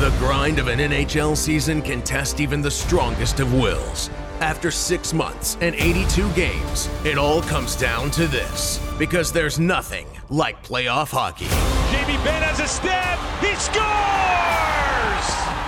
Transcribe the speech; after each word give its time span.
The 0.00 0.08
grind 0.16 0.58
of 0.58 0.68
an 0.68 0.78
NHL 0.78 1.36
season 1.36 1.82
can 1.82 2.00
test 2.00 2.40
even 2.40 2.62
the 2.62 2.70
strongest 2.70 3.38
of 3.38 3.52
wills. 3.52 4.08
After 4.40 4.70
six 4.70 5.12
months 5.12 5.58
and 5.60 5.74
82 5.74 6.32
games, 6.32 6.88
it 7.04 7.18
all 7.18 7.42
comes 7.42 7.76
down 7.76 8.10
to 8.12 8.26
this. 8.26 8.78
Because 8.98 9.30
there's 9.30 9.60
nothing 9.60 10.06
like 10.30 10.64
playoff 10.64 11.10
hockey. 11.10 11.44
Jamie 11.92 12.16
Benn 12.24 12.42
has 12.42 12.60
a 12.60 12.66
stab. 12.66 13.18
He 13.44 13.54
scores! 13.56 13.74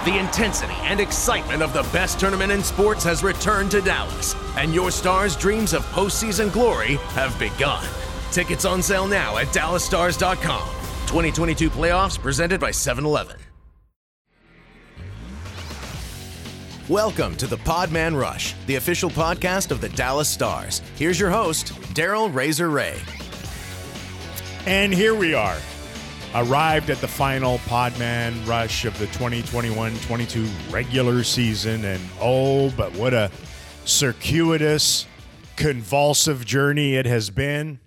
The 0.06 0.18
intensity 0.18 0.80
and 0.88 0.98
excitement 0.98 1.62
of 1.62 1.74
the 1.74 1.82
best 1.92 2.18
tournament 2.18 2.52
in 2.52 2.62
sports 2.62 3.04
has 3.04 3.22
returned 3.22 3.70
to 3.72 3.82
Dallas, 3.82 4.34
and 4.56 4.74
your 4.74 4.90
Stars' 4.90 5.36
dreams 5.36 5.74
of 5.74 5.84
postseason 5.92 6.50
glory 6.50 6.94
have 7.12 7.38
begun. 7.38 7.84
Tickets 8.30 8.64
on 8.64 8.82
sale 8.82 9.06
now 9.06 9.36
at 9.36 9.48
DallasStars.com. 9.48 10.68
2022 11.06 11.68
playoffs 11.68 12.18
presented 12.18 12.58
by 12.58 12.70
7 12.70 13.04
Eleven. 13.04 13.36
Welcome 16.92 17.36
to 17.36 17.46
the 17.46 17.56
Podman 17.56 18.20
Rush, 18.20 18.54
the 18.66 18.74
official 18.74 19.08
podcast 19.08 19.70
of 19.70 19.80
the 19.80 19.88
Dallas 19.88 20.28
Stars. 20.28 20.82
Here's 20.94 21.18
your 21.18 21.30
host, 21.30 21.68
Daryl 21.94 22.30
Razor 22.30 22.68
Reaugh. 22.68 23.00
And 24.66 24.92
here 24.92 25.14
we 25.14 25.32
are, 25.32 25.56
arrived 26.34 26.90
at 26.90 26.98
the 26.98 27.08
final 27.08 27.56
Podman 27.60 28.46
rush 28.46 28.84
of 28.84 28.92
the 28.98 29.06
2021 29.06 29.96
22 30.00 30.46
regular 30.68 31.24
season. 31.24 31.82
And 31.86 32.02
oh, 32.20 32.70
but 32.72 32.94
what 32.94 33.14
a 33.14 33.30
circuitous, 33.86 35.06
convulsive 35.56 36.44
journey 36.44 36.96
it 36.96 37.06
has 37.06 37.30
been. 37.30 37.80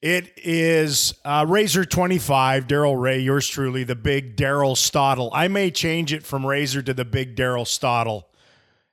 It 0.00 0.32
is 0.36 1.14
uh, 1.24 1.44
Razor 1.48 1.84
25, 1.84 2.68
Daryl 2.68 2.94
Reaugh, 2.94 3.24
yours 3.24 3.48
truly, 3.48 3.82
the 3.82 3.96
big 3.96 4.36
Daryl 4.36 4.76
Stottle. 4.76 5.28
I 5.32 5.48
may 5.48 5.72
change 5.72 6.12
it 6.12 6.22
from 6.22 6.46
Razor 6.46 6.82
to 6.82 6.94
the 6.94 7.04
big 7.04 7.34
Daryl 7.34 7.66
Stottle 7.66 8.28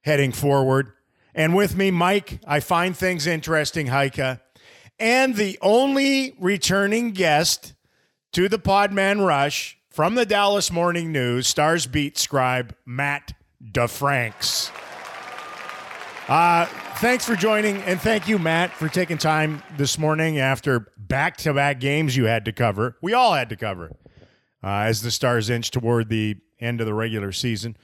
heading 0.01 0.31
forward. 0.31 0.93
And 1.35 1.55
with 1.55 1.75
me, 1.75 1.91
Mike, 1.91 2.39
I 2.47 2.59
find 2.59 2.97
things 2.97 3.27
interesting, 3.27 3.87
Heika. 3.87 4.41
And 4.97 5.35
the 5.35 5.59
only 5.61 6.35
returning 6.39 7.11
guest 7.11 7.73
to 8.31 8.49
the 8.49 8.57
Podman 8.57 9.23
Rush 9.23 9.77
from 9.89 10.15
the 10.15 10.25
Dallas 10.25 10.71
Morning 10.71 11.11
News, 11.11 11.47
Stars 11.47 11.85
Beat 11.85 12.17
scribe 12.17 12.75
Matt 12.85 13.33
DeFranks. 13.63 14.71
Uh, 16.27 16.65
thanks 16.95 17.23
for 17.23 17.35
joining, 17.35 17.77
and 17.83 18.01
thank 18.01 18.27
you, 18.27 18.39
Matt, 18.39 18.71
for 18.71 18.89
taking 18.89 19.17
time 19.17 19.61
this 19.77 19.99
morning 19.99 20.39
after 20.39 20.87
back 21.07 21.37
to 21.37 21.53
back 21.53 21.79
games 21.79 22.15
you 22.15 22.25
had 22.25 22.45
to 22.45 22.51
cover. 22.51 22.97
We 23.01 23.13
all 23.13 23.33
had 23.33 23.49
to 23.49 23.55
cover 23.55 23.91
uh, 24.63 24.67
as 24.67 25.01
the 25.01 25.11
Stars 25.11 25.49
inch 25.49 25.71
toward 25.71 26.09
the 26.09 26.37
end 26.59 26.81
of 26.81 26.87
the 26.87 26.93
regular 26.93 27.31
season. 27.31 27.77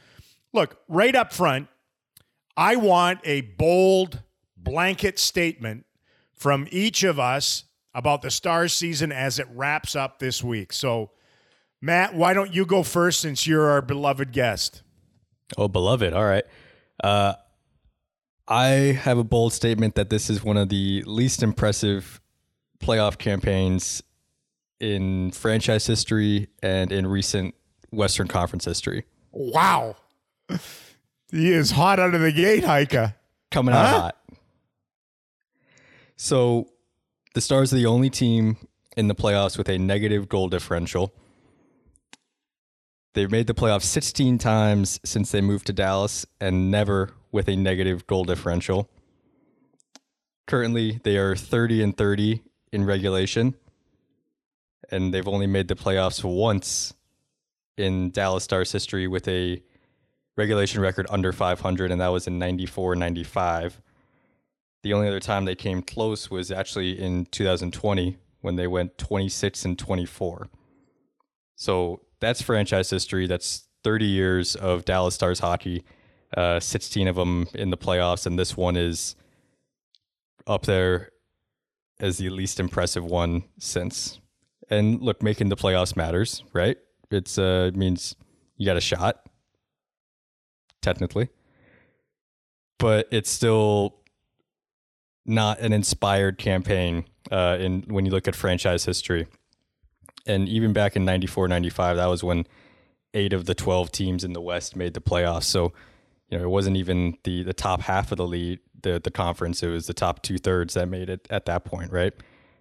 Look, 0.53 0.77
right 0.87 1.15
up 1.15 1.31
front, 1.31 1.67
I 2.57 2.75
want 2.75 3.19
a 3.23 3.41
bold 3.41 4.23
blanket 4.57 5.19
statement 5.19 5.85
from 6.33 6.67
each 6.71 7.03
of 7.03 7.19
us 7.19 7.65
about 7.93 8.21
the 8.21 8.31
Stars 8.31 8.73
season 8.73 9.11
as 9.11 9.39
it 9.39 9.47
wraps 9.53 9.95
up 9.95 10.19
this 10.19 10.43
week. 10.43 10.73
So, 10.73 11.11
Matt, 11.81 12.13
why 12.15 12.33
don't 12.33 12.53
you 12.53 12.65
go 12.65 12.83
first 12.83 13.21
since 13.21 13.45
you're 13.45 13.69
our 13.69 13.81
beloved 13.81 14.31
guest? 14.31 14.83
Oh, 15.57 15.67
beloved. 15.67 16.13
All 16.13 16.25
right. 16.25 16.45
Uh, 17.03 17.33
I 18.47 18.65
have 19.03 19.17
a 19.17 19.23
bold 19.23 19.53
statement 19.53 19.95
that 19.95 20.09
this 20.09 20.29
is 20.29 20.43
one 20.43 20.57
of 20.57 20.69
the 20.69 21.03
least 21.05 21.43
impressive 21.43 22.21
playoff 22.81 23.17
campaigns 23.17 24.03
in 24.79 25.31
franchise 25.31 25.85
history 25.85 26.47
and 26.61 26.91
in 26.91 27.05
recent 27.07 27.55
Western 27.91 28.27
Conference 28.27 28.65
history. 28.65 29.05
Wow. 29.31 29.95
He 31.31 31.51
is 31.51 31.71
hot 31.71 31.99
out 31.99 32.13
of 32.13 32.21
the 32.21 32.31
gate, 32.31 32.63
Heika. 32.63 33.15
Coming 33.51 33.73
out 33.73 33.85
huh? 33.85 34.01
hot. 34.01 34.17
So 36.17 36.67
the 37.33 37.41
Stars 37.41 37.71
are 37.71 37.77
the 37.77 37.85
only 37.85 38.09
team 38.09 38.57
in 38.97 39.07
the 39.07 39.15
playoffs 39.15 39.57
with 39.57 39.69
a 39.69 39.77
negative 39.77 40.27
goal 40.27 40.49
differential. 40.49 41.13
They've 43.13 43.31
made 43.31 43.47
the 43.47 43.53
playoffs 43.53 43.83
16 43.83 44.37
times 44.37 44.99
since 45.03 45.31
they 45.31 45.41
moved 45.41 45.67
to 45.67 45.73
Dallas 45.73 46.25
and 46.39 46.71
never 46.71 47.11
with 47.31 47.47
a 47.47 47.55
negative 47.55 48.07
goal 48.07 48.23
differential. 48.23 48.89
Currently, 50.47 50.99
they 51.03 51.17
are 51.17 51.35
30 51.35 51.83
and 51.83 51.97
30 51.97 52.41
in 52.71 52.85
regulation, 52.85 53.55
and 54.89 55.13
they've 55.13 55.27
only 55.27 55.47
made 55.47 55.67
the 55.67 55.75
playoffs 55.75 56.23
once 56.23 56.93
in 57.77 58.11
Dallas 58.11 58.43
Stars 58.43 58.71
history 58.71 59.07
with 59.07 59.27
a 59.27 59.61
regulation 60.37 60.81
record 60.81 61.07
under 61.09 61.31
500, 61.31 61.91
and 61.91 62.01
that 62.01 62.09
was 62.09 62.27
in 62.27 62.39
94 62.39 62.95
95. 62.95 63.81
The 64.83 64.93
only 64.93 65.07
other 65.07 65.19
time 65.19 65.45
they 65.45 65.55
came 65.55 65.81
close 65.81 66.31
was 66.31 66.51
actually 66.51 66.99
in 66.99 67.25
2020 67.25 68.17
when 68.41 68.55
they 68.55 68.67
went 68.67 68.97
26 68.97 69.65
and 69.65 69.77
24. 69.77 70.49
So 71.55 72.01
that's 72.19 72.41
franchise 72.41 72.89
history. 72.89 73.27
That's 73.27 73.67
30 73.83 74.05
years 74.05 74.55
of 74.55 74.85
Dallas 74.85 75.13
Stars 75.13 75.39
hockey, 75.39 75.83
uh, 76.35 76.59
16 76.59 77.07
of 77.07 77.15
them 77.15 77.47
in 77.53 77.69
the 77.69 77.77
playoffs, 77.77 78.25
and 78.25 78.39
this 78.39 78.57
one 78.57 78.75
is 78.75 79.15
up 80.47 80.65
there 80.65 81.10
as 82.01 82.17
the 82.17 82.29
least 82.29 82.59
impressive 82.59 83.05
one 83.05 83.43
since. 83.59 84.19
And 84.69 85.01
look, 85.01 85.23
making 85.23 85.49
the 85.49 85.55
playoffs 85.55 85.95
matters, 85.95 86.43
right? 86.51 86.77
It's 87.11 87.37
uh, 87.37 87.69
it 87.73 87.77
means 87.77 88.15
you 88.57 88.65
got 88.65 88.77
a 88.77 88.81
shot, 88.81 89.25
technically, 90.81 91.29
but 92.79 93.07
it's 93.11 93.29
still 93.29 93.95
not 95.25 95.59
an 95.59 95.71
inspired 95.71 96.37
campaign 96.37 97.05
uh, 97.31 97.57
in 97.59 97.83
when 97.87 98.05
you 98.05 98.11
look 98.11 98.27
at 98.27 98.35
franchise 98.35 98.85
history. 98.85 99.27
And 100.25 100.47
even 100.47 100.73
back 100.73 100.95
in 100.95 101.05
94, 101.05 101.47
95, 101.47 101.97
that 101.97 102.05
was 102.05 102.23
when 102.23 102.45
eight 103.13 103.33
of 103.33 103.45
the 103.45 103.55
12 103.55 103.91
teams 103.91 104.23
in 104.23 104.33
the 104.33 104.41
West 104.41 104.75
made 104.75 104.93
the 104.93 105.01
playoffs. 105.01 105.45
So, 105.45 105.73
you 106.29 106.37
know, 106.37 106.43
it 106.43 106.49
wasn't 106.49 106.77
even 106.77 107.17
the, 107.23 107.43
the 107.43 107.53
top 107.53 107.81
half 107.81 108.11
of 108.11 108.17
the 108.17 108.27
lead, 108.27 108.59
the, 108.83 108.99
the 108.99 109.11
conference. 109.11 109.63
It 109.63 109.67
was 109.67 109.87
the 109.87 109.93
top 109.93 110.21
two 110.21 110.37
thirds 110.37 110.73
that 110.73 110.87
made 110.87 111.09
it 111.09 111.27
at 111.29 111.45
that 111.45 111.65
point, 111.65 111.91
right? 111.91 112.13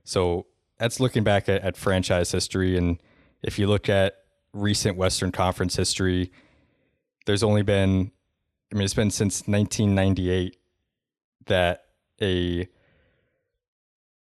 So 0.04 0.46
that's 0.78 1.00
looking 1.00 1.24
back 1.24 1.48
at, 1.48 1.62
at 1.62 1.76
franchise 1.76 2.32
history. 2.32 2.76
And 2.76 2.98
if 3.42 3.58
you 3.58 3.66
look 3.66 3.88
at 3.88 4.16
recent 4.52 4.96
Western 4.96 5.32
Conference 5.32 5.76
history, 5.76 6.32
there's 7.26 7.42
only 7.42 7.62
been, 7.62 8.10
I 8.72 8.76
mean, 8.76 8.84
it's 8.84 8.94
been 8.94 9.10
since 9.10 9.46
1998 9.46 10.56
that 11.46 11.84
a 12.20 12.68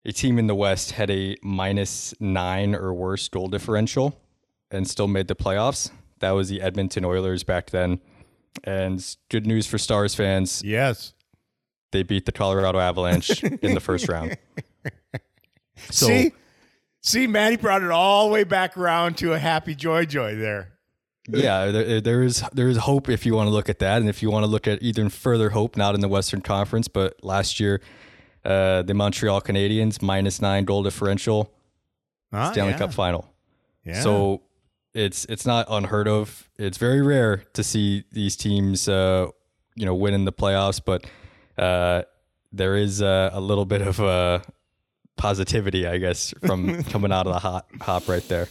a 0.05 0.11
team 0.13 0.39
in 0.39 0.47
the 0.47 0.55
West 0.55 0.91
had 0.91 1.11
a 1.11 1.35
minus 1.43 2.13
nine 2.19 2.73
or 2.73 2.93
worse 2.93 3.27
goal 3.27 3.49
differential 3.49 4.17
and 4.71 4.87
still 4.87 5.07
made 5.07 5.27
the 5.27 5.35
playoffs. 5.35 5.91
That 6.19 6.31
was 6.31 6.47
the 6.47 6.61
Edmonton 6.61 7.03
Oilers 7.03 7.43
back 7.43 7.71
then. 7.71 7.99
And 8.63 9.03
good 9.29 9.45
news 9.45 9.67
for 9.67 9.77
Stars 9.77 10.15
fans. 10.15 10.63
Yes. 10.63 11.13
They 11.91 12.03
beat 12.03 12.25
the 12.25 12.31
Colorado 12.31 12.79
Avalanche 12.79 13.43
in 13.43 13.73
the 13.73 13.79
first 13.79 14.07
round. 14.07 14.37
So, 15.91 16.07
see, 16.07 16.33
see, 17.01 17.27
Matty 17.27 17.55
brought 17.55 17.83
it 17.83 17.91
all 17.91 18.27
the 18.27 18.33
way 18.33 18.43
back 18.43 18.75
around 18.75 19.15
to 19.17 19.33
a 19.33 19.37
happy 19.37 19.75
joy 19.75 20.05
joy 20.05 20.35
there. 20.35 20.73
Yeah, 21.29 21.67
there, 21.67 22.01
there 22.01 22.23
is 22.23 22.43
there 22.51 22.67
is 22.67 22.77
hope 22.77 23.09
if 23.09 23.27
you 23.27 23.35
want 23.35 23.47
to 23.47 23.51
look 23.51 23.69
at 23.69 23.77
that, 23.79 24.01
and 24.01 24.09
if 24.09 24.23
you 24.23 24.31
want 24.31 24.43
to 24.43 24.47
look 24.49 24.67
at 24.67 24.81
even 24.81 25.09
further 25.09 25.51
hope, 25.51 25.77
not 25.77 25.93
in 25.93 26.01
the 26.01 26.07
Western 26.07 26.41
Conference, 26.41 26.87
but 26.87 27.23
last 27.23 27.59
year 27.59 27.79
uh, 28.43 28.81
the 28.81 28.93
Montreal 28.93 29.41
Canadiens 29.41 30.01
minus 30.01 30.41
nine 30.41 30.63
goal 30.63 30.81
differential, 30.81 31.51
ah, 32.31 32.51
Stanley 32.51 32.71
yeah. 32.71 32.77
Cup 32.77 32.93
final. 32.93 33.31
Yeah. 33.83 34.01
So 34.01 34.41
it's 34.93 35.25
it's 35.25 35.45
not 35.45 35.67
unheard 35.69 36.07
of. 36.07 36.49
It's 36.57 36.77
very 36.77 37.01
rare 37.01 37.43
to 37.53 37.63
see 37.63 38.05
these 38.11 38.35
teams, 38.35 38.87
uh, 38.87 39.27
you 39.75 39.85
know, 39.85 39.93
win 39.93 40.13
in 40.13 40.25
the 40.25 40.33
playoffs, 40.33 40.81
but 40.83 41.05
uh, 41.57 42.03
there 42.51 42.75
is 42.75 43.01
a, 43.01 43.31
a 43.33 43.41
little 43.41 43.65
bit 43.65 43.81
of 43.81 43.99
uh, 43.99 44.39
positivity, 45.17 45.85
I 45.87 45.97
guess, 45.97 46.33
from 46.45 46.83
coming 46.85 47.11
out 47.11 47.27
of 47.27 47.33
the 47.33 47.39
hot 47.39 47.67
hop 47.81 48.07
right 48.07 48.27
there. 48.27 48.47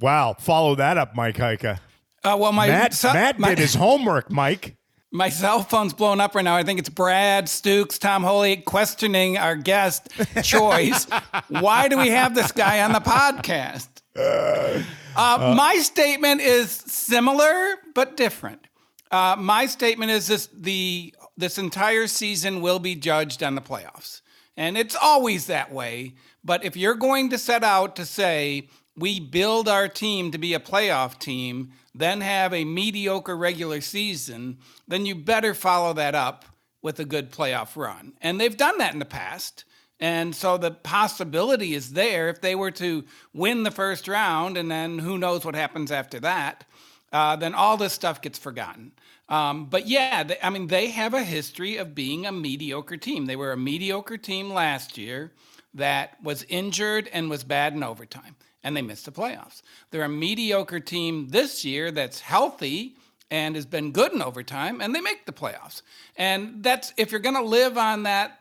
Wow! 0.00 0.34
Follow 0.38 0.74
that 0.76 0.98
up, 0.98 1.14
Mike 1.14 1.36
Heika. 1.36 1.78
Uh, 2.24 2.36
well, 2.38 2.52
my 2.52 2.66
Matt, 2.66 2.94
so, 2.94 3.12
Matt 3.12 3.38
my, 3.38 3.50
did 3.50 3.58
his 3.58 3.74
homework, 3.74 4.30
Mike. 4.30 4.76
My 5.12 5.28
cell 5.28 5.62
phone's 5.62 5.92
blowing 5.92 6.18
up 6.18 6.34
right 6.34 6.42
now. 6.42 6.56
I 6.56 6.64
think 6.64 6.80
it's 6.80 6.88
Brad 6.88 7.48
Stooks, 7.48 7.98
Tom 7.98 8.24
Holy 8.24 8.56
questioning 8.56 9.38
our 9.38 9.54
guest 9.54 10.08
choice. 10.42 11.04
Why 11.48 11.86
do 11.86 11.98
we 11.98 12.08
have 12.08 12.34
this 12.34 12.50
guy 12.50 12.82
on 12.82 12.92
the 12.92 12.98
podcast? 12.98 13.88
Uh, 14.16 14.82
uh, 15.16 15.54
my 15.56 15.76
statement 15.76 16.40
is 16.40 16.70
similar 16.70 17.76
but 17.94 18.16
different. 18.16 18.66
Uh, 19.12 19.36
my 19.38 19.66
statement 19.66 20.10
is 20.10 20.26
this: 20.26 20.48
the 20.52 21.14
this 21.36 21.58
entire 21.58 22.06
season 22.06 22.60
will 22.60 22.78
be 22.78 22.94
judged 22.94 23.42
on 23.42 23.54
the 23.54 23.60
playoffs, 23.60 24.20
and 24.56 24.76
it's 24.76 24.96
always 24.96 25.46
that 25.46 25.72
way. 25.72 26.14
But 26.44 26.64
if 26.64 26.76
you're 26.76 26.94
going 26.94 27.30
to 27.30 27.38
set 27.38 27.64
out 27.64 27.96
to 27.96 28.04
say 28.04 28.68
we 28.96 29.18
build 29.18 29.68
our 29.68 29.88
team 29.88 30.30
to 30.30 30.38
be 30.38 30.54
a 30.54 30.60
playoff 30.60 31.18
team, 31.18 31.72
then 31.94 32.20
have 32.20 32.52
a 32.52 32.64
mediocre 32.64 33.36
regular 33.36 33.80
season, 33.80 34.58
then 34.86 35.06
you 35.06 35.14
better 35.14 35.54
follow 35.54 35.92
that 35.94 36.14
up 36.14 36.44
with 36.82 37.00
a 37.00 37.04
good 37.04 37.32
playoff 37.32 37.76
run. 37.76 38.12
And 38.20 38.40
they've 38.40 38.56
done 38.56 38.78
that 38.78 38.92
in 38.92 38.98
the 38.98 39.04
past. 39.04 39.64
And 40.00 40.34
so 40.34 40.58
the 40.58 40.70
possibility 40.70 41.74
is 41.74 41.92
there 41.92 42.28
if 42.28 42.40
they 42.40 42.54
were 42.54 42.72
to 42.72 43.04
win 43.32 43.62
the 43.62 43.70
first 43.70 44.06
round 44.06 44.56
and 44.56 44.70
then 44.70 44.98
who 44.98 45.18
knows 45.18 45.44
what 45.44 45.54
happens 45.54 45.90
after 45.90 46.20
that, 46.20 46.64
uh, 47.12 47.36
then 47.36 47.54
all 47.54 47.76
this 47.76 47.92
stuff 47.92 48.20
gets 48.20 48.38
forgotten. 48.38 48.92
Um, 49.28 49.66
but 49.66 49.86
yeah, 49.86 50.22
they, 50.22 50.36
I 50.42 50.50
mean, 50.50 50.66
they 50.66 50.88
have 50.88 51.14
a 51.14 51.22
history 51.22 51.76
of 51.76 51.94
being 51.94 52.26
a 52.26 52.32
mediocre 52.32 52.96
team. 52.96 53.26
They 53.26 53.36
were 53.36 53.52
a 53.52 53.56
mediocre 53.56 54.18
team 54.18 54.50
last 54.50 54.98
year 54.98 55.32
that 55.72 56.22
was 56.22 56.44
injured 56.48 57.08
and 57.12 57.30
was 57.30 57.42
bad 57.42 57.74
in 57.74 57.82
overtime, 57.82 58.36
and 58.62 58.76
they 58.76 58.82
missed 58.82 59.06
the 59.06 59.12
playoffs. 59.12 59.62
They're 59.90 60.02
a 60.02 60.08
mediocre 60.08 60.80
team 60.80 61.28
this 61.28 61.64
year 61.64 61.90
that's 61.90 62.20
healthy 62.20 62.96
and 63.30 63.56
has 63.56 63.66
been 63.66 63.90
good 63.90 64.12
in 64.12 64.22
overtime, 64.22 64.80
and 64.80 64.94
they 64.94 65.00
make 65.00 65.26
the 65.26 65.32
playoffs. 65.32 65.82
And 66.16 66.62
that's 66.62 66.92
if 66.96 67.10
you're 67.10 67.20
going 67.20 67.34
to 67.34 67.42
live 67.42 67.78
on 67.78 68.04
that, 68.04 68.38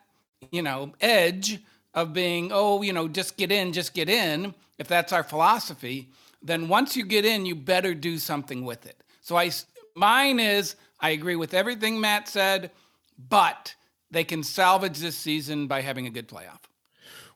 you 0.51 0.61
know, 0.61 0.93
edge 1.01 1.59
of 1.93 2.13
being, 2.13 2.51
oh, 2.51 2.81
you 2.81 2.93
know, 2.93 3.07
just 3.07 3.37
get 3.37 3.51
in, 3.51 3.73
just 3.73 3.93
get 3.93 4.09
in. 4.09 4.53
If 4.77 4.87
that's 4.87 5.13
our 5.13 5.23
philosophy, 5.23 6.09
then 6.41 6.67
once 6.67 6.97
you 6.97 7.05
get 7.05 7.25
in, 7.25 7.45
you 7.45 7.55
better 7.55 7.93
do 7.93 8.17
something 8.17 8.65
with 8.65 8.85
it. 8.85 9.01
So 9.21 9.37
I, 9.37 9.51
mine 9.95 10.39
is, 10.39 10.75
I 10.99 11.11
agree 11.11 11.35
with 11.35 11.53
everything 11.53 11.99
Matt 11.99 12.27
said, 12.27 12.71
but 13.17 13.75
they 14.11 14.23
can 14.23 14.43
salvage 14.43 14.99
this 14.99 15.17
season 15.17 15.67
by 15.67 15.81
having 15.81 16.07
a 16.07 16.09
good 16.09 16.27
playoff. 16.27 16.59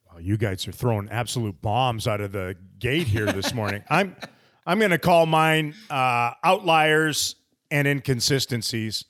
Well, 0.09 0.21
you 0.21 0.37
guys 0.37 0.67
are 0.67 0.71
throwing 0.71 1.09
absolute 1.09 1.61
bombs 1.61 2.07
out 2.07 2.21
of 2.21 2.31
the 2.31 2.55
gate 2.79 3.07
here 3.07 3.25
this 3.25 3.53
morning. 3.53 3.83
I'm 3.89 4.15
I'm 4.65 4.79
going 4.79 4.91
to 4.91 4.97
call 4.97 5.25
mine 5.25 5.75
uh, 5.89 6.31
outliers 6.43 7.35
and 7.71 7.87
inconsistencies. 7.87 9.05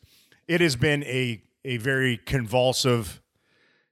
It 0.48 0.62
has 0.62 0.76
been 0.76 1.04
a 1.04 1.42
a 1.66 1.78
very 1.78 2.18
convulsive 2.18 3.22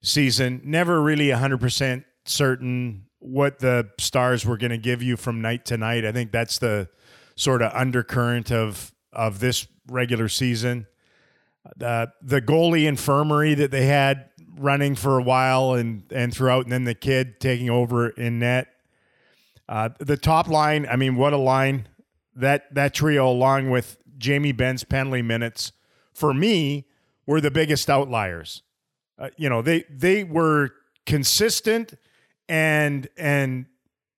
season. 0.02 0.62
Never 0.64 1.02
really 1.02 1.28
100% 1.28 2.06
certain 2.24 3.06
what 3.20 3.60
the 3.60 3.90
stars 4.00 4.46
were 4.46 4.58
going 4.58 4.72
to 4.72 4.78
give 4.78 5.02
you 5.02 5.18
from 5.18 5.42
night 5.42 5.66
to 5.66 5.78
night. 5.78 6.06
I 6.06 6.12
think 6.12 6.32
that's 6.32 6.60
the 6.60 6.88
sort 7.36 7.62
of 7.62 7.74
undercurrent 7.74 8.52
of 8.52 8.94
of 9.16 9.40
this 9.40 9.68
regular 9.88 10.30
season. 10.30 10.88
Uh, 11.82 12.08
the 12.22 12.42
goalie 12.42 12.86
infirmary 12.86 13.56
that 13.56 13.72
they 13.72 13.86
had 13.86 14.30
running 14.58 14.96
for 14.96 15.18
a 15.18 15.24
while 15.24 15.74
and 15.74 16.04
and 16.12 16.34
throughout, 16.34 16.64
and 16.64 16.72
then 16.72 16.84
the 16.84 16.94
kid 16.94 17.40
taking 17.40 17.70
over 17.70 18.10
in 18.10 18.40
net. 18.40 18.68
Uh, 19.68 19.90
the 20.00 20.18
top 20.18 20.48
line, 20.48 20.86
I 20.90 20.96
mean, 20.96 21.16
what 21.16 21.34
a 21.34 21.38
line! 21.38 21.88
That 22.36 22.74
that 22.76 22.94
trio, 22.94 23.28
along 23.28 23.72
with 23.72 23.98
Jamie 24.18 24.52
Benn's 24.52 24.84
penalty 24.84 25.24
minutes, 25.24 25.72
for 26.14 26.34
me, 26.34 26.86
were 27.26 27.42
the 27.42 27.52
biggest 27.52 27.90
outliers. 27.90 28.62
Uh, 29.18 29.30
you 29.38 29.50
know, 29.50 29.62
they 29.62 29.86
they 29.90 30.24
were 30.24 30.72
consistent 31.06 31.96
and 32.48 33.08
and 33.18 33.66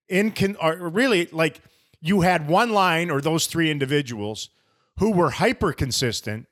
in 0.10 0.32
con- 0.32 0.58
really 0.80 1.28
like 1.32 1.62
you 2.02 2.22
had 2.22 2.48
one 2.48 2.72
line 2.72 3.10
or 3.10 3.22
those 3.22 3.48
three 3.48 3.72
individuals 3.72 4.50
who 5.00 5.12
were 5.12 5.32
hyper 5.32 5.74
consistent 5.74 6.48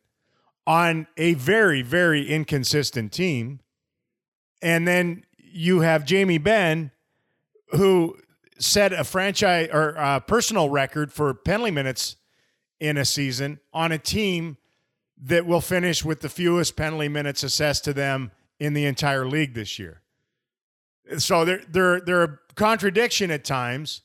on 0.68 1.08
a 1.18 1.34
very 1.36 1.82
very 1.82 2.28
inconsistent 2.28 3.12
team 3.12 3.60
and 4.62 4.88
then 4.88 5.24
you 5.38 5.82
have 5.82 6.06
Jamie 6.06 6.40
Benn, 6.40 6.92
who 7.70 8.18
set 8.58 8.92
a 8.94 9.04
franchise 9.04 9.70
or 9.72 9.90
a 9.92 10.20
personal 10.20 10.70
record 10.70 11.14
for 11.14 11.34
penalty 11.34 11.72
minutes 11.72 12.16
in 12.80 12.98
a 12.98 13.06
season 13.06 13.60
on 13.74 13.92
a 13.92 13.98
team 13.98 14.58
that 15.22 15.46
will 15.46 15.62
finish 15.62 16.04
with 16.04 16.22
the 16.22 16.30
fewest 16.30 16.76
penalty 16.76 17.08
minutes 17.08 17.44
assessed 17.44 17.84
to 17.86 17.94
them 17.94 18.32
in 18.60 18.74
the 18.74 18.86
entire 18.86 19.28
league 19.28 19.54
this 19.54 19.78
year. 19.78 20.02
So 21.20 21.46
they're 21.46 21.62
they're 21.70 22.02
they're 22.02 22.24
a 22.24 22.40
contradiction 22.56 23.30
at 23.30 23.46
times, 23.46 24.02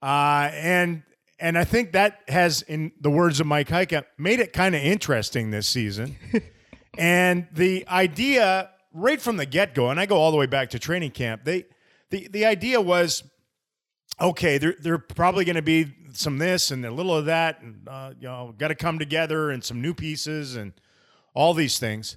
uh, 0.00 0.48
and 0.52 1.02
and 1.40 1.56
I 1.58 1.64
think 1.64 1.92
that 1.92 2.20
has, 2.28 2.62
in 2.62 2.92
the 3.00 3.10
words 3.10 3.40
of 3.40 3.46
Mike 3.46 3.68
Heika, 3.68 4.04
made 4.18 4.40
it 4.40 4.52
kind 4.52 4.74
of 4.74 4.82
interesting 4.82 5.50
this 5.50 5.66
season. 5.66 6.16
and 6.98 7.46
the 7.52 7.86
idea 7.88 8.70
right 8.92 9.20
from 9.20 9.36
the 9.36 9.46
get 9.46 9.74
go, 9.74 9.90
and 9.90 9.98
I 9.98 10.06
go 10.06 10.16
all 10.16 10.30
the 10.30 10.36
way 10.36 10.46
back 10.46 10.70
to 10.70 10.78
training 10.78 11.12
camp. 11.12 11.44
They 11.44 11.64
the 12.10 12.28
the 12.28 12.44
idea 12.44 12.80
was 12.80 13.22
okay. 14.20 14.58
They're 14.58 14.76
they're 14.78 14.98
probably 14.98 15.44
going 15.44 15.56
to 15.56 15.62
be 15.62 15.94
some 16.12 16.38
this 16.38 16.70
and 16.70 16.84
a 16.84 16.90
little 16.90 17.16
of 17.16 17.26
that, 17.26 17.62
and 17.62 17.88
uh, 17.88 18.12
you 18.18 18.28
know, 18.28 18.54
got 18.58 18.68
to 18.68 18.74
come 18.74 18.98
together 18.98 19.50
and 19.50 19.64
some 19.64 19.80
new 19.80 19.94
pieces 19.94 20.56
and 20.56 20.72
all 21.34 21.54
these 21.54 21.78
things. 21.78 22.16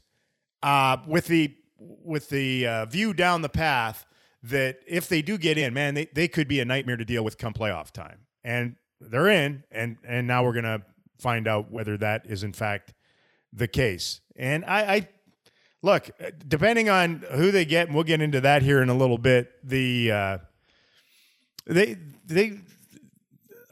Uh, 0.61 0.97
with 1.07 1.27
the 1.27 1.55
with 1.77 2.29
the 2.29 2.67
uh, 2.67 2.85
view 2.85 3.13
down 3.13 3.41
the 3.41 3.49
path 3.49 4.05
that 4.43 4.79
if 4.87 5.07
they 5.07 5.21
do 5.21 5.37
get 5.37 5.57
in, 5.57 5.73
man, 5.73 5.93
they, 5.93 6.05
they 6.13 6.27
could 6.27 6.47
be 6.47 6.59
a 6.59 6.65
nightmare 6.65 6.97
to 6.97 7.05
deal 7.05 7.23
with 7.23 7.37
come 7.37 7.53
playoff 7.53 7.91
time. 7.91 8.19
And 8.43 8.75
they're 9.09 9.29
in, 9.29 9.63
and 9.71 9.97
and 10.05 10.27
now 10.27 10.43
we're 10.43 10.53
gonna 10.53 10.81
find 11.19 11.47
out 11.47 11.71
whether 11.71 11.97
that 11.97 12.25
is 12.25 12.43
in 12.43 12.53
fact 12.53 12.93
the 13.51 13.67
case. 13.67 14.21
And 14.35 14.65
I, 14.65 14.95
I 14.95 15.07
look, 15.81 16.09
depending 16.47 16.89
on 16.89 17.23
who 17.31 17.51
they 17.51 17.65
get, 17.65 17.87
and 17.87 17.95
we'll 17.95 18.03
get 18.03 18.21
into 18.21 18.41
that 18.41 18.63
here 18.63 18.81
in 18.81 18.89
a 18.89 18.95
little 18.95 19.17
bit. 19.17 19.51
The 19.63 20.11
uh, 20.11 20.37
they 21.65 21.97
they 22.25 22.59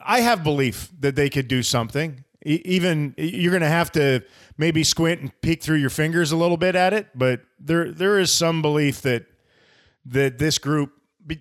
I 0.04 0.20
have 0.20 0.42
belief 0.42 0.88
that 1.00 1.16
they 1.16 1.30
could 1.30 1.48
do 1.48 1.62
something. 1.62 2.24
even 2.44 3.14
you're 3.16 3.52
going 3.52 3.62
to 3.62 3.68
have 3.68 3.92
to 3.92 4.22
maybe 4.58 4.84
squint 4.84 5.20
and 5.20 5.40
peek 5.42 5.62
through 5.62 5.76
your 5.76 5.90
fingers 5.90 6.32
a 6.32 6.36
little 6.36 6.56
bit 6.56 6.74
at 6.74 6.92
it, 6.92 7.08
but 7.14 7.40
there 7.58 7.90
there 7.90 8.18
is 8.18 8.32
some 8.32 8.62
belief 8.62 9.02
that 9.02 9.26
that 10.06 10.38
this 10.38 10.58
group 10.58 10.92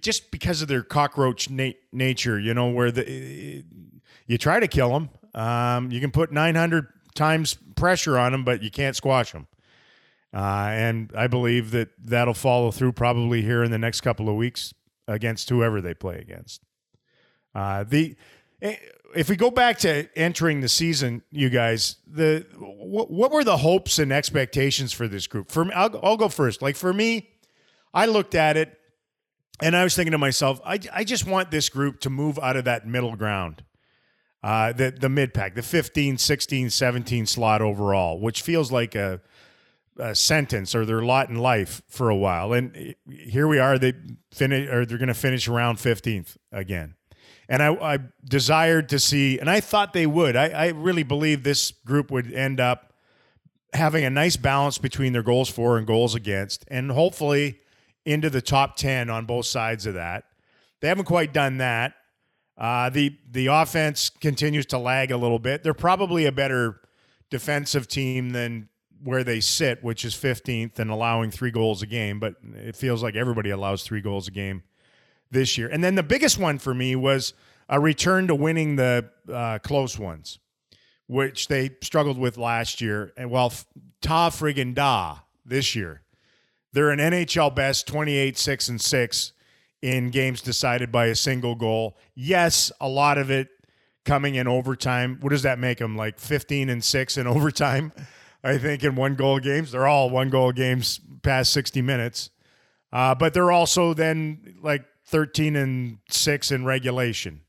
just 0.02 0.32
because 0.32 0.62
of 0.62 0.68
their 0.68 0.84
cockroach 0.84 1.50
na- 1.50 1.72
nature, 1.92 2.40
you 2.40 2.54
know, 2.54 2.70
where 2.70 2.92
the 2.92 3.64
you 4.28 4.38
try 4.38 4.60
to 4.60 4.68
kill 4.68 4.90
them, 4.90 5.10
um, 5.34 5.92
you 5.92 6.00
can 6.00 6.12
put 6.12 6.32
900 6.32 6.88
times 7.16 7.58
pressure 7.76 8.18
on 8.18 8.32
them, 8.32 8.44
but 8.44 8.62
you 8.64 8.72
can't 8.72 8.96
squash 8.96 9.32
them. 9.32 9.48
Uh, 10.34 10.70
and 10.72 11.12
I 11.16 11.28
believe 11.28 11.72
that 11.72 11.90
that'll 12.02 12.34
follow 12.34 12.72
through 12.72 12.94
probably 12.94 13.42
here 13.42 13.64
in 13.64 13.72
the 13.72 13.78
next 13.78 14.02
couple 14.02 14.30
of 14.30 14.36
weeks 14.36 14.74
against 15.08 15.50
whoever 15.50 15.82
they 15.82 15.94
play 15.94 16.20
against. 16.20 16.62
Uh, 17.54 17.84
the 17.84 18.16
eh, 18.62 18.78
if 19.14 19.30
we 19.30 19.36
go 19.36 19.52
back 19.52 19.78
to 19.80 20.08
entering 20.18 20.62
the 20.62 20.70
season, 20.70 21.22
you 21.32 21.50
guys, 21.50 21.98
the 22.08 22.46
what, 22.58 23.12
what 23.12 23.32
were 23.32 23.44
the 23.44 23.58
hopes 23.58 24.00
and 24.00 24.14
expectations 24.14 24.94
for 24.94 25.08
this 25.08 25.28
group? 25.28 25.52
For 25.52 25.66
me, 25.66 25.74
I'll, 25.74 26.00
I'll 26.02 26.18
go 26.18 26.30
first. 26.30 26.62
Like 26.62 26.78
for 26.78 26.94
me, 26.94 27.30
I 27.94 28.06
looked 28.06 28.36
at 28.36 28.56
it 28.56 28.78
and 29.62 29.76
I 29.76 29.84
was 29.84 29.96
thinking 29.96 30.12
to 30.12 30.18
myself, 30.18 30.60
I, 30.66 30.80
I 30.94 31.04
just 31.04 31.26
want 31.26 31.52
this 31.52 31.70
group 31.70 32.00
to 32.02 32.10
move 32.10 32.40
out 32.40 32.56
of 32.56 32.66
that 32.66 32.88
middle 32.88 33.16
ground, 33.16 33.64
uh, 34.44 34.74
the 34.74 34.92
the 34.92 35.10
mid 35.10 35.34
pack, 35.34 35.56
the 35.56 35.62
15, 35.62 36.18
16, 36.18 36.70
17 36.70 37.26
slot 37.26 37.62
overall, 37.62 38.20
which 38.20 38.42
feels 38.42 38.72
like 38.72 38.96
a 38.96 39.22
uh, 40.00 40.14
sentence 40.14 40.74
or 40.74 40.86
their 40.86 41.02
lot 41.02 41.30
in 41.30 41.36
life 41.36 41.82
for 41.88 42.10
a 42.10 42.16
while. 42.16 42.54
And 42.54 42.96
here 43.08 43.48
we 43.48 43.60
are. 43.60 43.78
They 43.78 43.94
finish 44.34 44.70
or 44.70 44.86
they're 44.86 44.98
going 44.98 45.08
to 45.10 45.14
finish 45.14 45.48
around 45.48 45.78
15th 45.78 46.38
again. 46.52 46.96
And 47.48 47.62
I, 47.62 47.74
I, 47.74 48.00
desired 48.24 48.88
to 48.90 49.00
see, 49.00 49.38
and 49.38 49.50
I 49.50 49.60
thought 49.60 49.92
they 49.92 50.08
would. 50.08 50.38
I, 50.38 50.48
I 50.50 50.68
really 50.70 51.04
believe 51.04 51.44
this 51.44 51.72
group 51.72 52.10
would 52.10 52.32
end 52.32 52.62
up 52.62 52.94
having 53.74 54.06
a 54.06 54.10
nice 54.10 54.38
balance 54.38 54.78
between 54.78 55.12
their 55.12 55.24
goals 55.24 55.50
for 55.50 55.78
and 55.78 55.86
goals 55.86 56.16
against, 56.16 56.64
and 56.70 56.92
hopefully 56.92 57.60
into 58.06 58.30
the 58.30 58.42
top 58.42 58.76
10 58.76 59.10
on 59.10 59.26
both 59.26 59.46
sides 59.46 59.86
of 59.86 59.94
that. 59.96 60.26
They 60.80 60.88
haven't 60.88 61.06
quite 61.06 61.34
done 61.34 61.58
that. 61.58 61.94
Uh, 62.58 62.90
the 62.90 63.18
the 63.32 63.48
offense 63.48 64.10
continues 64.10 64.66
to 64.68 64.78
lag 64.78 65.12
a 65.12 65.18
little 65.18 65.40
bit. 65.40 65.64
They're 65.64 65.74
probably 65.74 66.26
a 66.26 66.32
better 66.32 66.82
defensive 67.30 67.88
team 67.88 68.32
than 68.32 68.70
where 69.04 69.24
they 69.24 69.40
sit, 69.40 69.84
which 69.84 70.06
is 70.06 70.14
15th 70.14 70.78
and 70.78 70.92
allowing 70.92 71.32
three 71.32 71.50
goals 71.50 71.82
a 71.82 71.88
game, 71.88 72.20
but 72.20 72.36
it 72.54 72.76
feels 72.76 73.02
like 73.02 73.16
everybody 73.16 73.50
allows 73.50 73.84
three 73.84 74.02
goals 74.02 74.28
a 74.28 74.32
game 74.32 74.64
this 75.32 75.58
year. 75.58 75.68
And 75.68 75.84
then 75.84 75.96
the 75.96 76.04
biggest 76.04 76.38
one 76.38 76.60
for 76.60 76.74
me 76.74 76.96
was 76.96 77.34
a 77.68 77.80
return 77.80 78.28
to 78.28 78.36
winning 78.36 78.76
the 78.76 79.10
uh, 79.32 79.60
close 79.60 79.98
ones, 79.98 80.40
which 81.08 81.48
they 81.48 81.72
struggled 81.82 82.18
with 82.18 82.38
last 82.38 82.82
year. 82.82 83.12
And 83.18 83.32
well, 83.32 83.52
ta 84.02 84.30
friggin' 84.30 84.76
da 84.76 85.20
this 85.46 85.76
year. 85.76 86.01
They're 86.74 86.92
an 86.92 87.00
NHL 87.00 87.54
best 87.54 87.88
28, 87.88 88.38
6, 88.38 88.70
and 88.70 88.82
6 88.82 89.34
in 89.82 90.10
games 90.10 90.42
decided 90.42 90.92
by 90.92 91.08
a 91.08 91.16
single 91.16 91.56
goal. 91.56 91.98
Yes, 92.16 92.72
a 92.80 92.88
lot 92.88 93.18
of 93.18 93.32
it 93.32 93.50
coming 94.06 94.36
in 94.36 94.48
overtime. 94.48 95.18
What 95.22 95.32
does 95.32 95.44
that 95.44 95.60
make 95.60 95.80
them? 95.80 95.96
Like 95.96 96.20
15 96.20 96.70
and 96.70 96.84
6 96.84 97.18
in 97.18 97.28
overtime? 97.28 97.92
I 98.44 98.58
think, 98.58 98.84
in 98.84 98.96
one 98.96 99.14
goal 99.16 99.40
games. 99.40 99.72
They're 99.72 99.88
all 99.88 100.10
one 100.10 100.30
goal 100.30 100.52
games 100.52 101.00
past 101.22 101.54
60 101.54 101.84
minutes. 101.84 102.32
Uh, 102.92 103.14
but 103.14 103.34
they're 103.34 103.52
also 103.52 103.94
then 103.94 104.56
like 104.64 104.84
13 105.06 105.56
and 105.56 106.00
6 106.10 106.52
in 106.52 106.66
regulation. 106.66 107.42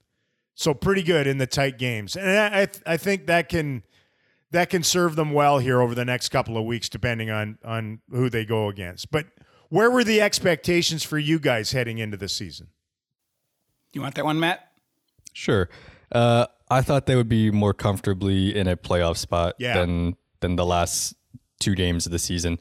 So 0.54 0.74
pretty 0.74 1.02
good 1.02 1.26
in 1.26 1.38
the 1.38 1.46
tight 1.46 1.78
games. 1.78 2.14
And 2.14 2.28
I 2.28 2.68
I 2.86 2.96
think 2.96 3.26
that 3.26 3.48
can 3.48 3.82
that 4.52 4.70
can 4.70 4.82
serve 4.82 5.16
them 5.16 5.32
well 5.32 5.58
here 5.58 5.80
over 5.82 5.94
the 5.94 6.04
next 6.04 6.28
couple 6.30 6.56
of 6.56 6.64
weeks 6.64 6.88
depending 6.88 7.30
on 7.30 7.58
on 7.64 8.00
who 8.10 8.30
they 8.30 8.44
go 8.44 8.68
against. 8.68 9.10
But 9.10 9.26
where 9.68 9.90
were 9.90 10.04
the 10.04 10.20
expectations 10.20 11.02
for 11.02 11.18
you 11.18 11.38
guys 11.38 11.72
heading 11.72 11.98
into 11.98 12.16
the 12.16 12.28
season? 12.28 12.68
You 13.92 14.00
want 14.02 14.14
that 14.14 14.24
one, 14.24 14.38
Matt? 14.40 14.70
Sure. 15.32 15.68
Uh, 16.10 16.46
I 16.70 16.82
thought 16.82 17.06
they 17.06 17.16
would 17.16 17.28
be 17.28 17.50
more 17.50 17.74
comfortably 17.74 18.54
in 18.56 18.66
a 18.66 18.76
playoff 18.76 19.16
spot 19.16 19.54
Yeah. 19.58 19.74
than 19.78 20.16
than 20.40 20.56
the 20.56 20.66
last 20.66 21.14
two 21.60 21.74
games 21.74 22.06
of 22.06 22.12
the 22.12 22.18
season. 22.18 22.58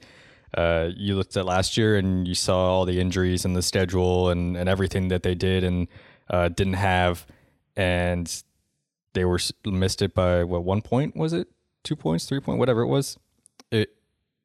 Uh, 0.56 0.90
you 0.96 1.16
looked 1.16 1.36
at 1.38 1.46
last 1.46 1.78
year 1.78 1.96
and 1.98 2.28
you 2.28 2.36
saw 2.36 2.58
all 2.70 2.86
the 2.86 3.00
injuries 3.00 3.46
and 3.46 3.56
the 3.56 3.62
schedule 3.62 4.30
and, 4.30 4.58
and 4.58 4.68
everything 4.68 5.08
that 5.08 5.24
they 5.24 5.34
did 5.34 5.64
and 5.64 5.88
uh, 6.30 6.50
didn't 6.50 6.74
have, 6.74 7.26
and 7.78 8.44
they 9.14 9.24
were 9.26 9.40
missed 9.66 10.02
it 10.02 10.14
by 10.14 10.44
what 10.44 10.64
one 10.64 10.82
point 10.82 11.16
was 11.16 11.32
it? 11.34 11.48
Two 11.84 11.96
points, 11.96 12.26
three 12.26 12.40
point, 12.40 12.60
whatever 12.60 12.82
it 12.82 12.88
was. 12.88 13.18
It 13.72 13.96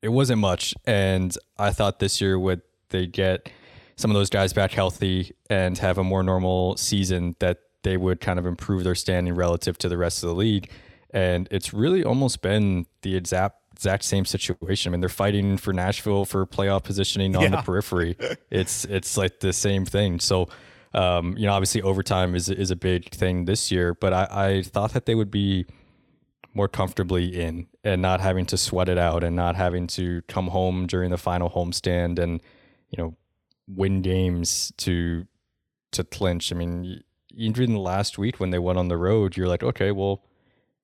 it 0.02 0.08
wasn't 0.08 0.40
much, 0.40 0.74
and 0.84 1.36
I 1.58 1.72
thought 1.72 1.98
this 1.98 2.20
year 2.20 2.38
would 2.38 2.62
they 2.90 3.06
get 3.06 3.50
some 3.96 4.10
of 4.10 4.14
those 4.14 4.30
guys 4.30 4.52
back 4.52 4.72
healthy 4.72 5.34
and 5.48 5.76
have 5.78 5.98
a 5.98 6.04
more 6.04 6.22
normal 6.22 6.76
season 6.76 7.34
that 7.38 7.58
they 7.82 7.96
would 7.96 8.20
kind 8.20 8.38
of 8.38 8.46
improve 8.46 8.84
their 8.84 8.94
standing 8.94 9.34
relative 9.34 9.78
to 9.78 9.88
the 9.88 9.96
rest 9.96 10.22
of 10.22 10.28
the 10.28 10.34
league. 10.34 10.70
And 11.10 11.48
it's 11.50 11.72
really 11.72 12.04
almost 12.04 12.42
been 12.42 12.86
the 13.02 13.16
exact 13.16 13.56
exact 13.72 14.04
same 14.04 14.24
situation. 14.24 14.90
I 14.90 14.92
mean, 14.92 15.00
they're 15.00 15.08
fighting 15.08 15.56
for 15.56 15.72
Nashville 15.72 16.24
for 16.24 16.46
playoff 16.46 16.84
positioning 16.84 17.36
on 17.36 17.50
the 17.50 17.58
periphery. 17.58 18.16
It's 18.50 18.84
it's 18.86 19.16
like 19.16 19.40
the 19.40 19.52
same 19.52 19.84
thing. 19.84 20.18
So, 20.20 20.48
um, 20.94 21.36
you 21.36 21.46
know, 21.46 21.52
obviously 21.52 21.82
overtime 21.82 22.34
is 22.34 22.48
is 22.48 22.70
a 22.70 22.76
big 22.76 23.10
thing 23.10 23.44
this 23.44 23.70
year, 23.70 23.94
but 23.94 24.12
I, 24.12 24.28
I 24.30 24.62
thought 24.62 24.92
that 24.92 25.06
they 25.06 25.14
would 25.14 25.30
be 25.30 25.66
more 26.56 26.68
comfortably 26.68 27.38
in 27.38 27.66
and 27.84 28.00
not 28.00 28.20
having 28.20 28.46
to 28.46 28.56
sweat 28.56 28.88
it 28.88 28.96
out 28.96 29.22
and 29.22 29.36
not 29.36 29.54
having 29.56 29.86
to 29.86 30.22
come 30.22 30.48
home 30.48 30.86
during 30.86 31.10
the 31.10 31.18
final 31.18 31.50
homestand 31.50 32.18
and 32.18 32.40
you 32.88 32.96
know 32.96 33.14
win 33.68 34.00
games 34.00 34.72
to 34.78 35.26
to 35.92 36.02
clinch. 36.02 36.52
I 36.52 36.56
mean, 36.56 37.02
even 37.34 37.76
last 37.76 38.16
week 38.16 38.40
when 38.40 38.50
they 38.50 38.58
went 38.58 38.78
on 38.78 38.88
the 38.88 38.96
road, 38.96 39.36
you're 39.36 39.48
like, 39.48 39.62
okay, 39.62 39.92
well, 39.92 40.22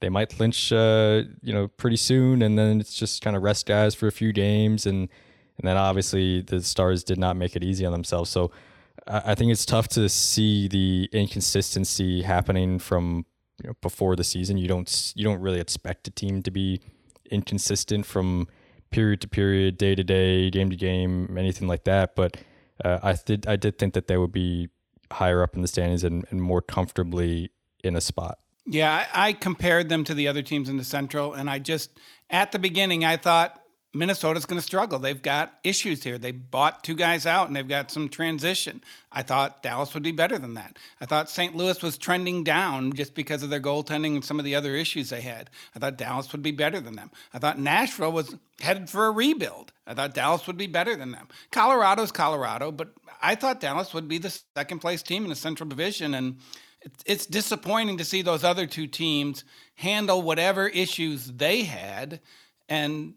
they 0.00 0.10
might 0.10 0.28
clinch, 0.28 0.72
uh, 0.72 1.22
you 1.42 1.52
know, 1.52 1.68
pretty 1.68 1.96
soon, 1.96 2.42
and 2.42 2.58
then 2.58 2.80
it's 2.80 2.94
just 2.94 3.22
kind 3.22 3.36
of 3.36 3.42
rest 3.42 3.66
guys 3.66 3.94
for 3.94 4.06
a 4.06 4.12
few 4.12 4.32
games, 4.32 4.84
and 4.84 5.08
and 5.58 5.68
then 5.68 5.76
obviously 5.76 6.42
the 6.42 6.62
Stars 6.62 7.02
did 7.02 7.18
not 7.18 7.36
make 7.36 7.56
it 7.56 7.64
easy 7.64 7.86
on 7.86 7.92
themselves. 7.92 8.28
So 8.30 8.50
I, 9.06 9.22
I 9.26 9.34
think 9.34 9.52
it's 9.52 9.64
tough 9.64 9.88
to 9.88 10.08
see 10.08 10.68
the 10.68 11.08
inconsistency 11.12 12.22
happening 12.22 12.78
from 12.78 13.24
you 13.62 13.68
know 13.68 13.76
before 13.80 14.16
the 14.16 14.24
season. 14.24 14.58
You 14.58 14.68
don't 14.68 15.12
you 15.14 15.24
don't 15.24 15.40
really 15.40 15.60
expect 15.60 16.08
a 16.08 16.10
team 16.10 16.42
to 16.42 16.50
be 16.50 16.80
inconsistent 17.30 18.04
from 18.04 18.48
period 18.90 19.20
to 19.22 19.28
period, 19.28 19.78
day 19.78 19.94
to 19.94 20.04
day, 20.04 20.50
game 20.50 20.70
to 20.70 20.76
game, 20.76 21.36
anything 21.38 21.68
like 21.68 21.84
that. 21.84 22.14
But 22.14 22.36
uh, 22.84 22.98
I 23.02 23.14
did 23.14 23.46
I 23.46 23.56
did 23.56 23.78
think 23.78 23.94
that 23.94 24.08
they 24.08 24.16
would 24.16 24.32
be 24.32 24.68
higher 25.10 25.42
up 25.42 25.54
in 25.54 25.62
the 25.62 25.68
standings 25.68 26.04
and, 26.04 26.24
and 26.30 26.42
more 26.42 26.62
comfortably 26.62 27.50
in 27.84 27.96
a 27.96 28.00
spot. 28.00 28.38
Yeah, 28.64 29.06
I, 29.12 29.28
I 29.28 29.32
compared 29.32 29.88
them 29.88 30.04
to 30.04 30.14
the 30.14 30.28
other 30.28 30.42
teams 30.42 30.68
in 30.68 30.76
the 30.76 30.84
Central, 30.84 31.32
and 31.32 31.50
I 31.50 31.58
just 31.58 31.90
at 32.30 32.52
the 32.52 32.58
beginning 32.58 33.04
I 33.04 33.16
thought 33.16 33.61
Minnesota's 33.94 34.46
going 34.46 34.58
to 34.58 34.64
struggle. 34.66 34.98
They've 34.98 35.20
got 35.20 35.58
issues 35.64 36.02
here. 36.02 36.16
They 36.16 36.32
bought 36.32 36.82
two 36.82 36.94
guys 36.94 37.26
out, 37.26 37.46
and 37.46 37.54
they've 37.54 37.68
got 37.68 37.90
some 37.90 38.08
transition. 38.08 38.82
I 39.10 39.22
thought 39.22 39.62
Dallas 39.62 39.92
would 39.92 40.02
be 40.02 40.12
better 40.12 40.38
than 40.38 40.54
that. 40.54 40.78
I 40.98 41.04
thought 41.04 41.28
St. 41.28 41.54
Louis 41.54 41.80
was 41.82 41.98
trending 41.98 42.42
down 42.42 42.94
just 42.94 43.14
because 43.14 43.42
of 43.42 43.50
their 43.50 43.60
goaltending 43.60 44.14
and 44.14 44.24
some 44.24 44.38
of 44.38 44.46
the 44.46 44.54
other 44.54 44.74
issues 44.74 45.10
they 45.10 45.20
had. 45.20 45.50
I 45.76 45.78
thought 45.78 45.98
Dallas 45.98 46.32
would 46.32 46.42
be 46.42 46.52
better 46.52 46.80
than 46.80 46.96
them. 46.96 47.10
I 47.34 47.38
thought 47.38 47.58
Nashville 47.58 48.12
was 48.12 48.34
headed 48.60 48.88
for 48.88 49.06
a 49.06 49.10
rebuild. 49.10 49.72
I 49.86 49.92
thought 49.92 50.14
Dallas 50.14 50.46
would 50.46 50.56
be 50.56 50.66
better 50.66 50.96
than 50.96 51.10
them. 51.12 51.28
Colorado's 51.50 52.12
Colorado, 52.12 52.72
but 52.72 52.94
I 53.20 53.34
thought 53.34 53.60
Dallas 53.60 53.92
would 53.92 54.08
be 54.08 54.16
the 54.16 54.36
second 54.56 54.78
place 54.78 55.02
team 55.02 55.24
in 55.24 55.28
the 55.28 55.36
Central 55.36 55.68
Division, 55.68 56.14
and 56.14 56.38
it's- 57.04 57.26
disappointing 57.26 57.98
to 57.98 58.04
see 58.06 58.22
those 58.22 58.42
other 58.42 58.66
two 58.66 58.86
teams 58.86 59.44
handle 59.74 60.22
whatever 60.22 60.66
issues 60.68 61.26
they 61.26 61.64
had 61.64 62.20
and 62.68 63.14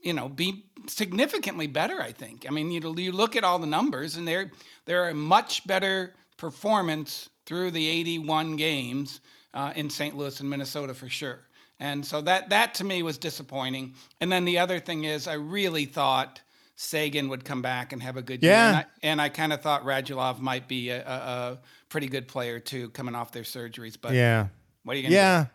you 0.00 0.12
know 0.12 0.28
be 0.28 0.64
significantly 0.86 1.66
better 1.66 2.00
i 2.00 2.12
think 2.12 2.46
i 2.48 2.50
mean 2.50 2.70
you, 2.70 2.94
you 2.96 3.12
look 3.12 3.36
at 3.36 3.44
all 3.44 3.58
the 3.58 3.66
numbers 3.66 4.16
and 4.16 4.26
they're 4.26 4.50
they're 4.84 5.08
a 5.08 5.14
much 5.14 5.66
better 5.66 6.14
performance 6.36 7.28
through 7.46 7.70
the 7.70 7.86
81 7.88 8.56
games 8.56 9.20
uh, 9.54 9.72
in 9.76 9.90
st 9.90 10.16
louis 10.16 10.40
and 10.40 10.48
minnesota 10.48 10.94
for 10.94 11.08
sure 11.08 11.40
and 11.80 12.04
so 12.04 12.20
that 12.20 12.48
that 12.50 12.74
to 12.74 12.84
me 12.84 13.02
was 13.02 13.18
disappointing 13.18 13.94
and 14.20 14.30
then 14.30 14.44
the 14.44 14.58
other 14.58 14.80
thing 14.80 15.04
is 15.04 15.26
i 15.26 15.34
really 15.34 15.84
thought 15.84 16.40
Seguin 16.80 17.28
would 17.28 17.44
come 17.44 17.60
back 17.60 17.92
and 17.92 18.00
have 18.04 18.16
a 18.16 18.22
good 18.22 18.40
Yeah. 18.40 18.50
year. 18.50 18.66
And 18.68 18.76
I, 18.76 18.84
and 19.02 19.20
I 19.20 19.28
kind 19.30 19.52
of 19.52 19.60
thought 19.60 19.82
Radulov 19.84 20.38
might 20.38 20.68
be 20.68 20.90
a, 20.90 21.04
a, 21.04 21.10
a 21.12 21.58
pretty 21.88 22.06
good 22.06 22.28
player 22.28 22.60
too, 22.60 22.90
coming 22.90 23.16
off 23.16 23.32
their 23.32 23.42
surgeries. 23.42 23.96
But 24.00 24.14
Yeah. 24.14 24.46
what 24.84 24.94
are 24.94 25.00
you 25.00 25.08
to 25.08 25.12
Yeah. 25.12 25.46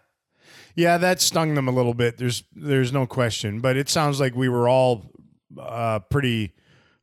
Yeah, 0.75 0.97
that 0.97 1.21
stung 1.21 1.53
them 1.53 1.67
a 1.67 1.71
little 1.71 1.93
bit. 1.93 2.17
There's 2.17 2.43
there's 2.55 2.91
no 2.91 3.05
question, 3.05 3.59
but 3.59 3.77
it 3.77 3.89
sounds 3.89 4.19
like 4.19 4.35
we 4.35 4.49
were 4.49 4.67
all 4.67 5.11
uh, 5.59 5.99
pretty 5.99 6.53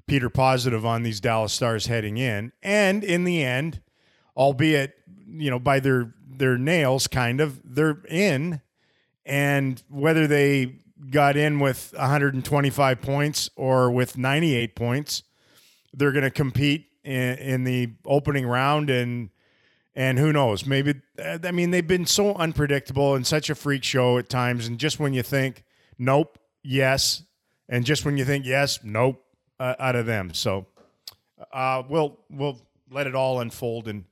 Peter 0.07 0.29
positive 0.29 0.85
on 0.85 1.03
these 1.03 1.21
Dallas 1.21 1.53
Stars 1.53 1.87
heading 1.87 2.17
in, 2.17 2.53
and 2.63 3.05
in 3.05 3.25
the 3.25 3.43
end, 3.43 3.81
albeit 4.37 4.95
you 5.27 5.51
know 5.51 5.59
by 5.59 5.81
their 5.81 6.15
their 6.29 6.59
nails, 6.59 7.07
kind 7.07 7.41
of 7.41 7.61
they're 7.65 8.03
in, 8.09 8.61
and 9.25 9.83
whether 9.89 10.27
they 10.27 10.81
got 11.11 11.37
in 11.37 11.61
with 11.61 11.95
125 11.97 13.01
points 13.01 13.49
or 13.57 13.91
with 13.91 14.19
98 14.19 14.75
points, 14.77 15.23
they're 15.95 16.13
going 16.13 16.25
to 16.25 16.31
compete 16.31 16.87
in, 17.05 17.39
in 17.39 17.65
the 17.65 17.95
opening 18.05 18.47
round 18.47 18.91
and 18.91 19.31
and 19.95 20.19
who 20.19 20.33
knows? 20.33 20.67
Maybe 20.67 20.95
i 21.19 21.51
mean 21.51 21.71
they've 21.71 21.87
been 21.87 22.07
so 22.07 22.35
unpredictable 22.35 23.15
and 23.15 23.27
such 23.27 23.51
a 23.51 23.55
freak 23.55 23.85
show 23.85 24.19
at 24.19 24.29
times. 24.29 24.67
And 24.67 24.79
just 24.79 25.01
when 25.01 25.13
you 25.13 25.23
think 25.23 25.65
nope 25.99 26.39
yes. 26.63 27.23
And 27.69 27.85
just 27.85 28.05
when 28.05 28.17
you 28.17 28.25
think 28.25 28.47
yes 28.47 28.81
nope 28.85 29.23
uh, 29.59 29.75
out 29.79 29.97
of 29.97 30.07
them. 30.07 30.33
So 30.33 30.67
uh, 31.53 31.83
we'll 31.89 32.19
we'll 32.31 32.61
let 32.91 33.07
it 33.07 33.15
all 33.15 33.41
unfold 33.41 33.89
in 33.89 34.05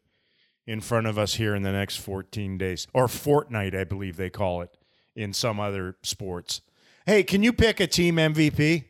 in 0.67 0.81
front 0.81 1.07
of 1.07 1.19
us 1.19 1.35
here 1.35 1.55
in 1.55 1.63
the 1.63 1.73
next 1.73 1.97
14 1.97 2.59
days 2.59 2.87
or 2.93 3.09
fortnight 3.09 3.75
i 3.75 3.85
believe 3.85 4.19
they 4.19 4.29
call 4.29 4.61
it 4.61 4.77
in 5.17 5.33
some 5.33 5.59
other 5.59 5.97
sports. 6.03 6.61
Hey 7.07 7.23
can 7.23 7.43
you 7.43 7.53
pick 7.53 7.81
a 7.81 7.87
team 7.87 8.17
mvp 8.17 8.85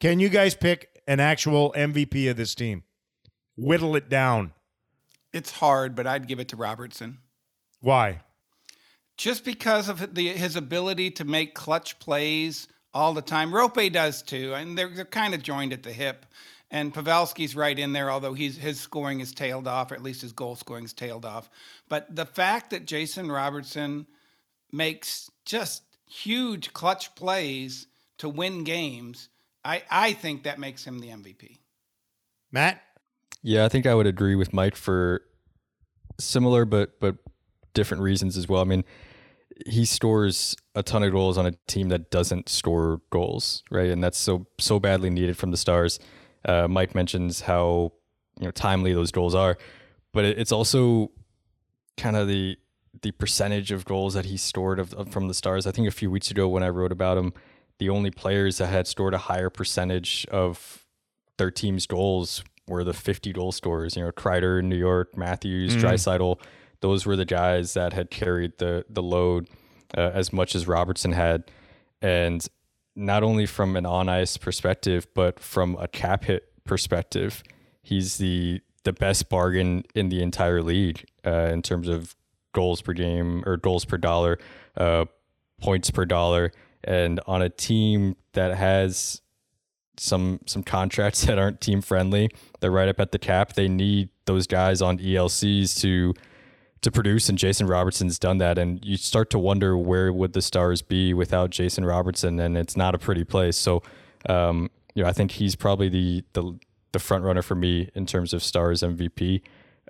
can 0.00 0.18
you 0.18 0.30
guys 0.30 0.54
pick 0.54 0.88
an 1.06 1.20
actual 1.20 1.72
mvp 1.76 2.30
of 2.30 2.36
this 2.36 2.54
team? 2.54 2.84
Whittle 3.56 3.94
it 3.96 4.08
down 4.08 4.54
It's 5.32 5.50
hard, 5.50 5.94
but 5.94 6.06
I'd 6.06 6.26
give 6.26 6.40
it 6.40 6.48
to 6.48 6.56
Robertson. 6.56 7.18
why 7.80 8.20
Just 9.16 9.44
because 9.44 9.88
of 9.88 10.14
the, 10.14 10.28
his 10.28 10.56
ability 10.56 11.12
to 11.12 11.24
make 11.24 11.54
clutch 11.54 11.98
plays 11.98 12.68
all 12.92 13.14
the 13.14 13.22
time. 13.22 13.52
Roope 13.52 13.92
does 13.92 14.22
too, 14.22 14.54
and 14.54 14.76
they're, 14.76 14.88
they're 14.88 15.04
kind 15.04 15.34
of 15.34 15.42
joined 15.42 15.72
at 15.72 15.82
the 15.82 15.92
hip. 15.92 16.26
And 16.72 16.94
Pavelski's 16.94 17.56
right 17.56 17.76
in 17.76 17.92
there, 17.92 18.10
although 18.10 18.34
he's, 18.34 18.56
his 18.56 18.78
scoring 18.78 19.20
is 19.20 19.32
tailed 19.32 19.66
off, 19.66 19.90
or 19.90 19.94
at 19.94 20.02
least 20.02 20.22
his 20.22 20.32
goal 20.32 20.54
scoring 20.54 20.84
is 20.84 20.92
tailed 20.92 21.24
off. 21.24 21.50
But 21.88 22.14
the 22.14 22.26
fact 22.26 22.70
that 22.70 22.86
Jason 22.86 23.30
Robertson 23.30 24.06
makes 24.70 25.30
just 25.44 25.82
huge 26.06 26.72
clutch 26.72 27.14
plays 27.16 27.88
to 28.18 28.28
win 28.28 28.62
games, 28.62 29.28
I, 29.64 29.82
I 29.90 30.12
think 30.12 30.44
that 30.44 30.60
makes 30.60 30.84
him 30.84 31.00
the 31.00 31.08
MVP. 31.08 31.58
matt 32.52 32.80
Yeah, 33.42 33.64
I 33.64 33.68
think 33.68 33.86
I 33.86 33.94
would 33.94 34.06
agree 34.06 34.34
with 34.34 34.52
Mike 34.52 34.76
for 34.76 35.22
similar 36.18 36.64
but 36.64 37.00
but 37.00 37.16
different 37.74 38.02
reasons 38.02 38.36
as 38.36 38.48
well. 38.48 38.60
I 38.60 38.64
mean, 38.64 38.84
he 39.66 39.84
stores 39.84 40.56
a 40.74 40.82
ton 40.82 41.02
of 41.02 41.12
goals 41.12 41.38
on 41.38 41.46
a 41.46 41.52
team 41.66 41.88
that 41.88 42.10
doesn't 42.10 42.48
score 42.48 43.00
goals, 43.10 43.62
right? 43.70 43.90
And 43.90 44.02
that's 44.02 44.18
so 44.18 44.46
so 44.58 44.78
badly 44.78 45.10
needed 45.10 45.36
from 45.36 45.50
the 45.50 45.56
Stars. 45.56 45.98
Uh, 46.44 46.68
Mike 46.68 46.94
mentions 46.94 47.42
how 47.42 47.92
you 48.38 48.46
know 48.46 48.50
timely 48.50 48.92
those 48.92 49.10
goals 49.10 49.34
are, 49.34 49.56
but 50.12 50.24
it, 50.24 50.38
it's 50.38 50.52
also 50.52 51.10
kind 51.96 52.16
of 52.16 52.28
the 52.28 52.56
the 53.02 53.12
percentage 53.12 53.70
of 53.70 53.84
goals 53.84 54.14
that 54.14 54.26
he 54.26 54.36
stored 54.36 54.78
of, 54.78 54.92
of 54.94 55.10
from 55.10 55.28
the 55.28 55.34
Stars. 55.34 55.66
I 55.66 55.70
think 55.70 55.88
a 55.88 55.92
few 55.92 56.10
weeks 56.10 56.30
ago 56.30 56.48
when 56.48 56.62
I 56.62 56.68
wrote 56.68 56.92
about 56.92 57.16
him, 57.16 57.32
the 57.78 57.88
only 57.88 58.10
players 58.10 58.58
that 58.58 58.66
had 58.66 58.86
scored 58.86 59.14
a 59.14 59.18
higher 59.18 59.48
percentage 59.48 60.26
of 60.30 60.86
their 61.38 61.50
team's 61.50 61.86
goals 61.86 62.42
were 62.70 62.84
the 62.84 62.94
50 62.94 63.32
goal 63.32 63.52
scorers. 63.52 63.96
You 63.96 64.04
know, 64.04 64.12
Kreider 64.12 64.58
in 64.60 64.68
New 64.68 64.76
York, 64.76 65.16
Matthews, 65.16 65.76
Draisaitl. 65.76 66.40
Those 66.80 67.04
were 67.04 67.16
the 67.16 67.26
guys 67.26 67.74
that 67.74 67.92
had 67.92 68.10
carried 68.10 68.56
the 68.58 68.86
the 68.88 69.02
load 69.02 69.48
uh, 69.96 70.10
as 70.14 70.32
much 70.32 70.54
as 70.54 70.66
Robertson 70.66 71.12
had, 71.12 71.50
and 72.00 72.46
not 72.96 73.22
only 73.22 73.46
from 73.46 73.76
an 73.76 73.84
on 73.84 74.08
ice 74.08 74.36
perspective, 74.36 75.06
but 75.14 75.38
from 75.38 75.76
a 75.78 75.88
cap 75.88 76.24
hit 76.24 76.44
perspective, 76.64 77.42
he's 77.82 78.16
the 78.16 78.60
the 78.84 78.92
best 78.92 79.28
bargain 79.28 79.84
in 79.94 80.08
the 80.08 80.22
entire 80.22 80.62
league 80.62 81.04
uh, 81.26 81.50
in 81.52 81.60
terms 81.60 81.88
of 81.88 82.16
goals 82.52 82.80
per 82.80 82.92
game 82.92 83.42
or 83.46 83.56
goals 83.56 83.84
per 83.84 83.98
dollar, 83.98 84.38
uh, 84.76 85.04
points 85.60 85.90
per 85.90 86.04
dollar, 86.04 86.50
and 86.82 87.20
on 87.26 87.42
a 87.42 87.50
team 87.50 88.16
that 88.32 88.56
has 88.56 89.20
some 90.00 90.40
some 90.46 90.62
contracts 90.62 91.22
that 91.26 91.38
aren't 91.38 91.60
team 91.60 91.82
friendly, 91.82 92.30
they're 92.60 92.70
right 92.70 92.88
up 92.88 93.00
at 93.00 93.12
the 93.12 93.18
cap. 93.18 93.52
They 93.52 93.68
need 93.68 94.08
those 94.24 94.46
guys 94.46 94.80
on 94.80 94.98
ELCs 94.98 95.80
to 95.80 96.14
to 96.82 96.90
produce, 96.90 97.28
and 97.28 97.36
Jason 97.36 97.66
Robertson's 97.66 98.18
done 98.18 98.38
that. 98.38 98.56
And 98.56 98.82
you 98.82 98.96
start 98.96 99.28
to 99.30 99.38
wonder 99.38 99.76
where 99.76 100.12
would 100.12 100.32
the 100.32 100.40
Stars 100.40 100.80
be 100.80 101.12
without 101.12 101.50
Jason 101.50 101.84
Robertson, 101.84 102.40
and 102.40 102.56
it's 102.56 102.76
not 102.76 102.94
a 102.94 102.98
pretty 102.98 103.24
place. 103.24 103.56
So, 103.56 103.82
um, 104.28 104.70
you 104.94 105.02
know, 105.02 105.08
I 105.08 105.12
think 105.12 105.32
he's 105.32 105.54
probably 105.54 105.88
the 105.88 106.24
the 106.32 106.58
the 106.92 106.98
front 106.98 107.24
runner 107.24 107.42
for 107.42 107.54
me 107.54 107.90
in 107.94 108.06
terms 108.06 108.32
of 108.32 108.42
Stars 108.42 108.82
MVP. 108.82 109.42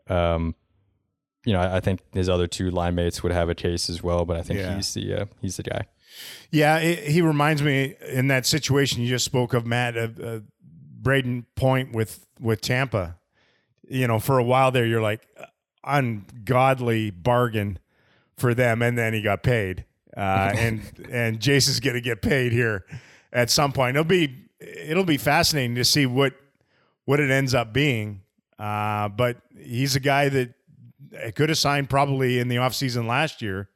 Um, 0.09 0.55
you 1.47 1.53
know, 1.53 1.61
I, 1.61 1.77
I, 1.77 1.81
think 1.81 2.01
his 2.13 2.29
other 2.29 2.47
two 2.47 2.71
line 2.71 2.95
mates 2.95 3.23
would 3.23 3.33
have 3.33 3.49
a 3.49 3.55
case 3.55 3.89
as 3.89 4.03
well, 4.03 4.25
but 4.27 4.37
I 4.37 4.43
think 4.43 4.59
yeah. 4.59 4.75
he's 4.75 4.93
the 4.93 5.15
uh, 5.15 5.25
he's 5.41 5.57
the 5.57 5.63
guy. 5.63 5.87
Yeah, 6.51 6.79
it, 6.79 7.09
he 7.09 7.23
reminds 7.23 7.63
me 7.63 7.95
in 8.09 8.29
that 8.29 8.47
situation 8.47 9.03
you 9.03 9.09
just 9.09 9.25
spoke 9.25 9.55
of, 9.55 9.67
Matt, 9.67 9.97
uh, 9.97 10.09
uh, 10.23 10.41
Brayden 11.01 11.45
Point 11.55 11.93
with 11.93 12.27
with 12.41 12.61
Tampa. 12.61 13.17
You 13.89 14.07
know, 14.07 14.19
for 14.19 14.39
a 14.39 14.45
while 14.45 14.71
there, 14.71 14.87
you're 14.87 15.03
like 15.03 15.27
ungodly 15.85 17.11
bargain 17.11 17.79
for 18.37 18.55
them, 18.55 18.83
and 18.83 18.97
then 18.97 19.13
he 19.13 19.23
got 19.23 19.43
paid, 19.43 19.85
uh, 20.17 20.53
and 20.57 20.83
and 21.11 21.41
Jason's 21.41 21.81
going 21.81 21.95
to 21.95 22.01
get 22.01 22.23
paid 22.23 22.53
here 22.53 22.85
at 23.33 23.51
some 23.51 23.73
point. 23.73 23.97
It'll 23.97 24.05
be 24.05 24.47
it'll 24.61 25.05
be 25.05 25.17
fascinating 25.17 25.77
to 25.77 25.85
see 25.85 26.07
what 26.07 26.35
what 27.05 27.21
it 27.21 27.31
ends 27.31 27.55
up 27.55 27.73
being. 27.73 28.23
Uh, 28.59 29.09
but 29.09 29.39
he's 29.59 29.97
a 29.97 30.01
guy 30.01 30.29
that 30.29 30.55
could 31.35 31.49
have 31.49 31.59
signed 31.59 31.89
probably 31.89 32.39
in 32.39 32.49
the 32.49 32.57
offseason 32.57 33.07
last 33.07 33.41
year. 33.43 33.69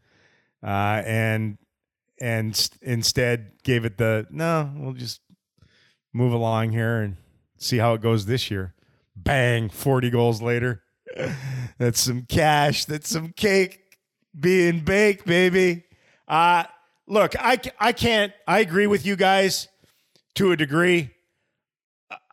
Uh, 0.63 1.03
and 1.05 1.59
and 2.21 2.71
instead 2.83 3.53
gave 3.63 3.85
it 3.85 3.99
the 3.99 4.27
no, 4.31 4.71
we'll 4.77 4.93
just 4.93 5.21
move 6.13 6.33
along 6.33 6.73
here 6.73 7.03
and 7.03 7.17
see 7.59 7.79
how 7.79 7.95
it 7.95 8.01
goes 8.01 8.27
this 8.27 8.51
year. 8.51 8.75
Bang, 9.17 9.69
40 9.69 10.11
goals 10.11 10.43
later. 10.43 10.83
That's 11.79 12.01
some 12.01 12.23
cash. 12.23 12.85
That's 12.85 13.09
some 13.09 13.33
cake 13.33 13.81
being 14.39 14.81
baked, 14.81 15.27
baby. 15.27 15.85
Uh, 16.27 16.65
look, 17.07 17.35
I, 17.39 17.61
I 17.79 17.93
can't, 17.93 18.33
I 18.47 18.61
agree 18.61 18.87
with 18.87 19.05
you 19.07 19.17
guys 19.17 19.69
to 20.37 20.53
a 20.53 20.57
degree. 20.57 21.11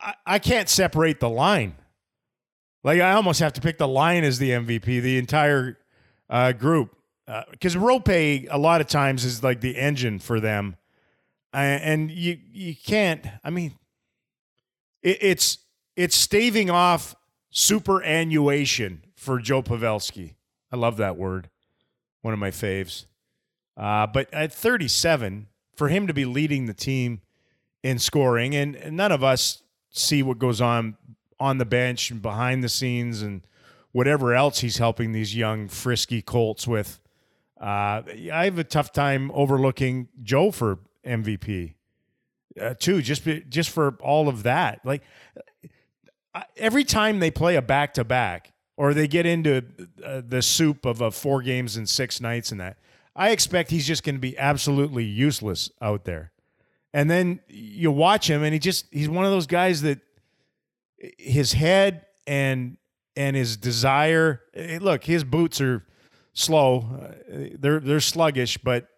I, 0.00 0.14
I 0.26 0.38
can't 0.38 0.68
separate 0.68 1.20
the 1.20 1.28
line. 1.28 1.76
Like 2.84 3.00
I 3.00 3.12
almost 3.12 3.40
have 3.40 3.52
to 3.54 3.60
pick 3.60 3.78
the 3.78 3.88
line 3.88 4.24
as 4.24 4.38
the 4.38 4.50
MVP, 4.50 4.84
the 5.02 5.18
entire 5.18 5.78
uh, 6.28 6.52
group, 6.52 6.96
because 7.50 7.76
uh, 7.76 7.80
Roope 7.80 8.48
a 8.50 8.58
lot 8.58 8.80
of 8.80 8.86
times 8.86 9.24
is 9.24 9.42
like 9.42 9.60
the 9.60 9.76
engine 9.76 10.18
for 10.18 10.40
them, 10.40 10.76
and 11.52 12.10
you 12.10 12.38
you 12.52 12.74
can't. 12.74 13.26
I 13.44 13.50
mean, 13.50 13.72
it, 15.02 15.18
it's 15.20 15.58
it's 15.96 16.16
staving 16.16 16.70
off 16.70 17.14
superannuation 17.50 19.04
for 19.14 19.38
Joe 19.38 19.62
Pavelski. 19.62 20.34
I 20.70 20.76
love 20.76 20.96
that 20.96 21.16
word, 21.16 21.50
one 22.22 22.32
of 22.32 22.40
my 22.40 22.50
faves. 22.50 23.06
Uh, 23.76 24.06
but 24.06 24.32
at 24.32 24.52
37, 24.52 25.48
for 25.74 25.88
him 25.88 26.06
to 26.06 26.14
be 26.14 26.24
leading 26.24 26.66
the 26.66 26.74
team 26.74 27.20
in 27.82 27.98
scoring, 27.98 28.54
and, 28.54 28.76
and 28.76 28.96
none 28.96 29.12
of 29.12 29.22
us 29.22 29.62
see 29.90 30.22
what 30.22 30.38
goes 30.38 30.60
on 30.60 30.96
on 31.38 31.58
the 31.58 31.64
bench 31.64 32.10
and 32.10 32.22
behind 32.22 32.62
the 32.62 32.68
scenes 32.68 33.20
and 33.20 33.42
whatever 33.90 34.34
else 34.34 34.60
he's 34.60 34.78
helping 34.78 35.12
these 35.12 35.36
young 35.36 35.68
frisky 35.68 36.22
Colts 36.22 36.66
with. 36.66 37.00
Uh, 37.62 38.02
I 38.32 38.44
have 38.44 38.58
a 38.58 38.64
tough 38.64 38.92
time 38.92 39.30
overlooking 39.32 40.08
Joe 40.22 40.50
for 40.50 40.80
MVP 41.06 41.74
uh, 42.60 42.74
too, 42.74 43.02
just 43.02 43.24
be, 43.24 43.44
just 43.48 43.70
for 43.70 43.96
all 44.00 44.28
of 44.28 44.42
that. 44.42 44.80
Like 44.84 45.02
every 46.56 46.84
time 46.84 47.20
they 47.20 47.30
play 47.30 47.56
a 47.56 47.62
back 47.62 47.94
to 47.94 48.04
back 48.04 48.52
or 48.76 48.94
they 48.94 49.06
get 49.06 49.26
into 49.26 49.64
uh, 50.04 50.22
the 50.26 50.42
soup 50.42 50.84
of 50.84 51.00
a 51.00 51.10
four 51.10 51.42
games 51.42 51.76
and 51.76 51.88
six 51.88 52.20
nights 52.20 52.52
and 52.52 52.60
that, 52.60 52.78
I 53.14 53.30
expect 53.30 53.70
he's 53.70 53.86
just 53.86 54.04
going 54.04 54.14
to 54.14 54.20
be 54.20 54.36
absolutely 54.38 55.04
useless 55.04 55.70
out 55.80 56.04
there. 56.04 56.32
And 56.94 57.10
then 57.10 57.40
you 57.48 57.90
watch 57.90 58.28
him, 58.28 58.42
and 58.42 58.52
he 58.52 58.58
just 58.58 58.86
he's 58.90 59.08
one 59.08 59.24
of 59.24 59.30
those 59.30 59.46
guys 59.46 59.80
that 59.80 60.00
his 61.18 61.54
head 61.54 62.04
and 62.26 62.76
and 63.16 63.34
his 63.34 63.56
desire. 63.56 64.42
Eh, 64.52 64.78
look, 64.80 65.04
his 65.04 65.24
boots 65.24 65.58
are 65.62 65.86
slow; 66.32 66.86
uh, 67.32 67.48
they're 67.58 67.80
they're 67.80 68.00
sluggish, 68.00 68.58
but 68.58 68.88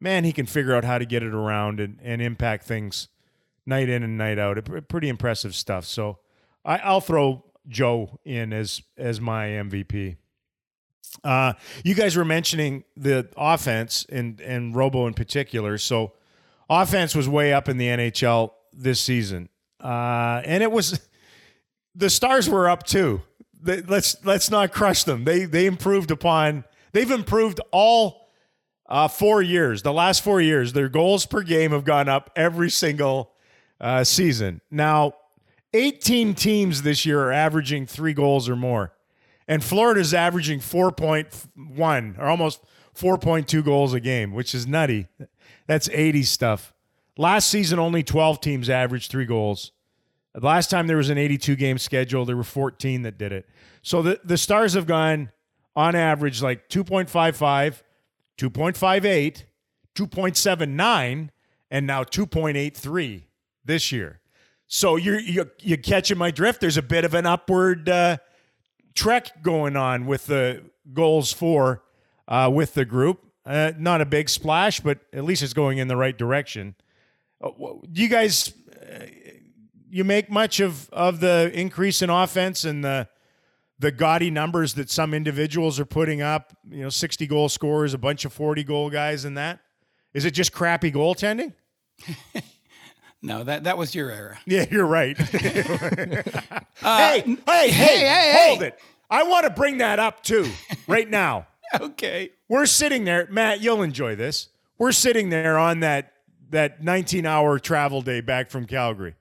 man, 0.00 0.24
he 0.24 0.32
can 0.32 0.46
figure 0.46 0.74
out 0.74 0.84
how 0.84 0.98
to 0.98 1.06
get 1.06 1.22
it 1.22 1.32
around 1.34 1.80
and, 1.80 1.98
and 2.02 2.20
impact 2.20 2.64
things 2.64 3.08
night 3.66 3.88
in 3.88 4.02
and 4.02 4.18
night 4.18 4.38
out. 4.38 4.58
Pretty 4.88 5.08
impressive 5.08 5.54
stuff. 5.54 5.84
So 5.84 6.18
I, 6.64 6.78
I'll 6.78 7.00
throw 7.00 7.44
Joe 7.68 8.20
in 8.24 8.52
as 8.52 8.82
as 8.96 9.20
my 9.20 9.46
MVP. 9.46 10.16
Uh, 11.22 11.52
you 11.84 11.94
guys 11.94 12.16
were 12.16 12.24
mentioning 12.24 12.84
the 12.96 13.28
offense 13.36 14.06
and 14.10 14.40
and 14.40 14.74
Robo 14.74 15.06
in 15.06 15.14
particular. 15.14 15.78
So 15.78 16.12
offense 16.68 17.14
was 17.14 17.28
way 17.28 17.52
up 17.52 17.68
in 17.68 17.78
the 17.78 17.86
NHL 17.86 18.50
this 18.72 19.00
season, 19.00 19.48
uh, 19.82 20.42
and 20.44 20.62
it 20.62 20.72
was 20.72 21.00
the 21.94 22.10
Stars 22.10 22.48
were 22.48 22.68
up 22.68 22.82
too. 22.82 23.22
They, 23.64 23.80
let's 23.82 24.16
let's 24.24 24.50
not 24.50 24.72
crush 24.72 25.04
them. 25.04 25.24
They 25.24 25.44
they 25.44 25.66
improved 25.66 26.10
upon. 26.10 26.64
They've 26.92 27.10
improved 27.10 27.60
all 27.72 28.28
uh, 28.88 29.08
four 29.08 29.42
years. 29.42 29.82
The 29.82 29.92
last 29.92 30.22
four 30.22 30.40
years, 30.40 30.72
their 30.72 30.88
goals 30.88 31.26
per 31.26 31.42
game 31.42 31.72
have 31.72 31.84
gone 31.84 32.08
up 32.08 32.30
every 32.36 32.70
single 32.70 33.32
uh, 33.80 34.04
season. 34.04 34.60
Now, 34.70 35.14
18 35.72 36.34
teams 36.34 36.82
this 36.82 37.04
year 37.04 37.20
are 37.24 37.32
averaging 37.32 37.86
three 37.86 38.12
goals 38.12 38.48
or 38.48 38.56
more, 38.56 38.92
and 39.48 39.64
Florida's 39.64 40.14
averaging 40.14 40.60
4.1 40.60 42.18
or 42.18 42.26
almost 42.26 42.62
4.2 42.96 43.64
goals 43.64 43.92
a 43.92 44.00
game, 44.00 44.32
which 44.32 44.54
is 44.54 44.66
nutty. 44.66 45.08
That's 45.66 45.88
80 45.88 46.22
stuff. 46.24 46.72
Last 47.16 47.48
season, 47.48 47.78
only 47.78 48.02
12 48.02 48.40
teams 48.40 48.70
averaged 48.70 49.10
three 49.10 49.26
goals. 49.26 49.72
The 50.34 50.46
last 50.46 50.68
time 50.68 50.88
there 50.88 50.96
was 50.96 51.10
an 51.10 51.18
82 51.18 51.54
game 51.54 51.78
schedule, 51.78 52.24
there 52.24 52.36
were 52.36 52.42
14 52.42 53.02
that 53.02 53.18
did 53.18 53.32
it. 53.32 53.48
So 53.82 54.02
the, 54.02 54.20
the 54.24 54.36
Stars 54.36 54.74
have 54.74 54.86
gone 54.86 55.30
on 55.76 55.94
average 55.94 56.42
like 56.42 56.68
2.55, 56.68 57.82
2.58, 58.38 59.44
2.79, 59.94 61.28
and 61.70 61.86
now 61.86 62.02
2.83 62.02 63.22
this 63.64 63.92
year. 63.92 64.20
So 64.66 64.96
you're, 64.96 65.20
you're, 65.20 65.52
you're 65.60 65.78
catching 65.78 66.18
my 66.18 66.32
drift. 66.32 66.60
There's 66.60 66.76
a 66.76 66.82
bit 66.82 67.04
of 67.04 67.14
an 67.14 67.26
upward 67.26 67.88
uh, 67.88 68.16
trek 68.94 69.42
going 69.42 69.76
on 69.76 70.06
with 70.06 70.26
the 70.26 70.64
goals 70.92 71.32
for 71.32 71.82
uh, 72.26 72.50
with 72.52 72.74
the 72.74 72.84
group. 72.84 73.20
Uh, 73.46 73.72
not 73.78 74.00
a 74.00 74.06
big 74.06 74.28
splash, 74.28 74.80
but 74.80 75.00
at 75.12 75.24
least 75.24 75.42
it's 75.42 75.52
going 75.52 75.78
in 75.78 75.86
the 75.86 75.96
right 75.96 76.16
direction. 76.16 76.74
Uh, 77.40 77.50
do 77.92 78.02
you 78.02 78.08
guys 78.08 78.52
uh, 78.80 79.04
you 79.94 80.02
make 80.02 80.28
much 80.28 80.58
of 80.58 80.90
of 80.90 81.20
the 81.20 81.52
increase 81.54 82.02
in 82.02 82.10
offense 82.10 82.64
and 82.64 82.84
the 82.84 83.08
the 83.78 83.92
gaudy 83.92 84.30
numbers 84.30 84.74
that 84.74 84.90
some 84.90 85.14
individuals 85.14 85.78
are 85.78 85.84
putting 85.84 86.20
up? 86.20 86.52
You 86.68 86.82
know, 86.82 86.88
sixty 86.88 87.28
goal 87.28 87.48
scorers, 87.48 87.94
a 87.94 87.98
bunch 87.98 88.24
of 88.24 88.32
forty 88.32 88.64
goal 88.64 88.90
guys, 88.90 89.24
and 89.24 89.38
that 89.38 89.60
is 90.12 90.24
it 90.24 90.32
just 90.32 90.52
crappy 90.52 90.90
goaltending? 90.90 91.52
no, 93.22 93.44
that 93.44 93.64
that 93.64 93.78
was 93.78 93.94
your 93.94 94.10
era. 94.10 94.38
Yeah, 94.46 94.66
you're 94.68 94.84
right. 94.84 95.16
uh, 96.82 97.12
hey, 97.12 97.20
hey, 97.20 97.70
hey, 97.70 97.70
hey, 97.70 98.48
hold 98.48 98.58
hey. 98.60 98.66
it! 98.66 98.78
I 99.08 99.22
want 99.22 99.44
to 99.44 99.50
bring 99.50 99.78
that 99.78 100.00
up 100.00 100.24
too, 100.24 100.50
right 100.88 101.08
now. 101.08 101.46
okay. 101.80 102.32
We're 102.48 102.66
sitting 102.66 103.04
there, 103.04 103.28
Matt. 103.30 103.60
You'll 103.60 103.82
enjoy 103.82 104.16
this. 104.16 104.48
We're 104.76 104.92
sitting 104.92 105.30
there 105.30 105.56
on 105.56 105.80
that 105.80 106.14
that 106.50 106.82
19 106.82 107.26
hour 107.26 107.60
travel 107.60 108.02
day 108.02 108.20
back 108.20 108.50
from 108.50 108.66
Calgary, 108.66 109.14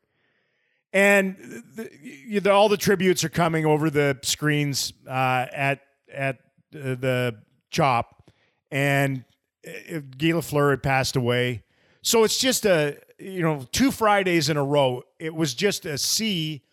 and 0.93 1.35
the, 1.75 2.39
the, 2.39 2.51
all 2.51 2.69
the 2.69 2.77
tributes 2.77 3.23
are 3.23 3.29
coming 3.29 3.65
over 3.65 3.89
the 3.89 4.17
screens 4.21 4.93
uh, 5.07 5.47
at 5.51 5.81
at 6.13 6.37
the 6.71 7.35
chop, 7.71 8.31
and 8.71 9.25
uh, 9.67 9.99
Guy 10.17 10.29
Lafleur 10.29 10.69
had 10.69 10.83
passed 10.83 11.15
away. 11.15 11.63
So 12.03 12.23
it's 12.23 12.37
just 12.37 12.65
a 12.65 12.97
you 13.17 13.41
know 13.41 13.65
two 13.71 13.91
Fridays 13.91 14.49
in 14.49 14.57
a 14.57 14.63
row. 14.63 15.01
It 15.19 15.33
was 15.33 15.55
just 15.55 15.85
a 15.85 15.97
sea 15.97 16.63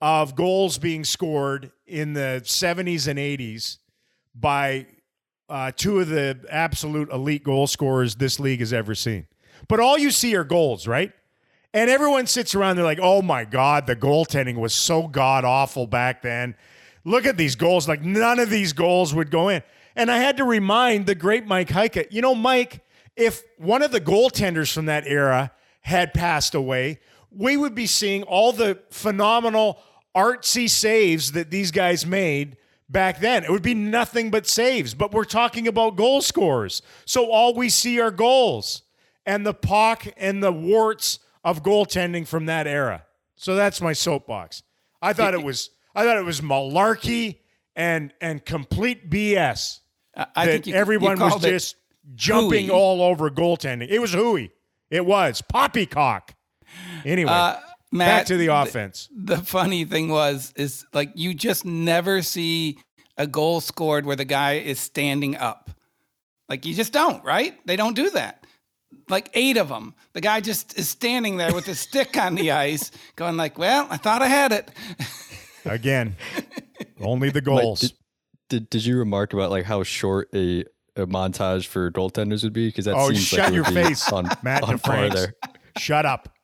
of 0.00 0.34
goals 0.34 0.78
being 0.78 1.04
scored 1.04 1.72
in 1.86 2.12
the 2.12 2.40
70s 2.44 3.08
and 3.08 3.18
80s 3.18 3.78
by 4.32 4.86
uh, 5.48 5.72
two 5.74 5.98
of 5.98 6.08
the 6.08 6.38
absolute 6.50 7.10
elite 7.10 7.42
goal 7.42 7.66
scorers 7.66 8.14
this 8.14 8.38
league 8.38 8.60
has 8.60 8.72
ever 8.72 8.94
seen. 8.94 9.26
But 9.66 9.80
all 9.80 9.98
you 9.98 10.12
see 10.12 10.36
are 10.36 10.44
goals, 10.44 10.86
right? 10.86 11.12
And 11.74 11.90
everyone 11.90 12.26
sits 12.26 12.54
around, 12.54 12.76
they're 12.76 12.84
like, 12.84 13.00
oh 13.00 13.22
my 13.22 13.44
God, 13.44 13.86
the 13.86 13.96
goaltending 13.96 14.56
was 14.56 14.72
so 14.72 15.06
god 15.06 15.44
awful 15.44 15.86
back 15.86 16.22
then. 16.22 16.54
Look 17.04 17.26
at 17.26 17.36
these 17.36 17.56
goals. 17.56 17.88
Like, 17.88 18.02
none 18.02 18.38
of 18.38 18.50
these 18.50 18.72
goals 18.72 19.14
would 19.14 19.30
go 19.30 19.48
in. 19.48 19.62
And 19.94 20.10
I 20.10 20.18
had 20.18 20.36
to 20.38 20.44
remind 20.44 21.06
the 21.06 21.14
great 21.14 21.46
Mike 21.46 21.68
Heika, 21.68 22.06
you 22.10 22.22
know, 22.22 22.34
Mike, 22.34 22.84
if 23.16 23.42
one 23.58 23.82
of 23.82 23.90
the 23.90 24.00
goaltenders 24.00 24.72
from 24.72 24.86
that 24.86 25.06
era 25.06 25.52
had 25.80 26.14
passed 26.14 26.54
away, 26.54 27.00
we 27.30 27.56
would 27.56 27.74
be 27.74 27.86
seeing 27.86 28.22
all 28.22 28.52
the 28.52 28.78
phenomenal 28.90 29.78
artsy 30.16 30.70
saves 30.70 31.32
that 31.32 31.50
these 31.50 31.70
guys 31.70 32.06
made 32.06 32.56
back 32.88 33.20
then. 33.20 33.44
It 33.44 33.50
would 33.50 33.62
be 33.62 33.74
nothing 33.74 34.30
but 34.30 34.46
saves, 34.46 34.94
but 34.94 35.12
we're 35.12 35.24
talking 35.24 35.68
about 35.68 35.96
goal 35.96 36.22
scorers. 36.22 36.80
So 37.04 37.30
all 37.30 37.54
we 37.54 37.68
see 37.68 38.00
are 38.00 38.10
goals 38.10 38.82
and 39.26 39.44
the 39.44 39.54
puck 39.54 40.06
and 40.16 40.42
the 40.42 40.52
warts 40.52 41.18
of 41.50 41.62
goaltending 41.62 42.26
from 42.26 42.46
that 42.46 42.66
era. 42.66 43.04
So 43.36 43.54
that's 43.54 43.80
my 43.80 43.92
soapbox. 43.92 44.62
I 45.00 45.12
thought 45.12 45.34
it 45.34 45.42
was 45.42 45.70
I 45.94 46.04
thought 46.04 46.16
it 46.16 46.24
was 46.24 46.40
malarkey 46.40 47.38
and 47.76 48.12
and 48.20 48.44
complete 48.44 49.10
BS. 49.10 49.80
I 50.16 50.46
that 50.46 50.50
think 50.52 50.66
you, 50.66 50.74
everyone 50.74 51.16
you 51.18 51.24
was 51.24 51.40
just 51.42 51.76
jumping 52.14 52.66
hooey. 52.66 52.70
all 52.74 53.02
over 53.02 53.30
goaltending. 53.30 53.88
It 53.88 54.00
was 54.00 54.12
hooey. 54.12 54.50
It 54.90 55.04
was 55.06 55.42
poppycock. 55.42 56.34
Anyway, 57.04 57.30
Uh, 57.30 57.56
back 57.92 58.26
to 58.26 58.36
the 58.36 58.46
th- 58.48 58.68
offense. 58.68 59.08
the 59.14 59.36
funny 59.38 59.84
thing 59.84 60.08
was 60.08 60.52
is 60.56 60.84
like 60.92 61.12
you 61.14 61.34
just 61.34 61.64
never 61.64 62.22
see 62.22 62.78
a 63.16 63.26
goal 63.26 63.60
scored 63.60 64.06
where 64.06 64.16
the 64.16 64.24
guy 64.24 64.54
is 64.54 64.80
standing 64.80 65.36
up. 65.36 65.70
Like 66.48 66.66
you 66.66 66.74
just 66.74 66.92
don't, 66.92 67.22
right? 67.24 67.54
They 67.66 67.76
don't 67.76 67.94
do 67.94 68.10
that. 68.10 68.44
Like 69.08 69.30
eight 69.34 69.56
of 69.56 69.68
them. 69.68 69.94
The 70.12 70.20
guy 70.20 70.40
just 70.40 70.78
is 70.78 70.88
standing 70.88 71.36
there 71.38 71.54
with 71.54 71.64
his 71.66 71.78
stick 71.80 72.16
on 72.16 72.34
the 72.34 72.50
ice, 72.50 72.90
going 73.16 73.36
like, 73.36 73.58
"Well, 73.58 73.86
I 73.90 73.96
thought 73.96 74.22
I 74.22 74.28
had 74.28 74.52
it." 74.52 74.70
Again, 75.64 76.16
only 77.00 77.30
the 77.30 77.38
Like, 77.40 77.44
goals. 77.44 77.80
did, 77.80 77.92
did 78.48 78.70
did 78.70 78.84
you 78.84 78.98
remark 78.98 79.32
about 79.32 79.50
like 79.50 79.64
how 79.64 79.82
short 79.82 80.28
a, 80.34 80.64
a 80.96 81.06
montage 81.06 81.66
for 81.66 81.90
goaltenders 81.90 82.42
would 82.44 82.52
be? 82.52 82.68
Because 82.68 82.84
that 82.86 82.94
oh, 82.96 83.08
seems 83.08 83.22
shut 83.22 83.38
like 83.40 83.48
it 83.48 83.54
your 83.54 83.64
face, 83.64 84.10
on, 84.12 84.28
Matt 84.42 84.62
on 84.62 84.78
par 84.78 84.96
DeFranks. 84.96 85.14
there. 85.14 85.34
Shut 85.78 86.06
up. 86.06 86.28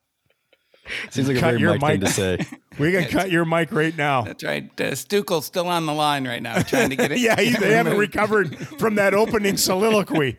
Seems 1.10 1.28
like 1.28 1.38
a 1.38 1.40
Cut 1.40 1.48
very 1.52 1.60
your 1.62 1.78
Mike 1.78 1.92
thing 1.92 2.00
mic. 2.00 2.08
to 2.08 2.12
say. 2.14 2.38
We 2.78 2.90
can 2.92 3.04
cut 3.04 3.30
your 3.30 3.44
mic 3.44 3.70
right 3.70 3.96
now. 3.96 4.22
That's 4.22 4.42
right. 4.42 4.64
Uh, 4.78 4.90
Stuckel's 4.90 5.46
still 5.46 5.68
on 5.68 5.86
the 5.86 5.94
line 5.94 6.26
right 6.26 6.42
now, 6.42 6.60
trying 6.60 6.90
to 6.90 6.96
get 6.96 7.12
it. 7.12 7.20
yeah, 7.20 7.40
he, 7.40 7.52
get 7.52 7.60
they 7.60 7.72
haven't 7.72 7.96
recovered 7.96 8.58
from 8.80 8.96
that 8.96 9.14
opening 9.14 9.56
soliloquy. 9.56 10.36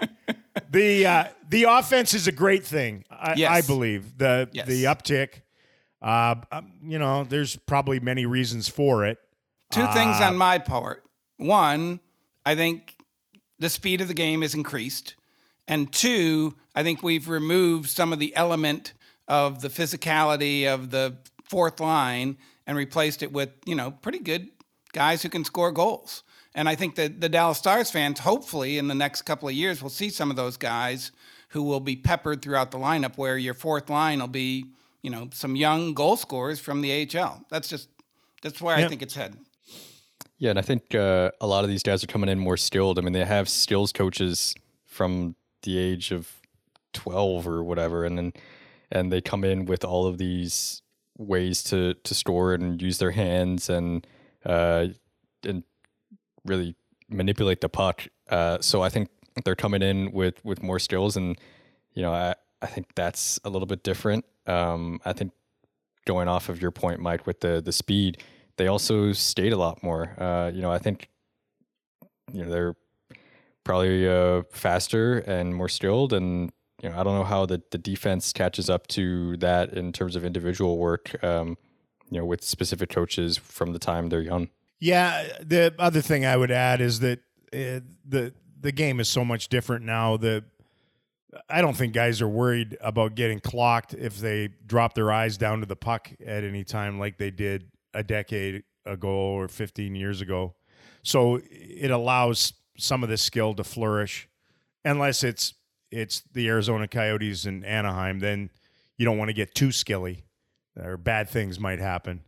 The 0.69 1.05
uh, 1.07 1.23
the 1.55 1.63
offense 1.63 2.13
is 2.13 2.27
a 2.27 2.31
great 2.31 2.65
thing. 2.65 3.03
I, 3.09 3.33
Yes. 3.35 3.51
I 3.51 3.61
believe 3.65 4.17
the 4.17 4.49
Yes. 4.51 4.67
the 4.67 4.83
uptick. 4.85 5.41
Uh, 6.01 6.35
um, 6.51 6.73
you 6.83 6.99
know, 6.99 7.23
there's 7.23 7.55
probably 7.55 7.99
many 7.99 8.25
reasons 8.25 8.67
for 8.67 9.05
it. 9.05 9.17
Two 9.71 9.87
things 9.93 10.19
Uh, 10.19 10.25
on 10.25 10.37
my 10.37 10.57
part. 10.59 11.03
One, 11.37 11.99
I 12.45 12.55
think 12.55 12.95
the 13.57 13.69
speed 13.69 14.01
of 14.01 14.07
the 14.07 14.13
game 14.13 14.43
is 14.43 14.53
increased. 14.53 15.15
And 15.67 15.91
two, 15.91 16.55
I 16.75 16.83
think 16.83 17.01
we've 17.01 17.27
removed 17.27 17.89
some 17.89 18.13
of 18.13 18.19
the 18.19 18.35
element 18.35 18.93
of 19.27 19.61
the 19.61 19.69
physicality 19.69 20.67
of 20.67 20.91
the 20.91 21.17
fourth 21.49 21.79
line 21.79 22.37
and 22.67 22.77
replaced 22.77 23.23
it 23.23 23.31
with, 23.31 23.49
you 23.65 23.73
know, 23.75 23.91
pretty 23.91 24.19
good 24.19 24.49
guys 24.93 25.23
who 25.23 25.29
can 25.29 25.43
score 25.43 25.71
goals. 25.71 26.23
And 26.53 26.69
I 26.69 26.75
think 26.75 26.95
that 26.95 27.19
the 27.19 27.29
Dallas 27.29 27.57
Stars 27.57 27.89
fans, 27.89 28.19
hopefully 28.19 28.77
in 28.77 28.87
the 28.87 28.95
next 28.95 29.23
couple 29.23 29.47
of 29.49 29.55
years, 29.55 29.81
will 29.81 29.89
see 29.89 30.09
some 30.09 30.29
of 30.29 30.35
those 30.35 30.55
guys 30.57 31.11
who 31.55 31.63
will 31.63 31.79
be 31.79 31.95
peppered 31.95 32.41
throughout 32.41 32.69
the 32.71 32.77
lineup 32.77 33.17
where 33.17 33.37
your 33.37 33.53
fourth 33.53 33.89
line 33.89 34.19
will 34.19 34.27
be, 34.27 34.65
you 35.01 35.09
know, 35.09 35.29
some 35.31 35.55
young 35.55 35.93
goal 35.93 36.17
scorers 36.17 36.59
from 36.59 36.81
the 36.81 36.91
AHL. 36.91 37.45
That's 37.49 37.69
just 37.69 37.87
that's 38.43 38.61
where 38.61 38.75
I 38.75 38.89
think 38.89 39.01
it's 39.01 39.15
headed. 39.15 39.39
Yeah, 40.37 40.49
and 40.49 40.59
I 40.59 40.63
think 40.63 40.93
uh, 40.93 41.31
a 41.39 41.47
lot 41.47 41.63
of 41.63 41.69
these 41.69 41.81
guys 41.81 42.03
are 42.03 42.07
coming 42.07 42.29
in 42.29 42.39
more 42.39 42.57
skilled. 42.57 42.99
I 42.99 43.01
mean, 43.03 43.13
they 43.13 43.23
have 43.23 43.47
skills 43.47 43.93
coaches 43.93 44.53
from 44.85 45.37
the 45.61 45.77
age 45.77 46.11
of 46.11 46.29
twelve 46.91 47.47
or 47.47 47.63
whatever, 47.63 48.03
and 48.03 48.17
then 48.17 48.33
and 48.91 49.13
they 49.13 49.21
come 49.21 49.45
in 49.45 49.63
with 49.63 49.85
all 49.85 50.07
of 50.07 50.17
these 50.17 50.81
ways 51.17 51.63
to 51.63 51.93
to 51.93 52.13
score 52.13 52.53
and 52.53 52.81
use 52.81 52.97
their 52.97 53.11
hands 53.11 53.69
and 53.69 54.05
uh, 54.45 54.87
and 55.45 55.63
really 56.43 56.75
manipulate 57.07 57.61
the 57.61 57.69
puck. 57.69 58.09
Uh, 58.29 58.57
so 58.59 58.81
I 58.81 58.89
think 58.89 59.07
they're 59.43 59.55
coming 59.55 59.81
in 59.81 60.11
with 60.11 60.43
with 60.45 60.63
more 60.63 60.79
skills, 60.79 61.17
and 61.17 61.37
you 61.93 62.01
know, 62.01 62.13
I 62.13 62.35
I 62.61 62.67
think 62.67 62.87
that's 62.95 63.39
a 63.43 63.49
little 63.49 63.65
bit 63.65 63.83
different. 63.83 64.25
Um, 64.47 64.99
I 65.05 65.13
think 65.13 65.33
going 66.05 66.27
off 66.27 66.49
of 66.49 66.61
your 66.61 66.71
point, 66.71 66.99
Mike, 66.99 67.27
with 67.27 67.41
the 67.41 67.61
the 67.61 67.71
speed, 67.71 68.23
they 68.57 68.67
also 68.67 69.11
stayed 69.11 69.53
a 69.53 69.57
lot 69.57 69.83
more. 69.83 70.19
Uh, 70.19 70.51
you 70.53 70.61
know, 70.61 70.71
I 70.71 70.77
think 70.77 71.09
you 72.31 72.43
know 72.43 72.49
they're 72.49 72.75
probably 73.63 74.07
uh, 74.07 74.43
faster 74.51 75.19
and 75.19 75.55
more 75.55 75.69
skilled, 75.69 76.13
and 76.13 76.51
you 76.81 76.89
know, 76.89 76.97
I 76.97 77.03
don't 77.03 77.15
know 77.15 77.23
how 77.23 77.45
the 77.45 77.61
the 77.71 77.77
defense 77.77 78.31
catches 78.31 78.69
up 78.69 78.87
to 78.87 79.37
that 79.37 79.73
in 79.73 79.91
terms 79.91 80.15
of 80.15 80.23
individual 80.23 80.77
work. 80.77 81.21
Um, 81.23 81.57
you 82.09 82.19
know, 82.19 82.25
with 82.25 82.43
specific 82.43 82.89
coaches 82.89 83.37
from 83.37 83.73
the 83.73 83.79
time 83.79 84.09
they're 84.09 84.21
young. 84.21 84.49
Yeah, 84.79 85.27
the 85.41 85.73
other 85.79 86.01
thing 86.01 86.25
I 86.25 86.37
would 86.37 86.51
add 86.51 86.81
is 86.81 86.99
that 86.99 87.19
uh, 87.51 87.81
the 88.07 88.33
the 88.65 88.71
game 88.71 88.99
is 88.99 89.07
so 89.07 89.23
much 89.23 89.47
different 89.47 89.85
now. 89.85 90.17
that 90.17 90.43
I 91.47 91.61
don't 91.61 91.77
think 91.77 91.93
guys 91.93 92.19
are 92.21 92.27
worried 92.27 92.75
about 92.81 93.13
getting 93.13 93.39
clocked 93.39 93.93
if 93.93 94.17
they 94.17 94.49
drop 94.65 94.95
their 94.95 95.11
eyes 95.11 95.37
down 95.37 95.59
to 95.59 95.67
the 95.67 95.75
puck 95.75 96.11
at 96.25 96.43
any 96.43 96.63
time 96.63 96.97
like 96.99 97.19
they 97.19 97.29
did 97.29 97.69
a 97.93 98.01
decade 98.01 98.63
ago 98.85 99.09
or 99.09 99.47
15 99.47 99.95
years 99.95 100.19
ago. 100.19 100.55
So 101.03 101.39
it 101.51 101.91
allows 101.91 102.53
some 102.77 103.03
of 103.03 103.09
this 103.09 103.21
skill 103.21 103.53
to 103.53 103.63
flourish 103.63 104.27
unless 104.83 105.23
it's 105.23 105.53
it's 105.91 106.23
the 106.33 106.47
Arizona 106.47 106.87
Coyotes 106.87 107.45
and 107.45 107.63
Anaheim 107.63 108.19
then 108.19 108.49
you 108.97 109.05
don't 109.05 109.17
want 109.17 109.29
to 109.29 109.33
get 109.33 109.53
too 109.53 109.71
skilly 109.71 110.25
or 110.75 110.97
bad 110.97 111.29
things 111.29 111.59
might 111.59 111.79
happen. 111.79 112.21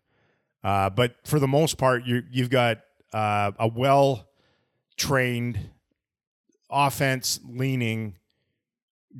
Uh, 0.63 0.89
but 0.89 1.15
for 1.25 1.39
the 1.39 1.47
most 1.47 1.77
part, 1.79 2.05
you 2.05 2.23
you've 2.29 2.51
got 2.51 2.77
uh, 3.11 3.51
a 3.57 3.67
well 3.67 4.29
trained 4.97 5.71
offense 6.69 7.39
leaning 7.47 8.15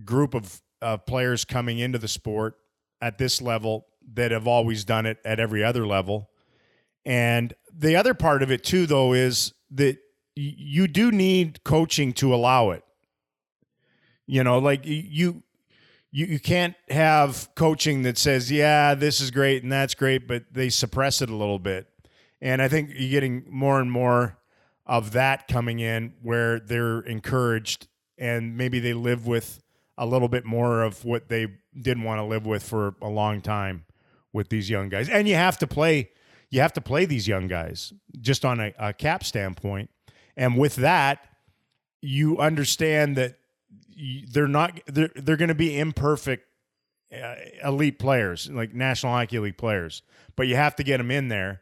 group 0.03 0.33
of, 0.33 0.61
of 0.81 1.05
players 1.05 1.45
coming 1.45 1.79
into 1.79 1.97
the 1.97 2.07
sport 2.07 2.57
at 3.01 3.17
this 3.17 3.41
level 3.41 3.87
that 4.13 4.31
have 4.31 4.47
always 4.47 4.83
done 4.85 5.05
it 5.05 5.17
at 5.25 5.39
every 5.39 5.63
other 5.63 5.85
level. 5.85 6.29
And 7.05 7.53
the 7.73 7.95
other 7.95 8.13
part 8.13 8.43
of 8.43 8.51
it 8.51 8.63
too, 8.63 8.85
though, 8.85 9.13
is 9.13 9.53
that 9.71 9.97
you 10.35 10.87
do 10.87 11.11
need 11.11 11.63
coaching 11.63 12.13
to 12.13 12.33
allow 12.33 12.71
it. 12.71 12.83
You 14.25 14.43
know, 14.43 14.59
like 14.59 14.85
you 14.85 15.43
you, 16.11 16.25
you 16.25 16.39
can't 16.39 16.75
have 16.89 17.49
coaching 17.55 18.03
that 18.03 18.17
says, 18.17 18.51
yeah, 18.51 18.95
this 18.95 19.19
is 19.19 19.29
great 19.29 19.63
and 19.63 19.71
that's 19.71 19.93
great, 19.93 20.27
but 20.27 20.45
they 20.51 20.69
suppress 20.69 21.21
it 21.21 21.29
a 21.29 21.35
little 21.35 21.59
bit. 21.59 21.87
And 22.41 22.61
I 22.61 22.67
think 22.67 22.91
you're 22.95 23.09
getting 23.09 23.45
more 23.49 23.79
and 23.79 23.91
more 23.91 24.36
of 24.87 25.11
that 25.11 25.47
coming 25.47 25.79
in 25.79 26.13
where 26.23 26.59
they're 26.59 27.01
encouraged 27.01 27.87
and 28.17 28.57
maybe 28.57 28.79
they 28.79 28.93
live 28.93 29.27
with 29.27 29.61
a 29.97 30.05
little 30.05 30.29
bit 30.29 30.45
more 30.45 30.81
of 30.81 31.03
what 31.05 31.27
they 31.27 31.47
didn't 31.79 32.03
want 32.03 32.19
to 32.19 32.23
live 32.23 32.45
with 32.45 32.63
for 32.63 32.95
a 33.01 33.09
long 33.09 33.41
time 33.41 33.85
with 34.33 34.49
these 34.49 34.69
young 34.69 34.89
guys. 34.89 35.09
And 35.09 35.27
you 35.27 35.35
have 35.35 35.57
to 35.59 35.67
play 35.67 36.09
you 36.49 36.61
have 36.61 36.73
to 36.73 36.81
play 36.81 37.03
these 37.03 37.27
young 37.27 37.47
guys 37.47 37.91
just 38.21 38.45
on 38.45 38.61
a, 38.61 38.73
a 38.79 38.93
cap 38.93 39.25
standpoint. 39.25 39.89
And 40.37 40.57
with 40.57 40.77
that, 40.77 41.19
you 42.01 42.37
understand 42.37 43.17
that 43.17 43.35
they're 44.29 44.47
not 44.47 44.79
they're, 44.87 45.11
they're 45.15 45.37
going 45.37 45.49
to 45.49 45.55
be 45.55 45.77
imperfect 45.77 46.45
uh, 47.13 47.35
elite 47.63 47.99
players 47.99 48.49
like 48.49 48.73
national 48.73 49.13
hockey 49.13 49.39
league 49.39 49.57
players 49.57 50.03
but 50.35 50.45
you 50.45 50.57
have 50.57 50.75
to 50.75 50.83
get 50.83 50.97
them 50.97 51.09
in 51.09 51.29
there 51.29 51.61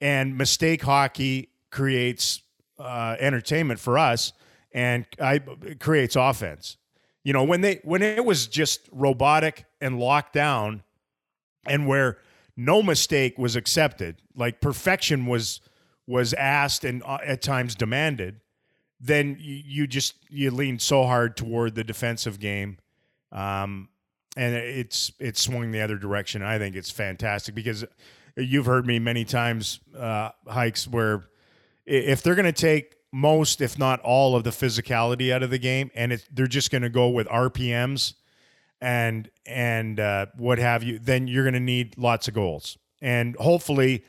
and 0.00 0.38
mistake 0.38 0.82
hockey 0.82 1.50
creates 1.70 2.43
uh, 2.78 3.16
entertainment 3.18 3.80
for 3.80 3.98
us 3.98 4.32
and 4.72 5.06
I, 5.20 5.40
it 5.62 5.80
creates 5.80 6.16
offense 6.16 6.76
you 7.22 7.32
know 7.32 7.44
when 7.44 7.60
they 7.60 7.80
when 7.84 8.02
it 8.02 8.24
was 8.24 8.46
just 8.46 8.88
robotic 8.92 9.64
and 9.80 9.98
locked 9.98 10.32
down 10.32 10.82
and 11.66 11.86
where 11.86 12.18
no 12.56 12.82
mistake 12.82 13.38
was 13.38 13.56
accepted 13.56 14.16
like 14.36 14.60
perfection 14.60 15.26
was 15.26 15.60
was 16.06 16.34
asked 16.34 16.84
and 16.84 17.02
uh, 17.04 17.18
at 17.24 17.42
times 17.42 17.74
demanded 17.74 18.40
then 19.04 19.36
you, 19.38 19.86
just 19.86 20.14
you 20.30 20.50
lean 20.50 20.78
so 20.78 21.04
hard 21.04 21.36
toward 21.36 21.74
the 21.74 21.84
defensive 21.84 22.40
game, 22.40 22.78
um, 23.32 23.90
and 24.34 24.54
it's 24.54 25.12
it's 25.18 25.42
swung 25.42 25.72
the 25.72 25.82
other 25.82 25.98
direction. 25.98 26.42
I 26.42 26.58
think 26.58 26.74
it's 26.74 26.90
fantastic 26.90 27.54
because 27.54 27.84
you've 28.34 28.64
heard 28.64 28.86
me 28.86 28.98
many 28.98 29.26
times 29.26 29.80
uh, 29.96 30.30
hikes 30.46 30.88
where 30.88 31.24
if 31.86 32.22
they're 32.22 32.34
going 32.34 32.44
to 32.44 32.52
take 32.52 32.96
most, 33.12 33.60
if 33.60 33.78
not 33.78 34.00
all, 34.00 34.34
of 34.34 34.44
the 34.44 34.50
physicality 34.50 35.32
out 35.32 35.42
of 35.42 35.50
the 35.50 35.58
game, 35.58 35.90
and 35.94 36.20
they're 36.32 36.46
just 36.46 36.70
going 36.70 36.82
to 36.82 36.88
go 36.88 37.08
with 37.08 37.28
RPMs 37.28 38.14
and 38.80 39.30
and 39.46 40.00
uh, 40.00 40.26
what 40.36 40.58
have 40.58 40.82
you, 40.82 40.98
then 40.98 41.26
you're 41.28 41.44
going 41.44 41.54
to 41.54 41.60
need 41.60 41.96
lots 41.96 42.28
of 42.28 42.34
goals, 42.34 42.76
and 43.00 43.36
hopefully, 43.36 44.04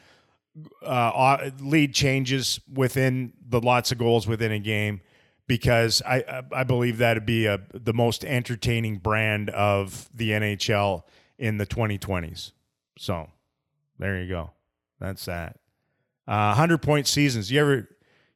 uh, 0.83 1.49
lead 1.59 1.93
changes 1.93 2.59
within 2.71 3.33
the 3.47 3.61
lots 3.61 3.91
of 3.91 3.97
goals 3.97 4.27
within 4.27 4.51
a 4.51 4.59
game, 4.59 5.01
because 5.47 6.01
I 6.01 6.43
I 6.51 6.63
believe 6.63 6.97
that'd 6.97 7.25
be 7.25 7.45
a 7.45 7.61
the 7.73 7.93
most 7.93 8.25
entertaining 8.25 8.97
brand 8.97 9.49
of 9.51 10.09
the 10.13 10.31
NHL 10.31 11.03
in 11.37 11.57
the 11.57 11.65
2020s. 11.65 12.51
So, 12.97 13.29
there 13.99 14.21
you 14.21 14.27
go. 14.27 14.51
That's 14.99 15.25
that. 15.25 15.57
Uh, 16.27 16.53
hundred 16.53 16.81
point 16.81 17.07
seasons. 17.07 17.51
You 17.51 17.61
ever 17.61 17.89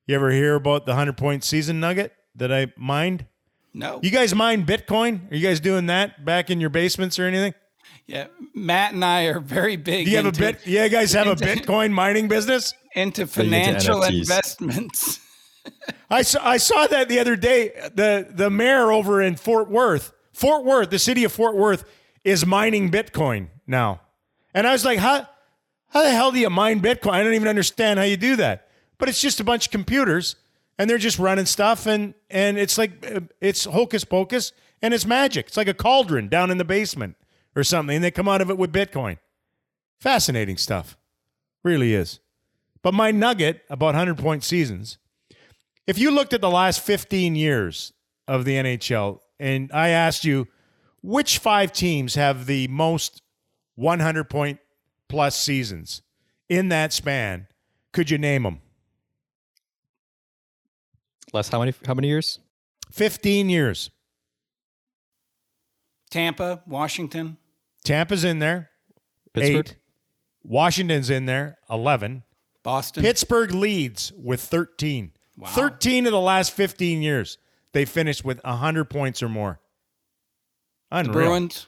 you 0.05 0.15
ever 0.15 0.31
hear 0.31 0.55
about 0.55 0.85
the 0.85 0.95
hundred 0.95 1.17
point 1.17 1.43
season 1.43 1.79
nugget 1.79 2.13
that 2.35 2.51
I 2.51 2.67
mined? 2.77 3.25
No. 3.73 3.99
You 4.01 4.11
guys 4.11 4.33
mine 4.33 4.65
Bitcoin? 4.65 5.31
Are 5.31 5.35
you 5.35 5.47
guys 5.47 5.59
doing 5.59 5.87
that 5.87 6.25
back 6.25 6.49
in 6.49 6.59
your 6.59 6.69
basements 6.69 7.19
or 7.19 7.25
anything? 7.25 7.53
Yeah, 8.07 8.27
Matt 8.55 8.93
and 8.93 9.05
I 9.05 9.25
are 9.25 9.39
very 9.39 9.75
big. 9.75 10.05
Do 10.05 10.11
you 10.11 10.17
have 10.17 10.25
into, 10.25 10.43
a 10.43 10.53
bit? 10.53 10.65
Yeah, 10.65 10.85
you 10.85 10.89
guys 10.89 11.13
have 11.13 11.27
into, 11.27 11.43
a 11.43 11.47
Bitcoin 11.55 11.91
mining 11.91 12.27
business 12.27 12.73
into 12.95 13.27
financial 13.27 14.01
into 14.03 14.17
investments. 14.17 15.19
I 16.09 16.23
saw 16.23 16.47
I 16.47 16.57
saw 16.57 16.87
that 16.87 17.07
the 17.07 17.19
other 17.19 17.35
day. 17.35 17.69
The 17.93 18.27
the 18.29 18.49
mayor 18.49 18.91
over 18.91 19.21
in 19.21 19.35
Fort 19.35 19.69
Worth, 19.69 20.11
Fort 20.33 20.65
Worth, 20.65 20.89
the 20.89 20.97
city 20.97 21.23
of 21.23 21.31
Fort 21.31 21.55
Worth, 21.55 21.85
is 22.23 22.45
mining 22.45 22.89
Bitcoin 22.89 23.49
now, 23.67 24.01
and 24.55 24.65
I 24.65 24.71
was 24.71 24.83
like, 24.83 24.97
how 24.97 25.27
how 25.89 26.03
the 26.03 26.11
hell 26.11 26.31
do 26.31 26.39
you 26.39 26.49
mine 26.49 26.81
Bitcoin? 26.81 27.13
I 27.13 27.23
don't 27.23 27.33
even 27.33 27.47
understand 27.47 27.99
how 27.99 28.05
you 28.05 28.17
do 28.17 28.35
that. 28.37 28.67
But 28.97 29.09
it's 29.09 29.21
just 29.21 29.39
a 29.39 29.43
bunch 29.43 29.67
of 29.67 29.71
computers 29.71 30.35
and 30.77 30.89
they're 30.89 30.97
just 30.97 31.19
running 31.19 31.45
stuff 31.45 31.85
and 31.85 32.13
and 32.29 32.57
it's 32.57 32.77
like 32.77 33.05
uh, 33.05 33.21
it's 33.41 33.65
hocus 33.65 34.03
pocus 34.03 34.51
and 34.81 34.93
it's 34.93 35.05
magic. 35.05 35.47
It's 35.47 35.57
like 35.57 35.67
a 35.67 35.73
cauldron 35.73 36.27
down 36.27 36.51
in 36.51 36.57
the 36.57 36.65
basement 36.65 37.15
or 37.55 37.63
something 37.63 37.95
and 37.95 38.03
they 38.03 38.11
come 38.11 38.27
out 38.27 38.41
of 38.41 38.49
it 38.49 38.57
with 38.57 38.71
Bitcoin. 38.71 39.17
Fascinating 39.99 40.57
stuff. 40.57 40.97
Really 41.63 41.93
is. 41.93 42.19
But 42.81 42.93
my 42.93 43.11
nugget 43.11 43.61
about 43.69 43.87
100 43.87 44.17
point 44.17 44.43
seasons, 44.43 44.97
if 45.87 45.97
you 45.97 46.11
looked 46.11 46.33
at 46.33 46.41
the 46.41 46.49
last 46.49 46.81
15 46.81 47.35
years 47.35 47.93
of 48.27 48.45
the 48.45 48.55
NHL 48.55 49.19
and 49.39 49.71
I 49.73 49.89
asked 49.89 50.23
you 50.23 50.47
which 51.01 51.37
five 51.37 51.71
teams 51.71 52.15
have 52.15 52.45
the 52.45 52.67
most 52.67 53.21
100 53.75 54.25
point 54.25 54.59
plus 55.09 55.35
seasons 55.35 56.01
in 56.47 56.69
that 56.69 56.93
span, 56.93 57.47
could 57.91 58.09
you 58.09 58.17
name 58.17 58.43
them? 58.43 58.59
Last 61.33 61.51
how 61.51 61.59
many 61.59 61.73
how 61.85 61.93
many 61.93 62.07
years? 62.07 62.39
15 62.91 63.49
years. 63.49 63.91
Tampa, 66.09 66.63
Washington. 66.65 67.37
Tampa's 67.83 68.23
in 68.23 68.39
there. 68.39 68.69
Pittsburgh. 69.33 69.67
Eight. 69.69 69.75
Washington's 70.43 71.09
in 71.09 71.25
there. 71.25 71.59
11. 71.69 72.23
Boston. 72.63 73.03
Pittsburgh 73.03 73.51
leads 73.53 74.11
with 74.13 74.41
13. 74.41 75.11
Wow. 75.37 75.49
13 75.49 76.07
of 76.07 76.11
the 76.11 76.19
last 76.19 76.51
15 76.53 77.01
years, 77.01 77.37
they 77.73 77.85
finished 77.85 78.25
with 78.25 78.43
100 78.43 78.85
points 78.85 79.21
or 79.21 79.29
more. 79.29 79.59
Unreal. 80.91 81.13
The 81.13 81.19
Bruins. 81.19 81.67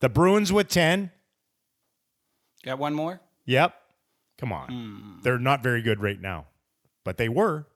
The 0.00 0.08
Bruins 0.08 0.52
with 0.52 0.68
10. 0.68 1.12
Got 2.64 2.78
one 2.78 2.94
more? 2.94 3.20
Yep. 3.46 3.74
Come 4.38 4.52
on. 4.52 4.68
Mm. 4.68 5.22
They're 5.22 5.38
not 5.38 5.62
very 5.62 5.82
good 5.82 6.00
right 6.00 6.20
now, 6.20 6.46
but 7.04 7.16
they 7.16 7.28
were. 7.28 7.66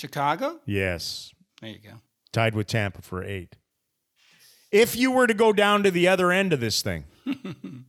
Chicago? 0.00 0.60
Yes. 0.66 1.32
There 1.60 1.70
you 1.70 1.78
go. 1.78 1.96
Tied 2.32 2.54
with 2.54 2.66
Tampa 2.66 3.02
for 3.02 3.22
eight. 3.22 3.56
If 4.70 4.96
you 4.96 5.12
were 5.12 5.26
to 5.26 5.34
go 5.34 5.52
down 5.52 5.82
to 5.82 5.90
the 5.90 6.08
other 6.08 6.32
end 6.32 6.52
of 6.52 6.60
this 6.60 6.80
thing. 6.82 7.04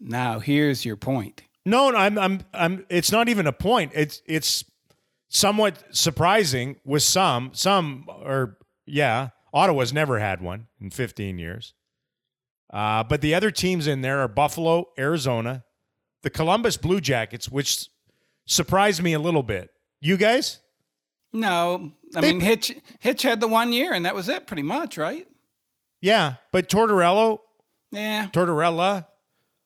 now 0.00 0.38
here's 0.38 0.84
your 0.84 0.96
point. 0.96 1.42
No, 1.66 1.94
I'm 1.94 2.18
I'm 2.18 2.40
I'm 2.54 2.86
it's 2.88 3.12
not 3.12 3.28
even 3.28 3.46
a 3.46 3.52
point. 3.52 3.92
It's 3.94 4.22
it's 4.24 4.64
somewhat 5.28 5.82
surprising 5.90 6.76
with 6.84 7.02
some. 7.02 7.50
Some 7.54 8.06
or 8.08 8.56
yeah, 8.86 9.30
Ottawa's 9.52 9.92
never 9.92 10.18
had 10.18 10.40
one 10.40 10.68
in 10.80 10.90
15 10.90 11.38
years. 11.38 11.74
Uh, 12.72 13.02
but 13.04 13.20
the 13.20 13.34
other 13.34 13.50
teams 13.50 13.86
in 13.86 14.00
there 14.00 14.20
are 14.20 14.28
Buffalo, 14.28 14.86
Arizona, 14.98 15.64
the 16.22 16.30
Columbus 16.30 16.76
Blue 16.76 17.00
Jackets, 17.00 17.48
which 17.48 17.88
surprised 18.46 19.02
me 19.02 19.12
a 19.12 19.18
little 19.18 19.42
bit. 19.42 19.70
You 20.00 20.16
guys? 20.16 20.60
No, 21.32 21.92
I 22.14 22.20
they, 22.20 22.32
mean 22.32 22.40
Hitch. 22.40 22.74
Hitch 22.98 23.22
had 23.22 23.40
the 23.40 23.48
one 23.48 23.72
year, 23.72 23.92
and 23.92 24.04
that 24.04 24.14
was 24.14 24.28
it, 24.28 24.46
pretty 24.46 24.62
much, 24.62 24.98
right? 24.98 25.26
Yeah, 26.00 26.34
but 26.52 26.68
Tortorella. 26.68 27.38
Yeah. 27.92 28.28
Tortorella. 28.32 29.06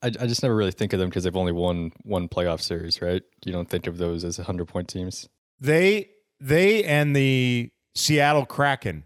I, 0.03 0.09
I 0.09 0.27
just 0.27 0.43
never 0.43 0.55
really 0.55 0.73
think 0.73 0.93
of 0.93 0.99
them 0.99 1.09
because 1.09 1.25
they've 1.25 1.37
only 1.37 1.53
won 1.53 1.93
one 2.03 2.29
playoff 2.29 2.61
series, 2.61 3.01
right? 3.01 3.23
You 3.45 3.53
don't 3.53 3.69
think 3.69 3.87
of 3.87 3.97
those 3.97 4.25
as 4.25 4.37
hundred 4.37 4.67
point 4.67 4.89
teams. 4.89 5.29
They 5.61 6.11
they 6.41 6.85
and 6.85 7.15
the 7.17 7.71
Seattle 7.95 8.45
Kraken 8.45 9.05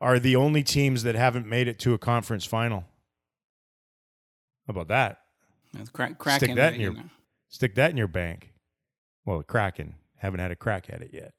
are 0.00 0.18
the 0.18 0.36
only 0.36 0.62
teams 0.62 1.02
that 1.02 1.14
haven't 1.14 1.46
made 1.46 1.68
it 1.68 1.78
to 1.80 1.94
a 1.94 1.98
conference 1.98 2.44
final. 2.44 2.84
How 4.66 4.70
about 4.70 4.88
that? 4.88 5.20
Cra- 5.92 6.14
stick 6.36 6.54
that 6.56 6.74
in 6.74 6.80
your 6.80 6.94
stick 7.48 7.74
that 7.74 7.90
in 7.90 7.96
your 7.96 8.08
bank. 8.08 8.52
Well, 9.24 9.42
Kraken 9.42 9.94
haven't 10.16 10.40
had 10.40 10.50
a 10.50 10.56
crack 10.56 10.88
at 10.90 11.02
it 11.02 11.10
yet. 11.12 11.34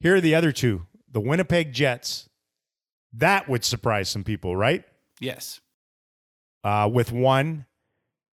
Here 0.00 0.16
are 0.16 0.20
the 0.20 0.34
other 0.34 0.52
two: 0.52 0.86
the 1.10 1.20
Winnipeg 1.20 1.72
Jets. 1.72 2.28
That 3.12 3.48
would 3.48 3.64
surprise 3.64 4.10
some 4.10 4.22
people, 4.22 4.54
right? 4.54 4.84
Yes. 5.18 5.60
Uh, 6.62 6.90
with 6.92 7.10
one, 7.10 7.64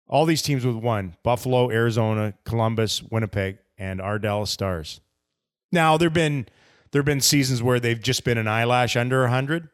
all 0.08 0.26
these 0.26 0.42
teams 0.42 0.66
with 0.66 0.76
one: 0.76 1.16
Buffalo, 1.24 1.72
Arizona, 1.72 2.34
Columbus, 2.44 3.02
Winnipeg, 3.04 3.60
and 3.78 4.02
our 4.02 4.20
Dallas 4.20 4.52
Stars. 4.52 5.00
Now 5.72 5.98
there've 5.98 6.14
been 6.14 6.48
there've 6.92 7.06
been 7.06 7.22
seasons 7.22 7.62
where 7.62 7.80
they've 7.80 8.02
just 8.02 8.24
been 8.24 8.38
an 8.38 8.48
eyelash 8.48 8.96
under 8.96 9.28
hundred, 9.28 9.70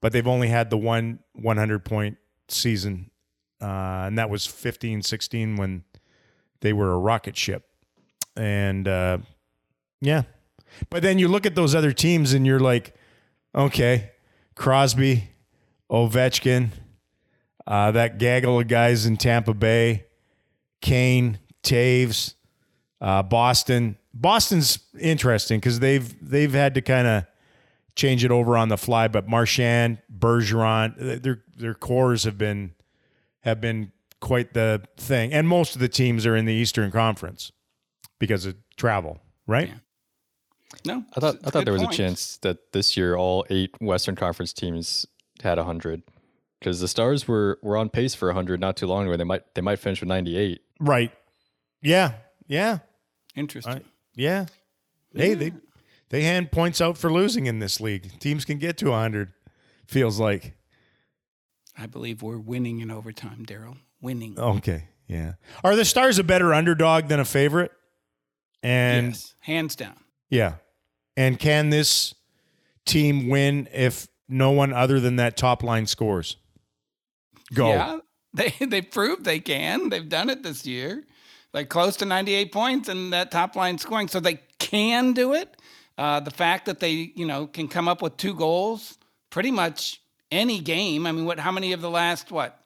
but 0.00 0.12
they've 0.12 0.26
only 0.26 0.48
had 0.48 0.70
the 0.70 0.76
one 0.76 1.20
100 1.34 1.84
point 1.84 2.18
season, 2.48 3.10
uh, 3.60 4.04
and 4.06 4.18
that 4.18 4.30
was 4.30 4.46
15, 4.46 5.02
16 5.02 5.56
when 5.56 5.84
they 6.60 6.72
were 6.72 6.92
a 6.92 6.98
rocket 6.98 7.36
ship, 7.36 7.64
and 8.36 8.86
uh, 8.88 9.18
yeah. 10.00 10.22
But 10.90 11.02
then 11.02 11.18
you 11.18 11.28
look 11.28 11.46
at 11.46 11.54
those 11.54 11.74
other 11.74 11.92
teams 11.92 12.32
and 12.32 12.46
you're 12.46 12.60
like, 12.60 12.94
okay, 13.54 14.12
Crosby, 14.54 15.30
Ovechkin, 15.90 16.70
uh, 17.66 17.90
that 17.92 18.18
gaggle 18.18 18.60
of 18.60 18.68
guys 18.68 19.06
in 19.06 19.16
Tampa 19.16 19.54
Bay, 19.54 20.06
Kane, 20.80 21.38
Toews, 21.62 22.34
uh, 23.00 23.22
Boston. 23.22 23.96
Boston's 24.14 24.78
interesting 24.98 25.58
because 25.58 25.80
they've 25.80 26.14
they've 26.20 26.52
had 26.52 26.74
to 26.74 26.82
kind 26.82 27.06
of 27.06 27.24
change 27.94 28.24
it 28.24 28.30
over 28.30 28.56
on 28.56 28.68
the 28.68 28.76
fly. 28.76 29.08
But 29.08 29.28
Marchand, 29.28 29.98
Bergeron, 30.16 31.22
their 31.22 31.42
their 31.56 31.74
cores 31.74 32.24
have 32.24 32.38
been 32.38 32.72
have 33.40 33.60
been 33.60 33.92
quite 34.20 34.54
the 34.54 34.82
thing, 34.96 35.32
and 35.32 35.48
most 35.48 35.74
of 35.74 35.80
the 35.80 35.88
teams 35.88 36.26
are 36.26 36.36
in 36.36 36.44
the 36.44 36.52
Eastern 36.52 36.90
Conference 36.90 37.52
because 38.18 38.46
of 38.46 38.56
travel, 38.76 39.18
right? 39.46 39.68
Yeah. 39.68 39.74
No, 40.84 41.04
I 41.14 41.20
thought 41.20 41.36
I 41.44 41.50
thought 41.50 41.64
there 41.64 41.72
was 41.72 41.82
point. 41.82 41.94
a 41.94 41.96
chance 41.96 42.38
that 42.38 42.72
this 42.72 42.96
year 42.96 43.16
all 43.16 43.44
eight 43.50 43.74
Western 43.80 44.16
Conference 44.16 44.52
teams 44.52 45.06
had 45.42 45.58
hundred 45.58 46.02
because 46.58 46.80
the 46.80 46.88
Stars 46.88 47.28
were 47.28 47.58
were 47.62 47.76
on 47.76 47.88
pace 47.88 48.14
for 48.14 48.32
hundred 48.32 48.60
not 48.60 48.76
too 48.76 48.86
long 48.86 49.06
ago. 49.06 49.16
They 49.16 49.24
might 49.24 49.54
they 49.54 49.60
might 49.60 49.78
finish 49.78 50.00
with 50.00 50.08
ninety 50.08 50.36
eight. 50.36 50.62
Right. 50.80 51.12
Yeah. 51.82 52.14
Yeah. 52.46 52.78
Interesting. 53.34 53.82
Yeah. 54.14 54.46
Hey, 55.14 55.30
yeah. 55.30 55.34
they 55.34 55.52
they 56.10 56.22
hand 56.22 56.52
points 56.52 56.80
out 56.80 56.98
for 56.98 57.12
losing 57.12 57.46
in 57.46 57.58
this 57.58 57.80
league. 57.80 58.18
Teams 58.20 58.44
can 58.44 58.58
get 58.58 58.76
to 58.78 58.92
hundred. 58.92 59.32
Feels 59.86 60.18
like. 60.20 60.54
I 61.76 61.86
believe 61.86 62.22
we're 62.22 62.38
winning 62.38 62.80
in 62.80 62.90
overtime, 62.90 63.44
Daryl. 63.46 63.78
Winning. 64.00 64.38
Okay. 64.38 64.88
Yeah. 65.06 65.34
Are 65.64 65.74
the 65.76 65.84
Stars 65.84 66.18
a 66.18 66.24
better 66.24 66.52
underdog 66.52 67.08
than 67.08 67.20
a 67.20 67.24
favorite? 67.24 67.72
And 68.62 69.08
yes, 69.08 69.34
hands 69.40 69.76
down. 69.76 69.96
Yeah. 70.30 70.54
And 71.16 71.38
can 71.38 71.70
this 71.70 72.14
team 72.86 73.28
win 73.28 73.68
if 73.72 74.08
no 74.28 74.50
one 74.50 74.72
other 74.72 75.00
than 75.00 75.16
that 75.16 75.36
top 75.36 75.62
line 75.62 75.86
scores? 75.86 76.36
Go. 77.52 77.68
Yeah, 77.68 77.98
they 78.34 78.54
they 78.64 78.82
proved 78.82 79.24
they 79.24 79.40
can. 79.40 79.88
They've 79.88 80.08
done 80.08 80.30
it 80.30 80.42
this 80.42 80.66
year, 80.66 81.04
like 81.52 81.68
close 81.68 81.96
to 81.98 82.04
98 82.04 82.52
points 82.52 82.88
and 82.88 83.12
that 83.12 83.30
top 83.30 83.56
line 83.56 83.78
scoring. 83.78 84.08
So 84.08 84.20
they 84.20 84.40
can 84.58 85.12
do 85.12 85.34
it. 85.34 85.56
Uh, 85.98 86.20
the 86.20 86.30
fact 86.30 86.66
that 86.66 86.80
they 86.80 87.12
you 87.14 87.26
know 87.26 87.46
can 87.46 87.68
come 87.68 87.86
up 87.86 88.00
with 88.00 88.16
two 88.16 88.34
goals 88.34 88.98
pretty 89.30 89.50
much 89.50 90.00
any 90.30 90.58
game. 90.58 91.06
I 91.06 91.12
mean, 91.12 91.26
what? 91.26 91.38
How 91.38 91.52
many 91.52 91.72
of 91.72 91.82
the 91.82 91.90
last 91.90 92.30
what 92.30 92.58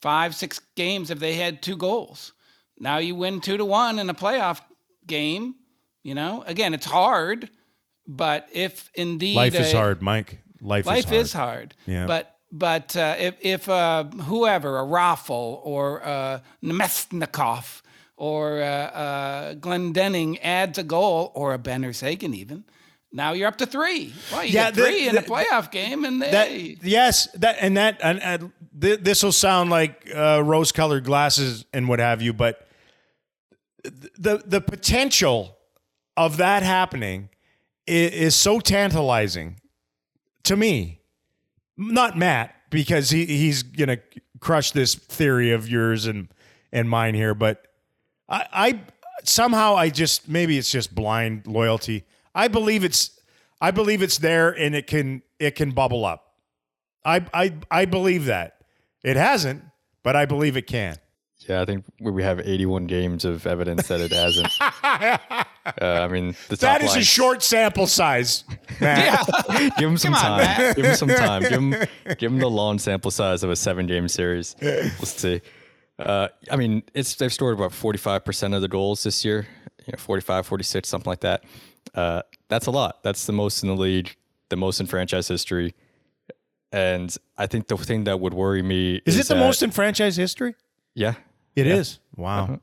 five 0.00 0.34
six 0.34 0.60
games 0.76 1.08
have 1.08 1.18
they 1.18 1.34
had 1.34 1.60
two 1.60 1.76
goals? 1.76 2.32
Now 2.78 2.98
you 2.98 3.14
win 3.14 3.40
two 3.40 3.56
to 3.56 3.64
one 3.64 3.98
in 3.98 4.08
a 4.08 4.14
playoff 4.14 4.60
game. 5.06 5.56
You 6.04 6.14
know, 6.14 6.42
again, 6.46 6.72
it's 6.74 6.86
hard, 6.86 7.50
but 8.06 8.48
if 8.52 8.90
indeed 8.94 9.36
life 9.36 9.54
is 9.54 9.72
hard, 9.72 10.02
Mike. 10.02 10.40
Life, 10.60 10.86
life 10.86 11.12
is 11.12 11.28
is 11.28 11.32
hard. 11.32 11.48
hard. 11.48 11.74
Yeah. 11.86 12.06
But 12.06 12.36
but 12.52 12.96
uh, 12.96 13.16
if 13.18 13.34
if 13.40 13.68
uh, 13.68 14.04
whoever 14.04 14.78
a 14.78 14.82
Raffl 14.82 15.60
or 15.64 16.04
uh, 16.04 16.40
Namestnikov 16.62 17.81
or 18.22 18.62
uh, 18.62 18.64
uh, 18.64 19.54
Glendening 19.54 20.38
adds 20.42 20.78
a 20.78 20.84
goal 20.84 21.32
or 21.34 21.54
a 21.54 21.58
Benner 21.58 21.92
Seguin 21.92 22.34
even. 22.34 22.62
Now 23.12 23.32
you're 23.32 23.48
up 23.48 23.58
to 23.58 23.66
three. 23.66 24.12
Well, 24.30 24.44
you 24.44 24.52
Yeah, 24.52 24.70
get 24.70 24.74
three 24.74 25.02
the- 25.04 25.08
in 25.10 25.16
a 25.18 25.22
playoff 25.22 25.72
game, 25.72 26.04
and 26.04 26.22
That 26.22 26.52
yes, 26.84 27.26
that 27.34 27.56
and 27.60 27.76
that 27.76 27.98
and, 28.00 28.22
and 28.22 28.52
th- 28.80 29.00
this 29.00 29.24
will 29.24 29.32
sound 29.32 29.70
like 29.70 30.08
uh, 30.14 30.40
rose-colored 30.44 31.02
glasses 31.04 31.64
and 31.72 31.88
what 31.88 31.98
have 31.98 32.22
you, 32.22 32.32
but 32.32 32.64
the 34.16 34.40
the 34.46 34.60
potential 34.60 35.56
of 36.16 36.36
that 36.36 36.62
happening 36.62 37.28
is, 37.88 38.12
is 38.12 38.34
so 38.36 38.60
tantalizing 38.60 39.56
to 40.44 40.56
me. 40.56 41.00
Not 41.76 42.16
Matt 42.16 42.54
because 42.70 43.10
he 43.10 43.26
he's 43.26 43.64
gonna 43.64 43.98
crush 44.38 44.70
this 44.70 44.94
theory 44.94 45.50
of 45.50 45.68
yours 45.68 46.06
and 46.06 46.28
and 46.72 46.88
mine 46.88 47.14
here, 47.14 47.34
but 47.34 47.66
I, 48.28 48.46
I 48.52 48.80
somehow 49.24 49.76
I 49.76 49.90
just 49.90 50.28
maybe 50.28 50.58
it's 50.58 50.70
just 50.70 50.94
blind 50.94 51.46
loyalty. 51.46 52.04
I 52.34 52.48
believe 52.48 52.84
it's 52.84 53.18
I 53.60 53.70
believe 53.70 54.02
it's 54.02 54.18
there 54.18 54.50
and 54.50 54.74
it 54.74 54.86
can 54.86 55.22
it 55.38 55.54
can 55.54 55.70
bubble 55.72 56.04
up. 56.04 56.34
I 57.04 57.24
I 57.34 57.54
I 57.70 57.84
believe 57.84 58.26
that. 58.26 58.56
It 59.04 59.16
hasn't, 59.16 59.64
but 60.04 60.14
I 60.14 60.26
believe 60.26 60.56
it 60.56 60.66
can. 60.66 60.96
Yeah, 61.48 61.60
I 61.60 61.64
think 61.64 61.84
we 62.00 62.12
we 62.12 62.22
have 62.22 62.38
81 62.38 62.86
games 62.86 63.24
of 63.24 63.46
evidence 63.46 63.88
that 63.88 64.00
it 64.00 64.12
hasn't. 64.12 64.48
uh, 64.60 65.44
I 65.80 66.06
mean, 66.06 66.36
the 66.48 66.56
top 66.56 66.78
That 66.78 66.82
is 66.82 66.94
a 66.94 67.02
short 67.02 67.42
sample 67.42 67.88
size, 67.88 68.44
Matt. 68.80 69.26
yeah, 69.48 69.68
Give 69.78 69.90
him 69.90 69.98
some 69.98 70.12
Come 70.12 70.22
time. 70.22 70.38
Matt. 70.38 70.76
Give 70.76 70.84
him 70.84 70.94
some 70.94 71.08
time. 71.08 71.42
Give 71.42 71.52
him 71.52 71.70
give 72.18 72.32
him 72.32 72.38
the 72.38 72.50
long 72.50 72.78
sample 72.78 73.10
size 73.10 73.42
of 73.42 73.50
a 73.50 73.56
seven 73.56 73.86
game 73.86 74.06
series. 74.06 74.54
We'll 74.60 74.90
see. 75.02 75.40
Uh, 76.02 76.28
I 76.50 76.56
mean, 76.56 76.82
it's 76.94 77.14
they've 77.14 77.32
scored 77.32 77.54
about 77.54 77.72
45% 77.72 78.54
of 78.54 78.62
the 78.62 78.68
goals 78.68 79.02
this 79.02 79.24
year. 79.24 79.46
You 79.86 79.92
know, 79.92 79.98
45, 79.98 80.46
46, 80.46 80.88
something 80.88 81.10
like 81.10 81.20
that. 81.20 81.44
Uh, 81.94 82.22
that's 82.48 82.66
a 82.66 82.70
lot. 82.70 83.02
That's 83.02 83.26
the 83.26 83.32
most 83.32 83.62
in 83.62 83.68
the 83.68 83.74
league, 83.76 84.16
the 84.48 84.56
most 84.56 84.80
in 84.80 84.86
franchise 84.86 85.26
history. 85.28 85.74
And 86.70 87.14
I 87.36 87.46
think 87.46 87.68
the 87.68 87.76
thing 87.76 88.04
that 88.04 88.18
would 88.20 88.32
worry 88.32 88.62
me 88.62 89.02
Is 89.04 89.16
is, 89.16 89.26
it 89.26 89.28
the 89.28 89.34
that- 89.34 89.40
most 89.40 89.62
in 89.62 89.70
franchise 89.70 90.16
history? 90.16 90.54
Yeah, 90.94 91.14
It 91.56 91.66
is. 91.66 91.98
Wow. 92.16 92.60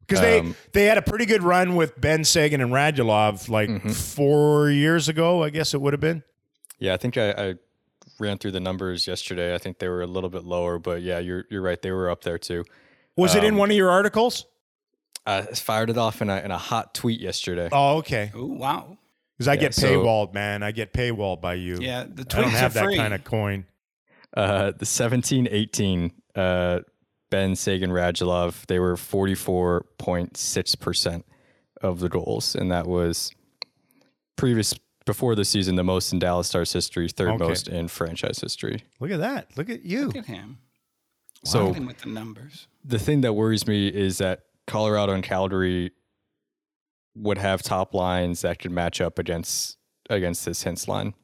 Because 0.00 0.20
they 0.22 0.38
Um, 0.40 0.54
they 0.72 0.84
had 0.84 0.96
a 0.96 1.02
pretty 1.02 1.26
good 1.26 1.42
run 1.42 1.74
with 1.76 2.00
Benn 2.00 2.24
Seguin 2.24 2.60
and 2.62 2.70
Radulov 2.72 3.48
like 3.50 3.90
four 3.90 4.70
years 4.70 5.08
ago. 5.08 5.42
I 5.42 5.50
guess 5.50 5.74
it 5.74 5.80
would 5.82 5.92
have 5.92 6.00
been. 6.00 6.22
Yeah, 6.78 6.94
I 6.94 6.96
think 6.96 7.16
I, 7.18 7.30
I 7.32 7.54
ran 8.18 8.38
through 8.38 8.52
the 8.52 8.60
numbers 8.60 9.06
yesterday. 9.06 9.54
I 9.54 9.58
think 9.58 9.78
they 9.78 9.88
were 9.88 10.02
a 10.02 10.06
little 10.06 10.30
bit 10.30 10.44
lower, 10.44 10.78
but 10.78 11.02
yeah, 11.02 11.18
you're 11.18 11.44
you're 11.50 11.62
right. 11.62 11.80
They 11.80 11.90
were 11.92 12.10
up 12.10 12.22
there 12.22 12.38
too. 12.38 12.64
Was 13.16 13.34
it 13.34 13.44
in 13.44 13.56
one 13.56 13.70
of 13.70 13.76
your 13.76 13.90
articles? 13.90 14.46
I 15.26 15.42
fired 15.42 15.90
it 15.90 15.98
off 15.98 16.22
in 16.22 16.30
a 16.30 16.38
in 16.40 16.50
a 16.50 16.58
hot 16.58 16.94
tweet 16.94 17.20
yesterday. 17.20 17.68
Oh, 17.72 17.98
okay. 17.98 18.30
Ooh, 18.34 18.46
wow, 18.46 18.96
Because 19.36 19.48
I 19.48 19.54
Yeah, 19.54 19.60
get 19.60 19.74
so- 19.74 19.88
paywalled, 19.88 20.34
man. 20.34 20.62
I 20.62 20.72
get 20.72 20.92
paywalled 20.92 21.40
by 21.40 21.54
you. 21.54 21.78
yeah. 21.80 22.04
The 22.04 22.24
tweets 22.24 22.38
I 22.38 22.42
don't 22.42 22.50
have 22.52 22.70
are 22.72 22.74
that 22.74 22.84
free. 22.84 22.96
kind 22.96 23.14
of 23.14 23.24
coin. 23.24 23.66
Uh, 24.36 24.72
the 24.76 24.86
17 24.86 25.48
18, 25.50 26.12
uh, 26.34 26.80
Benn 27.30 27.56
Seguin 27.56 27.90
Radulov, 27.90 28.66
they 28.66 28.78
were 28.78 28.96
44.6% 28.96 31.24
of 31.82 32.00
the 32.00 32.08
goals. 32.08 32.54
And 32.54 32.70
that 32.70 32.86
was 32.86 33.32
previous, 34.36 34.74
before 35.08 35.34
the 35.34 35.44
season, 35.44 35.74
the 35.76 35.82
most 35.82 36.12
in 36.12 36.18
Dallas 36.18 36.46
Stars 36.48 36.72
history, 36.72 37.08
third 37.08 37.30
Okay. 37.30 37.44
most 37.48 37.66
in 37.66 37.88
franchise 37.88 38.38
history. 38.40 38.84
Look 39.00 39.10
at 39.10 39.20
that. 39.20 39.56
Look 39.56 39.70
at 39.70 39.82
you. 39.84 40.06
Look 40.08 40.16
at 40.16 40.26
him. 40.26 40.58
So 41.44 41.60
Look 41.68 41.70
at 41.76 41.82
him 41.82 41.86
with 41.86 41.98
the 41.98 42.10
numbers. 42.10 42.66
the 42.84 42.98
thing 42.98 43.22
that 43.22 43.32
worries 43.32 43.66
me 43.66 43.88
is 43.88 44.18
that 44.18 44.42
Colorado 44.66 45.12
and 45.14 45.24
Calgary 45.24 45.92
would 47.14 47.38
have 47.38 47.62
top 47.62 47.94
lines 47.94 48.42
that 48.42 48.58
could 48.58 48.70
match 48.70 49.00
up 49.00 49.18
against 49.18 49.78
against 50.10 50.44
this 50.44 50.62
Hintz 50.64 50.86
line. 50.86 51.14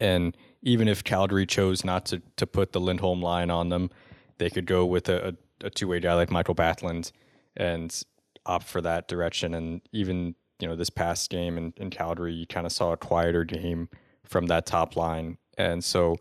And 0.00 0.36
even 0.62 0.88
if 0.88 1.04
Calgary 1.04 1.46
chose 1.46 1.84
not 1.84 2.06
to 2.06 2.20
to 2.36 2.46
put 2.46 2.72
the 2.72 2.80
Lindholm 2.80 3.22
line 3.22 3.50
on 3.50 3.68
them, 3.68 3.90
they 4.38 4.50
could 4.50 4.66
go 4.66 4.84
with 4.84 5.08
a, 5.08 5.28
a, 5.62 5.66
a 5.66 5.70
two 5.70 5.86
way 5.88 6.00
guy 6.00 6.14
like 6.14 6.30
Mikael 6.30 6.54
Backlund 6.56 7.12
and 7.56 8.02
opt 8.44 8.66
for 8.66 8.80
that 8.80 9.06
direction. 9.08 9.54
And 9.54 9.80
even 9.92 10.34
you 10.58 10.66
know 10.66 10.76
this 10.76 10.90
past 10.90 11.30
game 11.30 11.58
in, 11.58 11.72
in 11.76 11.90
Calgary, 11.90 12.32
you 12.32 12.46
kind 12.46 12.66
of 12.66 12.72
saw 12.72 12.92
a 12.92 12.96
quieter 12.96 13.44
game 13.44 13.88
from 14.24 14.46
that 14.46 14.66
top 14.66 14.96
line, 14.96 15.38
and 15.58 15.82
so 15.82 16.16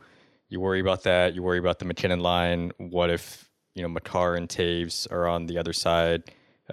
you 0.50 0.60
worry 0.60 0.80
about 0.80 1.04
that. 1.04 1.34
You 1.34 1.44
worry 1.44 1.60
about 1.60 1.80
the 1.80 1.86
MacKinnon 1.86 2.20
line. 2.20 2.72
What 2.78 3.10
if 3.10 3.50
you 3.74 3.82
know 3.82 3.90
Makar 3.90 4.36
and 4.36 4.48
Toews 4.48 5.12
are 5.12 5.28
on 5.28 5.48
the 5.48 5.58
other 5.58 5.74
side 5.74 6.24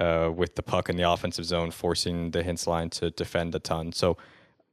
uh, 0.00 0.30
with 0.34 0.54
the 0.54 0.62
puck 0.62 0.88
in 0.88 0.96
the 0.96 1.08
offensive 1.08 1.44
zone, 1.44 1.70
forcing 1.70 2.30
the 2.30 2.42
Hintz 2.42 2.66
line 2.66 2.90
to 2.90 3.10
defend 3.10 3.54
a 3.54 3.58
ton. 3.58 3.92
So 3.92 4.16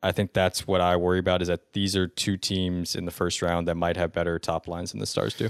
I 0.02 0.12
think 0.12 0.34
that's 0.34 0.66
what 0.66 0.82
I 0.82 0.96
worry 0.96 1.20
about 1.20 1.42
is 1.42 1.50
that 1.50 1.74
these 1.74 1.96
are 1.96 2.08
two 2.08 2.38
teams 2.38 2.96
in 2.96 3.06
the 3.06 3.12
first 3.12 3.42
round 3.42 3.68
that 3.68 3.76
might 3.76 3.98
have 3.98 4.14
better 4.14 4.40
top 4.40 4.68
lines 4.68 4.92
than 4.92 5.00
the 5.00 5.06
Stars 5.06 5.34
do. 5.34 5.50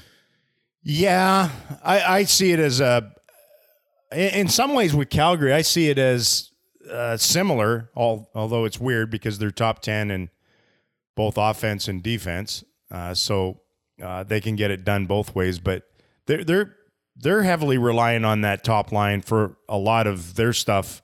Yeah, 0.82 1.52
I, 1.84 2.02
I 2.02 2.24
see 2.24 2.52
it 2.52 2.60
as 2.60 2.80
a. 2.80 3.14
In 4.12 4.48
some 4.48 4.74
ways, 4.74 4.96
with 4.96 5.12
Calgary, 5.12 5.54
I 5.54 5.62
see 5.62 5.90
it 5.90 6.00
as 6.00 6.49
uh, 6.90 7.18
similar. 7.18 7.90
All, 7.96 8.30
although 8.34 8.66
it's 8.66 8.80
weird 8.80 9.10
because 9.10 9.40
they're 9.40 9.52
top 9.52 9.82
ten 9.82 10.12
in 10.12 10.30
both 11.16 11.38
offense 11.38 11.88
and 11.88 12.02
defense, 12.02 12.64
uh, 12.92 13.14
so 13.14 13.62
uh, 14.02 14.24
they 14.24 14.42
can 14.42 14.56
get 14.56 14.72
it 14.72 14.84
done 14.84 15.06
both 15.06 15.36
ways. 15.36 15.60
But 15.60 15.84
they're 16.26 16.44
they're 16.44 16.76
they're 17.16 17.44
heavily 17.44 17.78
relying 17.78 18.26
on 18.26 18.42
that 18.42 18.64
top 18.64 18.92
line 18.92 19.22
for 19.22 19.58
a 19.68 19.78
lot 19.78 20.08
of 20.08 20.36
their 20.36 20.54
stuff 20.54 21.02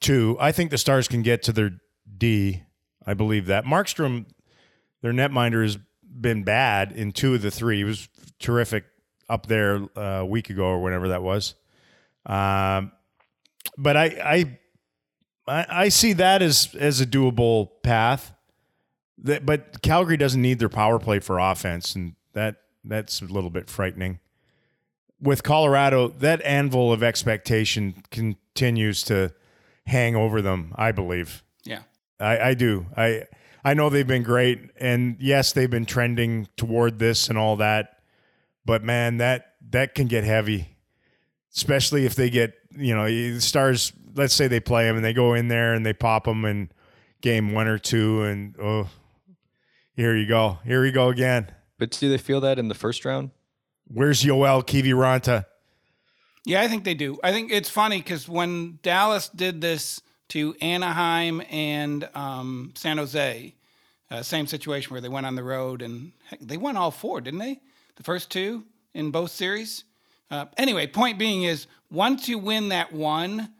too. 0.00 0.36
I 0.40 0.52
think 0.52 0.70
the 0.70 0.78
Stars 0.78 1.08
can 1.08 1.22
get 1.22 1.42
to 1.44 1.52
their 1.52 1.72
D. 2.16 2.62
I 3.06 3.14
believe 3.14 3.46
that 3.46 3.64
Markstrom, 3.64 4.26
their 5.02 5.12
netminder, 5.12 5.62
has 5.62 5.78
been 6.02 6.42
bad 6.42 6.92
in 6.92 7.12
two 7.12 7.34
of 7.34 7.42
the 7.42 7.50
three. 7.50 7.78
He 7.78 7.84
was 7.84 8.08
terrific 8.38 8.84
up 9.28 9.46
there 9.46 9.82
uh, 9.96 10.20
a 10.20 10.26
week 10.26 10.50
ago 10.50 10.64
or 10.64 10.82
whenever 10.82 11.08
that 11.08 11.22
was. 11.22 11.54
Um, 12.26 12.92
but 13.76 13.96
I, 13.96 14.04
I 14.24 14.58
I 15.46 15.66
I 15.68 15.88
see 15.88 16.12
that 16.14 16.42
as 16.42 16.74
as 16.78 17.00
a 17.00 17.06
doable 17.06 17.70
path. 17.82 18.32
That, 19.18 19.46
but 19.46 19.80
Calgary 19.82 20.16
doesn't 20.16 20.42
need 20.42 20.58
their 20.58 20.68
power 20.68 20.98
play 20.98 21.18
for 21.20 21.38
offense, 21.38 21.94
and 21.94 22.14
that 22.32 22.56
that's 22.84 23.22
a 23.22 23.26
little 23.26 23.50
bit 23.50 23.70
frightening. 23.70 24.20
With 25.20 25.42
Colorado, 25.42 26.08
that 26.08 26.42
anvil 26.42 26.92
of 26.92 27.02
expectation 27.02 28.02
continues 28.10 29.02
to 29.04 29.32
hang 29.86 30.16
over 30.16 30.42
them. 30.42 30.74
I 30.76 30.92
believe. 30.92 31.42
Yeah. 31.64 31.82
I, 32.20 32.38
I 32.38 32.54
do. 32.54 32.86
I 32.96 33.24
I 33.64 33.74
know 33.74 33.88
they've 33.88 34.06
been 34.06 34.22
great, 34.22 34.70
and 34.78 35.16
yes, 35.18 35.52
they've 35.52 35.70
been 35.70 35.86
trending 35.86 36.48
toward 36.56 36.98
this 36.98 37.28
and 37.28 37.38
all 37.38 37.56
that. 37.56 38.00
But 38.66 38.82
man, 38.84 39.16
that 39.18 39.54
that 39.70 39.94
can 39.94 40.06
get 40.06 40.24
heavy, 40.24 40.76
especially 41.56 42.04
if 42.04 42.14
they 42.14 42.28
get 42.28 42.54
you 42.76 42.94
know 42.94 43.06
the 43.06 43.40
stars. 43.40 43.92
Let's 44.14 44.34
say 44.34 44.46
they 44.46 44.60
play 44.60 44.84
them 44.84 44.96
and 44.96 45.04
they 45.04 45.12
go 45.12 45.34
in 45.34 45.48
there 45.48 45.74
and 45.74 45.84
they 45.84 45.92
pop 45.92 46.24
them 46.24 46.44
in 46.44 46.70
game 47.20 47.52
one 47.52 47.66
or 47.66 47.78
two, 47.78 48.22
and 48.22 48.54
oh, 48.60 48.88
here 49.96 50.14
you 50.14 50.26
go, 50.26 50.58
here 50.64 50.82
we 50.82 50.92
go 50.92 51.08
again. 51.08 51.50
But 51.78 51.90
do 51.92 52.10
they 52.10 52.18
feel 52.18 52.40
that 52.42 52.58
in 52.58 52.68
the 52.68 52.74
first 52.74 53.04
round? 53.04 53.30
Where's 53.86 54.22
Joel 54.22 54.62
Kiviranta? 54.62 55.46
Yeah, 56.44 56.60
I 56.60 56.68
think 56.68 56.84
they 56.84 56.94
do. 56.94 57.18
I 57.24 57.32
think 57.32 57.50
it's 57.50 57.70
funny 57.70 57.98
because 57.98 58.28
when 58.28 58.78
Dallas 58.82 59.30
did 59.30 59.62
this 59.62 60.02
to 60.28 60.54
Anaheim 60.60 61.42
and 61.50 62.08
um, 62.14 62.72
San 62.76 62.98
Jose, 62.98 63.54
uh, 64.10 64.22
same 64.22 64.46
situation 64.46 64.92
where 64.92 65.00
they 65.00 65.08
went 65.08 65.24
on 65.24 65.34
the 65.34 65.42
road 65.42 65.80
and 65.80 66.12
heck, 66.28 66.40
they 66.40 66.58
won 66.58 66.76
all 66.76 66.90
four, 66.90 67.22
didn't 67.22 67.40
they? 67.40 67.60
The 67.96 68.02
first 68.02 68.30
two 68.30 68.64
in 68.92 69.10
both 69.10 69.30
series. 69.30 69.84
Uh, 70.30 70.46
anyway, 70.58 70.86
point 70.86 71.18
being 71.18 71.44
is 71.44 71.66
once 71.90 72.28
you 72.28 72.38
win 72.38 72.68
that 72.68 72.92
one, 72.92 73.54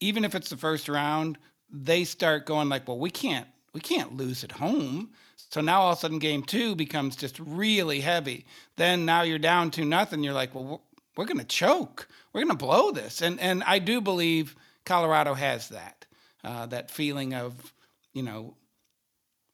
even 0.00 0.24
if 0.24 0.34
it's 0.34 0.50
the 0.50 0.56
first 0.56 0.88
round, 0.88 1.38
they 1.70 2.04
start 2.04 2.46
going 2.46 2.68
like, 2.68 2.86
well, 2.88 2.98
we 2.98 3.10
can't, 3.10 3.46
we 3.72 3.80
can't 3.80 4.16
lose 4.16 4.44
at 4.44 4.52
home. 4.52 5.10
So 5.50 5.60
now 5.60 5.80
all 5.80 5.92
of 5.92 5.98
a 5.98 6.00
sudden, 6.00 6.18
game 6.18 6.42
two 6.42 6.74
becomes 6.74 7.16
just 7.16 7.38
really 7.40 8.00
heavy. 8.00 8.44
Then 8.76 9.04
now 9.04 9.22
you're 9.22 9.38
down 9.38 9.70
to 9.72 9.84
nothing. 9.84 10.22
You're 10.22 10.34
like, 10.34 10.54
well, 10.54 10.64
we're, 10.64 10.78
we're 11.16 11.24
going 11.24 11.38
to 11.38 11.44
choke. 11.44 12.08
We're 12.32 12.42
going 12.44 12.56
to 12.56 12.64
blow 12.64 12.90
this. 12.90 13.22
And 13.22 13.40
and 13.40 13.62
I 13.64 13.78
do 13.78 14.00
believe 14.00 14.54
Colorado 14.84 15.34
has 15.34 15.70
that 15.70 16.06
uh, 16.44 16.66
that 16.66 16.90
feeling 16.90 17.34
of, 17.34 17.72
you 18.12 18.22
know, 18.22 18.54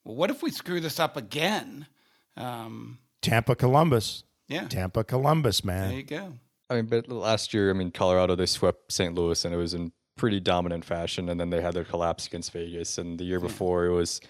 well, 0.05 0.17
what 0.17 0.31
if 0.31 0.43
we 0.43 0.51
screw 0.51 0.81
this 0.81 0.99
up 1.01 1.17
again? 1.17 1.87
Um, 2.37 2.99
Tampa 3.23 3.55
Columbus. 3.55 4.25
yeah, 4.49 4.67
Tampa 4.69 5.05
Columbus, 5.05 5.65
man. 5.65 5.89
there 5.89 5.97
you 5.97 6.03
go. 6.03 6.35
I 6.69 6.75
mean, 6.77 6.87
but 6.87 7.09
last 7.09 7.55
year, 7.55 7.71
I 7.71 7.73
mean, 7.73 7.91
Colorado 7.91 8.35
they 8.35 8.47
swept 8.47 8.91
St. 8.93 9.15
Louis 9.15 9.45
and 9.45 9.55
it 9.55 9.59
was 9.59 9.75
in 9.75 9.93
pretty 10.17 10.41
dominant 10.41 10.85
fashion, 10.85 11.29
and 11.29 11.39
then 11.41 11.51
they 11.51 11.61
had 11.61 11.75
their 11.75 11.85
collapse 11.85 12.27
against 12.27 12.53
Vegas, 12.53 12.99
and 12.99 13.19
the 13.19 13.25
year 13.25 13.41
before 13.41 13.87
it 13.87 13.93
was 13.93 14.21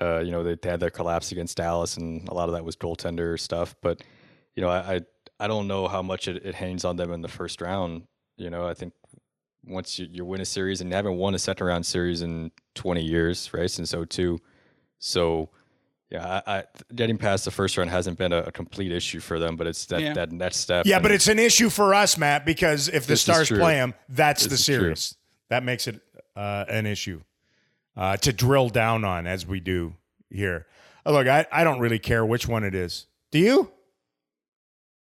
Uh, 0.00 0.20
you 0.20 0.30
know, 0.30 0.44
they, 0.44 0.54
they 0.54 0.70
had 0.70 0.78
their 0.78 0.90
collapse 0.90 1.32
against 1.32 1.56
Dallas, 1.56 1.96
and 1.96 2.28
a 2.28 2.34
lot 2.34 2.48
of 2.48 2.54
that 2.54 2.64
was 2.64 2.76
goaltender 2.76 3.36
stuff. 3.38 3.74
But 3.82 4.00
you 4.54 4.62
know, 4.62 4.68
I 4.68 4.94
I, 4.94 5.00
I 5.40 5.48
don't 5.48 5.66
know 5.66 5.88
how 5.88 6.02
much 6.02 6.28
it, 6.28 6.44
it 6.46 6.54
hangs 6.54 6.84
on 6.84 6.94
them 6.96 7.12
in 7.12 7.20
the 7.20 7.28
first 7.28 7.60
round. 7.60 8.02
You 8.36 8.48
know, 8.48 8.64
I 8.68 8.74
think 8.74 8.92
once 9.64 9.98
you, 9.98 10.06
you 10.10 10.24
win 10.24 10.40
a 10.40 10.44
series 10.44 10.80
and 10.80 10.88
you 10.90 10.94
haven't 10.96 11.16
won 11.16 11.34
a 11.34 11.38
second 11.38 11.66
round 11.66 11.84
series 11.84 12.22
in 12.22 12.52
20 12.76 13.02
years, 13.02 13.52
right? 13.52 13.68
Since 13.70 13.92
02. 14.08 14.38
So, 15.00 15.50
yeah, 16.10 16.42
I, 16.46 16.58
I, 16.58 16.64
getting 16.94 17.18
past 17.18 17.44
the 17.44 17.50
first 17.50 17.76
round 17.76 17.90
hasn't 17.90 18.16
been 18.18 18.32
a, 18.32 18.42
a 18.44 18.52
complete 18.52 18.92
issue 18.92 19.18
for 19.20 19.38
them, 19.40 19.56
but 19.56 19.66
it's 19.66 19.84
that, 19.86 20.00
Yeah. 20.00 20.12
that 20.14 20.30
next 20.32 20.58
step. 20.58 20.86
Yeah, 20.86 21.00
but 21.00 21.10
it's 21.10 21.26
an 21.28 21.38
issue 21.40 21.68
for 21.70 21.92
us, 21.92 22.16
Matt, 22.16 22.46
because 22.46 22.88
if 22.88 23.06
the 23.06 23.16
Stars 23.16 23.48
play 23.48 23.74
them, 23.74 23.94
that's 24.08 24.44
This 24.44 24.48
the 24.50 24.54
is 24.54 24.64
true. 24.64 24.74
series. 24.94 25.16
That 25.50 25.64
makes 25.64 25.86
it 25.86 26.00
uh, 26.36 26.64
an 26.68 26.86
issue 26.86 27.22
uh, 27.96 28.16
to 28.18 28.32
drill 28.32 28.68
down 28.68 29.04
on 29.04 29.26
as 29.26 29.46
we 29.46 29.60
do 29.60 29.94
here. 30.30 30.66
Uh, 31.06 31.12
look, 31.12 31.26
I, 31.26 31.46
I 31.50 31.64
don't 31.64 31.80
really 31.80 31.98
care 31.98 32.24
which 32.24 32.46
one 32.46 32.64
it 32.64 32.74
is. 32.74 33.06
Do 33.30 33.38
you? 33.38 33.70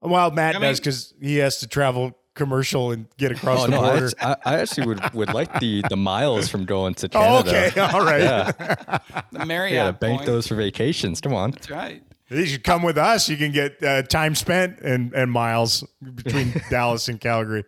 Well, 0.00 0.30
Matt 0.30 0.56
I 0.56 0.58
does 0.60 0.80
because 0.80 1.14
he 1.20 1.36
has 1.38 1.58
to 1.58 1.66
travel 1.66 2.16
commercial 2.34 2.90
and 2.90 3.06
get 3.16 3.32
across 3.32 3.60
Oh 3.60 3.66
the 3.66 3.70
no! 3.70 3.80
I, 3.80 3.90
border. 3.92 4.10
I, 4.20 4.36
I 4.44 4.58
actually 4.58 4.86
would, 4.88 5.14
would 5.14 5.32
like 5.32 5.60
the, 5.60 5.82
the 5.88 5.96
miles 5.96 6.48
from 6.48 6.64
going 6.66 6.94
to 6.96 7.06
Oh, 7.14 7.42
Canada. 7.44 7.66
okay, 7.68 7.80
all 7.80 8.04
right. 8.04 8.20
Yeah, 8.22 8.98
The 9.32 9.46
Marriott 9.46 9.74
yeah. 9.74 9.90
Bank 9.92 10.18
point. 10.20 10.26
those 10.26 10.46
for 10.46 10.56
vacations. 10.56 11.20
Come 11.22 11.32
on. 11.32 11.52
That's 11.52 11.70
right. 11.70 12.02
You 12.30 12.44
should 12.46 12.64
come 12.64 12.82
with 12.82 12.98
us. 12.98 13.28
You 13.28 13.36
can 13.36 13.52
get 13.52 13.82
uh, 13.82 14.02
time 14.02 14.34
spent 14.34 14.80
and, 14.80 15.12
and 15.14 15.30
miles 15.30 15.84
between 16.14 16.52
Dallas 16.70 17.08
and 17.08 17.20
Calgary. 17.20 17.64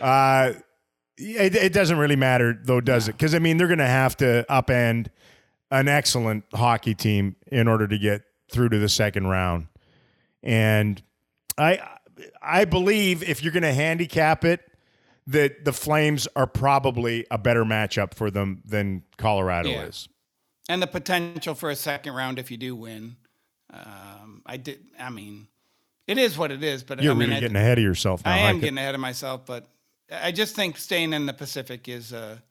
Uh, 0.00 0.52
it, 1.18 1.54
it 1.54 1.72
doesn't 1.72 1.98
really 1.98 2.16
matter, 2.16 2.58
though, 2.62 2.80
does 2.80 3.08
it? 3.08 3.12
Because, 3.12 3.34
I 3.34 3.38
mean, 3.38 3.56
they're 3.56 3.66
going 3.68 3.78
to 3.78 3.86
have 3.86 4.16
to 4.18 4.44
upend 4.50 5.08
an 5.70 5.88
excellent 5.88 6.44
hockey 6.52 6.94
team 6.94 7.36
in 7.48 7.68
order 7.68 7.86
to 7.88 7.98
get 7.98 8.22
through 8.50 8.68
to 8.70 8.78
the 8.78 8.88
second 8.88 9.26
round. 9.26 9.66
And 10.42 11.02
I, 11.56 11.80
I 12.42 12.64
believe 12.64 13.22
if 13.22 13.42
you're 13.42 13.52
going 13.52 13.62
to 13.62 13.72
handicap 13.72 14.44
it, 14.44 14.60
that 15.28 15.64
the 15.64 15.72
Flames 15.72 16.26
are 16.34 16.46
probably 16.48 17.24
a 17.30 17.38
better 17.38 17.64
matchup 17.64 18.12
for 18.14 18.30
them 18.30 18.60
than 18.64 19.02
Colorado 19.18 19.68
Yeah. 19.70 19.82
is. 19.84 20.08
and 20.68 20.82
the 20.82 20.86
potential 20.88 21.54
for 21.54 21.70
a 21.70 21.76
second 21.76 22.14
round 22.14 22.38
if 22.40 22.50
you 22.50 22.56
do 22.56 22.74
win. 22.74 23.16
Um, 23.72 24.42
I 24.44 24.56
did. 24.56 24.80
I 24.98 25.10
mean, 25.10 25.46
it 26.06 26.18
is 26.18 26.36
what 26.36 26.50
it 26.50 26.62
is. 26.62 26.82
But 26.82 27.00
You're 27.02 27.12
I 27.12 27.14
mean, 27.14 27.28
really 27.28 27.36
I, 27.36 27.40
getting 27.40 27.56
ahead 27.56 27.78
of 27.78 27.84
yourself 27.84 28.24
now. 28.24 28.32
I 28.32 28.38
am 28.38 28.56
could- 28.56 28.62
getting 28.62 28.78
ahead 28.78 28.94
of 28.94 29.00
myself. 29.00 29.46
But 29.46 29.66
I 30.12 30.32
just 30.32 30.54
think 30.54 30.76
staying 30.76 31.12
in 31.12 31.26
the 31.26 31.32
Pacific 31.32 31.88
is 31.88 32.12
a, 32.12 32.42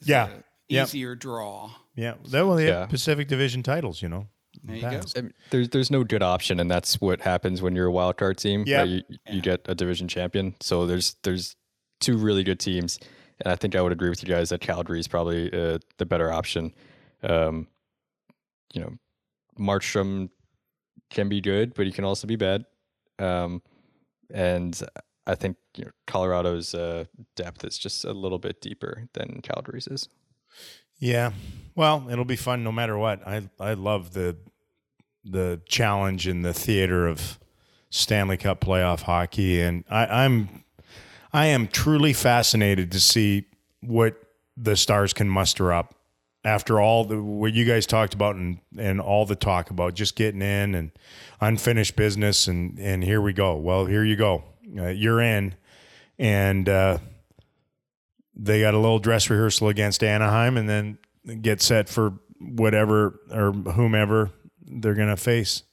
is 0.00 0.08
Yeah. 0.08 0.28
a 0.28 0.42
Yep. 0.68 0.86
easier 0.88 1.14
draw. 1.14 1.70
Yeah, 1.94 2.14
they 2.28 2.42
well, 2.42 2.56
they 2.56 2.66
have 2.66 2.74
Yeah. 2.74 2.86
Pacific 2.86 3.26
Division 3.28 3.62
titles, 3.62 4.02
you 4.02 4.08
know. 4.08 4.28
There 4.62 4.76
you 4.76 4.82
go. 4.82 5.00
I 5.16 5.20
mean, 5.22 5.32
there's 5.50 5.68
there's 5.70 5.90
no 5.90 6.04
good 6.04 6.22
option, 6.22 6.60
and 6.60 6.70
that's 6.70 7.00
what 7.00 7.20
happens 7.22 7.62
when 7.62 7.74
you're 7.76 7.86
a 7.86 7.92
wild 7.92 8.16
card 8.16 8.38
team. 8.38 8.64
Yeah. 8.66 8.80
right? 8.80 8.88
you, 8.88 9.02
you 9.30 9.40
get 9.40 9.60
a 9.66 9.74
division 9.74 10.08
champion. 10.08 10.54
So 10.60 10.84
there's 10.86 11.16
there's 11.22 11.56
two 12.00 12.16
really 12.18 12.42
good 12.44 12.58
teams, 12.60 12.98
and 13.40 13.52
I 13.52 13.56
think 13.56 13.74
I 13.76 13.80
would 13.82 13.92
agree 13.92 14.10
with 14.10 14.22
you 14.22 14.28
guys 14.28 14.48
that 14.50 14.60
Calgary 14.60 15.00
is 15.00 15.08
probably 15.08 15.52
uh, 15.52 15.78
the 15.98 16.06
better 16.06 16.32
option. 16.32 16.74
Um, 17.22 17.66
you 18.74 18.80
know, 18.82 18.92
Markstrom 19.58 20.28
can 21.10 21.28
be 21.28 21.40
good, 21.40 21.72
but 21.74 21.86
he 21.86 21.92
can 21.92 22.04
also 22.04 22.26
be 22.26 22.36
bad. 22.36 22.64
Um, 23.18 23.62
and 24.30 24.80
I 25.28 25.34
think 25.34 25.56
you 25.76 25.84
know, 25.84 25.90
Colorado's 26.06 26.74
uh, 26.74 27.04
depth 27.36 27.64
is 27.64 27.78
just 27.78 28.04
a 28.04 28.12
little 28.12 28.38
bit 28.38 28.60
deeper 28.60 29.08
than 29.12 29.40
Calgary's 29.42 29.86
is. 29.86 30.08
Yeah. 30.98 31.32
Well, 31.76 32.08
it'll 32.10 32.24
be 32.24 32.36
fun 32.36 32.64
no 32.64 32.72
matter 32.72 32.98
what. 32.98 33.26
I 33.26 33.48
I 33.60 33.74
love 33.74 34.14
the 34.14 34.36
the 35.24 35.60
challenge 35.68 36.26
and 36.26 36.44
the 36.44 36.54
theater 36.54 37.06
of 37.06 37.38
Stanley 37.90 38.36
Cup 38.36 38.60
playoff 38.60 39.02
hockey, 39.02 39.60
and 39.60 39.84
I, 39.90 40.24
I'm 40.24 40.64
I 41.32 41.46
am 41.46 41.68
truly 41.68 42.12
fascinated 42.12 42.90
to 42.92 43.00
see 43.00 43.44
what 43.80 44.16
the 44.56 44.76
Stars 44.76 45.12
can 45.12 45.28
muster 45.28 45.72
up 45.72 45.94
after 46.44 46.80
all 46.80 47.04
the 47.04 47.22
what 47.22 47.52
you 47.52 47.64
guys 47.64 47.86
talked 47.86 48.14
about 48.14 48.36
and 48.36 48.58
and 48.78 49.00
all 49.00 49.26
the 49.26 49.36
talk 49.36 49.70
about 49.70 49.94
just 49.94 50.16
getting 50.16 50.42
in 50.42 50.74
and 50.74 50.90
unfinished 51.40 51.96
business 51.96 52.48
and 52.48 52.78
and 52.78 53.04
here 53.04 53.20
we 53.20 53.32
go. 53.32 53.56
Well, 53.56 53.86
here 53.86 54.04
you 54.04 54.16
go. 54.16 54.42
Uh, 54.76 54.88
you're 54.88 55.20
in, 55.20 55.54
and. 56.18 56.68
uh 56.68 56.98
they 58.40 58.60
got 58.60 58.72
a 58.72 58.78
little 58.78 59.00
dress 59.00 59.28
rehearsal 59.30 59.66
against 59.66 60.04
Anaheim 60.04 60.56
and 60.56 60.68
then 60.68 60.98
get 61.42 61.60
set 61.60 61.88
for 61.88 62.12
whatever 62.38 63.18
or 63.32 63.50
whomever 63.50 64.30
they're 64.64 64.94
going 64.94 65.08
to 65.08 65.16
face. 65.16 65.64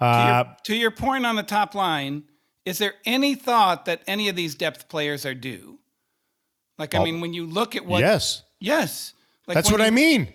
To 0.00 0.04
Uh, 0.04 0.44
your, 0.44 0.56
to 0.64 0.76
your 0.76 0.90
point 0.90 1.24
on 1.24 1.36
the 1.36 1.42
top 1.42 1.74
line, 1.74 2.24
is 2.66 2.76
there 2.76 2.92
any 3.06 3.34
thought 3.34 3.86
that 3.86 4.02
any 4.06 4.28
of 4.28 4.36
these 4.36 4.54
depth 4.54 4.90
players 4.90 5.24
are 5.24 5.32
due? 5.32 5.78
Like, 6.78 6.94
I 6.94 7.02
mean, 7.02 7.22
when 7.22 7.32
you 7.32 7.46
look 7.46 7.74
at 7.74 7.86
what, 7.86 8.00
yes, 8.00 8.42
yes, 8.60 9.14
like 9.46 9.54
that's 9.54 9.72
what 9.72 9.80
I 9.80 9.88
mean. 9.88 10.28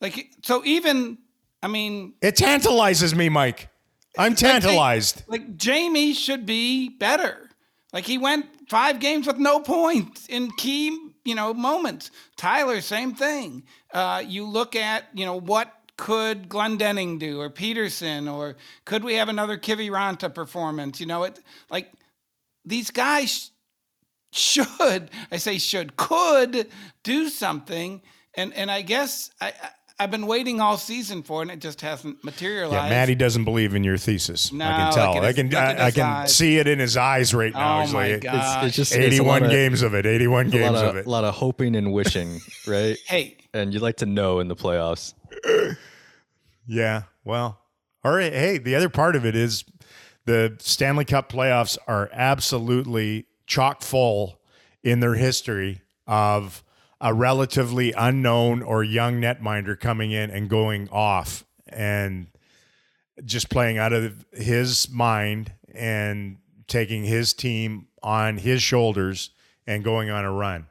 Like, 0.00 0.30
so 0.42 0.64
even, 0.64 1.18
I 1.62 1.68
mean, 1.68 2.14
It 2.20 2.34
tantalizes 2.34 3.14
me, 3.14 3.28
Mike. 3.28 3.68
I'm 4.16 4.34
tantalized. 4.34 5.22
like 5.28 5.56
Jamie 5.56 6.14
should 6.14 6.46
be 6.46 6.88
better. 6.88 7.50
Like 7.92 8.04
he 8.04 8.18
went 8.18 8.46
five 8.68 9.00
games 9.00 9.26
with 9.26 9.38
no 9.38 9.60
points 9.60 10.26
in 10.26 10.50
key, 10.52 10.96
you 11.24 11.34
know, 11.34 11.54
moments. 11.54 12.10
Tyler, 12.36 12.80
same 12.80 13.14
thing. 13.14 13.64
Uh, 13.92 14.22
you 14.26 14.44
look 14.44 14.76
at, 14.76 15.04
you 15.14 15.24
know, 15.24 15.38
what 15.38 15.72
could 15.96 16.48
Glendening 16.48 17.18
do 17.18 17.40
or 17.40 17.50
Peterson 17.50 18.28
or 18.28 18.56
could 18.84 19.02
we 19.04 19.14
have 19.14 19.28
another 19.28 19.56
Kiviranta 19.58 20.32
performance? 20.32 21.00
You 21.00 21.06
know, 21.06 21.24
it 21.24 21.40
like 21.70 21.90
these 22.64 22.90
guys 22.90 23.50
should, 24.32 25.10
I 25.32 25.38
say 25.38 25.58
should, 25.58 25.96
could 25.96 26.68
do 27.02 27.28
something. 27.28 28.02
And 28.34 28.52
and 28.54 28.70
I 28.70 28.82
guess 28.82 29.30
I, 29.40 29.48
I 29.48 29.70
I've 30.00 30.10
been 30.12 30.26
waiting 30.28 30.60
all 30.60 30.76
season 30.76 31.22
for 31.24 31.40
it 31.40 31.46
and 31.46 31.50
it 31.50 31.60
just 31.60 31.80
hasn't 31.80 32.22
materialized. 32.22 32.84
Yeah, 32.84 32.88
Maddie 32.88 33.16
doesn't 33.16 33.44
believe 33.44 33.74
in 33.74 33.82
your 33.82 33.96
thesis. 33.96 34.52
I 34.52 34.56
can 34.58 34.92
tell. 34.92 35.16
at 35.16 35.24
I 35.24 35.32
can. 35.32 35.52
I, 35.54 35.86
I 35.86 35.90
can 35.90 36.04
eyes. 36.06 36.34
see 36.36 36.58
it 36.58 36.68
in 36.68 36.78
his 36.78 36.96
eyes 36.96 37.34
right 37.34 37.52
now. 37.52 37.78
Oh 37.78 37.82
He's 37.82 37.92
my 37.92 38.12
like, 38.12 38.20
god! 38.22 38.64
It's 38.66 38.76
just 38.76 38.92
it's 38.92 39.02
a 39.02 39.06
81 39.06 39.26
lot 39.26 39.42
of- 39.42 39.50
games 39.50 39.82
of 39.82 39.94
it. 39.94 40.06
81 40.06 40.50
games 40.50 40.76
of 40.78 40.88
of, 40.90 40.96
it. 40.96 41.06
A 41.06 41.10
lot 41.10 41.24
of 41.24 41.34
hoping 41.34 41.74
and 41.74 41.92
wishing, 41.92 42.40
right? 42.66 42.96
hey, 43.06 43.38
and 43.52 43.72
you'd 43.74 43.82
like 43.82 43.96
to 43.96 44.06
know 44.06 44.38
in 44.38 44.46
the 44.48 44.56
playoffs. 44.56 45.14
Yeah. 46.66 47.04
Well, 47.24 47.58
all 48.04 48.12
right. 48.12 48.32
Hey, 48.32 48.58
the 48.58 48.74
other 48.74 48.88
part 48.90 49.16
of 49.16 49.24
it 49.24 49.34
is 49.34 49.64
the 50.26 50.56
Stanley 50.60 51.04
Cup 51.06 51.32
playoffs 51.32 51.78
are 51.86 52.10
absolutely 52.12 53.26
chock 53.46 53.82
full 53.82 54.38
in 54.82 55.00
their 55.00 55.14
history 55.14 55.80
of 56.06 56.62
a 57.00 57.14
relatively 57.14 57.92
unknown 57.92 58.62
or 58.62 58.82
young 58.82 59.20
netminder 59.20 59.78
coming 59.78 60.10
in 60.10 60.30
and 60.30 60.48
going 60.48 60.88
off 60.90 61.44
and 61.68 62.26
just 63.24 63.50
playing 63.50 63.78
out 63.78 63.92
of 63.92 64.24
his 64.32 64.88
mind 64.90 65.52
and 65.74 66.38
taking 66.66 67.04
his 67.04 67.32
team 67.32 67.86
on 68.02 68.38
his 68.38 68.62
shoulders 68.62 69.30
and 69.66 69.84
going 69.84 70.10
on 70.10 70.24
a 70.24 70.32
run. 70.32 70.66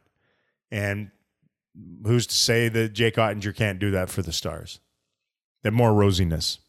And 0.72 1.12
who's 2.04 2.28
to 2.28 2.36
say 2.36 2.68
that 2.70 2.94
Jake 2.94 3.16
Oettinger 3.16 3.56
can't 3.56 3.80
do 3.80 3.92
that 3.92 4.10
for 4.10 4.22
the 4.22 4.34
Stars? 4.34 4.80
That 5.64 5.72
more 5.72 5.92
rosiness. 5.92 6.60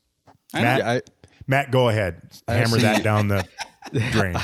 I 0.54 0.62
Matt, 0.62 0.80
I, 0.82 1.02
Matt, 1.46 1.70
go 1.70 1.88
ahead. 1.88 2.22
Hammer 2.46 2.62
Actually- 2.62 2.82
that 2.82 3.02
down 3.02 3.28
the 3.28 3.46
drain. 4.12 4.36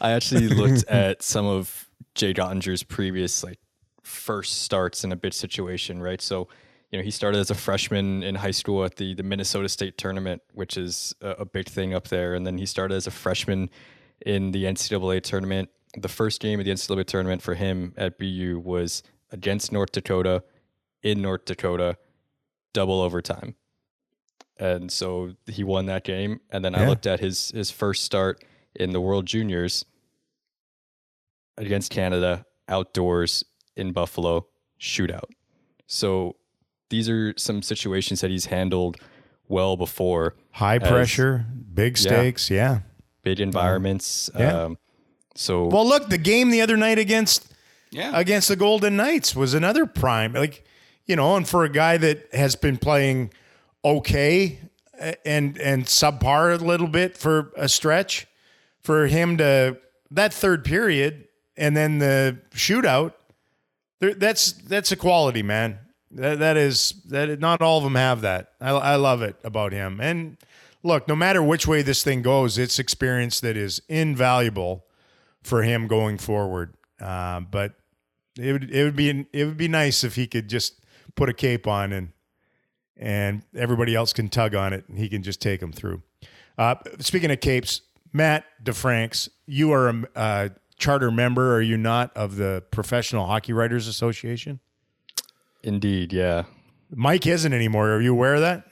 I 0.00 0.12
actually 0.12 0.48
looked 0.48 0.84
at 0.88 1.22
some 1.22 1.46
of 1.46 1.88
Jake 2.14 2.36
Oettinger's 2.36 2.82
previous 2.82 3.42
like 3.44 3.58
first 4.02 4.62
starts 4.62 5.04
in 5.04 5.12
a 5.12 5.16
bid 5.16 5.34
situation, 5.34 6.00
right? 6.00 6.20
So, 6.20 6.48
you 6.90 6.98
know, 6.98 7.04
he 7.04 7.10
started 7.10 7.38
as 7.38 7.50
a 7.50 7.54
freshman 7.54 8.22
in 8.22 8.34
high 8.34 8.50
school 8.50 8.84
at 8.84 8.96
the 8.96 9.14
the 9.14 9.22
Minnesota 9.22 9.68
State 9.68 9.96
tournament, 9.98 10.42
which 10.52 10.76
is 10.76 11.14
a, 11.20 11.30
a 11.30 11.44
big 11.44 11.68
thing 11.68 11.94
up 11.94 12.08
there, 12.08 12.34
and 12.34 12.46
then 12.46 12.58
he 12.58 12.66
started 12.66 12.94
as 12.94 13.06
a 13.06 13.10
freshman 13.10 13.70
in 14.24 14.52
the 14.52 14.64
NCAA 14.64 15.22
tournament. 15.22 15.70
The 15.96 16.08
first 16.08 16.40
game 16.40 16.58
of 16.58 16.66
the 16.66 16.72
NCAA 16.72 17.06
tournament 17.06 17.42
for 17.42 17.54
him 17.54 17.94
at 17.96 18.18
BU 18.18 18.60
was 18.64 19.02
against 19.32 19.72
North 19.72 19.92
Dakota 19.92 20.42
in 21.02 21.22
North 21.22 21.44
Dakota, 21.44 21.96
double 22.72 23.00
overtime. 23.00 23.54
And 24.58 24.92
so 24.92 25.34
he 25.46 25.64
won 25.64 25.86
that 25.86 26.04
game. 26.04 26.40
And 26.50 26.64
then 26.64 26.74
I 26.74 26.86
looked 26.86 27.06
at 27.06 27.20
his 27.20 27.50
his 27.50 27.70
first 27.70 28.02
start 28.02 28.44
in 28.74 28.90
the 28.90 29.00
World 29.00 29.26
Juniors 29.26 29.84
against 31.56 31.90
Canada, 31.90 32.44
outdoors 32.68 33.44
in 33.76 33.92
Buffalo, 33.92 34.46
shootout. 34.80 35.30
So 35.86 36.36
these 36.88 37.08
are 37.08 37.34
some 37.36 37.62
situations 37.62 38.20
that 38.20 38.30
he's 38.30 38.46
handled 38.46 38.96
well 39.48 39.76
before, 39.76 40.34
High 40.52 40.76
As- 40.76 40.88
pressure, 40.88 41.46
big 41.74 41.98
Yeah. 41.98 42.02
stakes. 42.02 42.50
Yeah. 42.50 42.80
big 43.22 43.38
environments. 43.38 44.30
Yeah. 44.38 44.62
Um, 44.64 44.78
so 45.34 45.66
Well, 45.66 45.86
look, 45.86 46.08
the 46.08 46.16
game 46.16 46.48
the 46.50 46.62
other 46.62 46.76
night 46.78 46.98
against 46.98 47.52
yeah, 47.90 48.12
against 48.14 48.48
the 48.48 48.56
Golden 48.56 48.96
Knights 48.96 49.36
was 49.36 49.52
another 49.52 49.84
prime. 49.84 50.32
Like, 50.32 50.64
you 51.04 51.16
know, 51.16 51.36
and 51.36 51.46
for 51.46 51.64
a 51.64 51.68
guy 51.68 51.98
that 51.98 52.32
has 52.32 52.56
been 52.56 52.78
playing 52.78 53.30
okay 53.84 54.58
and 55.26 55.58
and 55.58 55.84
subpar 55.84 56.58
a 56.58 56.64
little 56.64 56.86
bit 56.88 57.16
for 57.16 57.52
a 57.56 57.68
stretch, 57.68 58.26
for 58.80 59.06
him 59.06 59.36
to 59.36 59.76
that 60.10 60.32
third 60.32 60.64
period 60.64 61.28
and 61.58 61.76
then 61.76 61.98
the 61.98 62.38
shootout, 62.54 63.12
that's 64.00 64.52
that's 64.52 64.92
a 64.92 64.96
quality, 64.96 65.42
man. 65.42 65.78
That 66.10 66.38
that 66.38 66.56
is 66.56 66.94
that. 67.08 67.38
Not 67.40 67.62
all 67.62 67.78
of 67.78 67.84
them 67.84 67.94
have 67.94 68.22
that. 68.22 68.52
I 68.60 68.70
I 68.70 68.96
love 68.96 69.22
it 69.22 69.36
about 69.44 69.72
him. 69.72 70.00
And 70.00 70.36
look, 70.82 71.06
no 71.06 71.14
matter 71.14 71.42
which 71.42 71.66
way 71.66 71.82
this 71.82 72.02
thing 72.02 72.22
goes, 72.22 72.58
it's 72.58 72.78
experience 72.78 73.40
that 73.40 73.56
is 73.56 73.82
invaluable 73.88 74.84
for 75.42 75.62
him 75.62 75.86
going 75.86 76.18
forward. 76.18 76.74
Uh, 77.00 77.40
but 77.40 77.74
it 78.38 78.52
would 78.52 78.70
it 78.70 78.84
would 78.84 78.96
be 78.96 79.26
it 79.32 79.44
would 79.44 79.56
be 79.56 79.68
nice 79.68 80.04
if 80.04 80.14
he 80.14 80.26
could 80.26 80.48
just 80.48 80.84
put 81.14 81.28
a 81.28 81.34
cape 81.34 81.66
on 81.66 81.92
and 81.92 82.12
and 82.96 83.42
everybody 83.54 83.94
else 83.94 84.12
can 84.12 84.28
tug 84.28 84.54
on 84.54 84.72
it 84.72 84.84
and 84.88 84.98
he 84.98 85.08
can 85.08 85.22
just 85.22 85.40
take 85.40 85.60
them 85.60 85.72
through. 85.72 86.02
Uh, 86.58 86.74
speaking 86.98 87.30
of 87.30 87.40
capes, 87.40 87.80
Matt 88.12 88.44
DeFranks, 88.62 89.30
you 89.46 89.72
are 89.72 89.88
a, 89.88 90.04
a 90.14 90.50
charter 90.80 91.10
member, 91.10 91.54
are 91.54 91.60
you 91.60 91.76
not, 91.76 92.16
of 92.16 92.36
the 92.36 92.64
Professional 92.70 93.26
Hockey 93.26 93.52
Writers 93.52 93.86
Association? 93.86 94.58
Indeed, 95.62 96.12
yeah. 96.12 96.44
Mike 96.90 97.26
isn't 97.26 97.52
anymore. 97.52 97.90
Are 97.90 98.00
you 98.00 98.12
aware 98.12 98.34
of 98.34 98.40
that? 98.40 98.64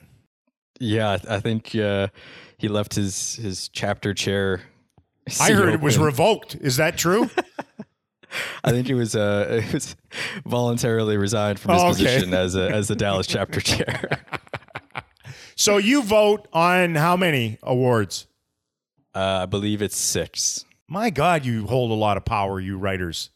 Yeah, 0.79 1.17
I 1.29 1.39
think 1.39 1.75
uh, 1.75 2.07
he 2.57 2.67
left 2.67 2.95
his 2.95 3.35
his 3.35 3.69
chapter 3.69 4.13
chair. 4.13 4.61
I 5.39 5.51
heard 5.51 5.73
it 5.73 5.81
was 5.81 5.97
revoked. 5.97 6.55
Is 6.55 6.77
that 6.77 6.97
true? 6.97 7.29
I 8.63 8.71
think 8.71 8.87
he 8.87 8.93
was 8.93 9.15
uh, 9.15 9.61
it 9.63 9.73
was 9.73 9.95
voluntarily 10.45 11.17
resigned 11.17 11.59
from 11.59 11.73
his 11.73 11.83
oh, 11.83 11.87
okay. 11.87 12.03
position 12.03 12.33
as 12.33 12.55
a, 12.55 12.69
as 12.69 12.87
the 12.87 12.95
Dallas 12.97 13.27
chapter 13.27 13.59
chair. 13.59 14.23
so 15.55 15.77
you 15.77 16.01
vote 16.01 16.47
on 16.53 16.95
how 16.95 17.15
many 17.17 17.57
awards? 17.61 18.27
Uh, 19.13 19.41
I 19.43 19.45
believe 19.47 19.81
it's 19.81 19.97
six. 19.97 20.65
My 20.89 21.11
God, 21.11 21.45
you 21.45 21.67
hold 21.67 21.91
a 21.91 21.95
lot 21.95 22.17
of 22.17 22.25
power, 22.25 22.59
you 22.59 22.77
writers. 22.77 23.29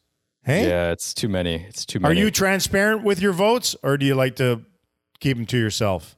Hey, 0.43 0.67
yeah, 0.67 0.91
it's 0.91 1.13
too 1.13 1.29
many. 1.29 1.63
It's 1.63 1.85
too 1.85 1.99
many. 1.99 2.13
Are 2.13 2.17
you 2.17 2.31
transparent 2.31 3.03
with 3.03 3.21
your 3.21 3.31
votes, 3.31 3.75
or 3.83 3.97
do 3.97 4.05
you 4.05 4.15
like 4.15 4.35
to 4.37 4.63
keep 5.19 5.37
them 5.37 5.45
to 5.45 5.57
yourself? 5.57 6.17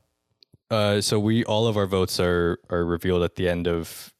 Uh, 0.71 1.01
so 1.01 1.19
we 1.19 1.43
all 1.43 1.67
of 1.67 1.77
our 1.77 1.86
votes 1.86 2.19
are 2.19 2.59
are 2.69 2.86
revealed 2.86 3.21
at 3.21 3.36
the 3.36 3.47
end 3.47 3.67
of 3.67 4.13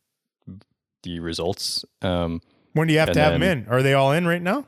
the 1.04 1.20
results. 1.20 1.86
Um, 2.02 2.42
when 2.74 2.88
do 2.88 2.94
you 2.94 3.00
have 3.00 3.14
to 3.14 3.20
have 3.20 3.34
them 3.34 3.44
in? 3.44 3.66
Are 3.70 3.82
they 3.82 3.94
all 3.94 4.12
in 4.12 4.28
right 4.28 4.42
now? 4.42 4.68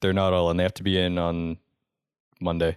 They're 0.00 0.12
not 0.12 0.32
all 0.32 0.50
in. 0.50 0.58
They 0.58 0.62
have 0.62 0.74
to 0.74 0.84
be 0.84 0.98
in 1.00 1.18
on 1.18 1.56
Monday. 2.40 2.76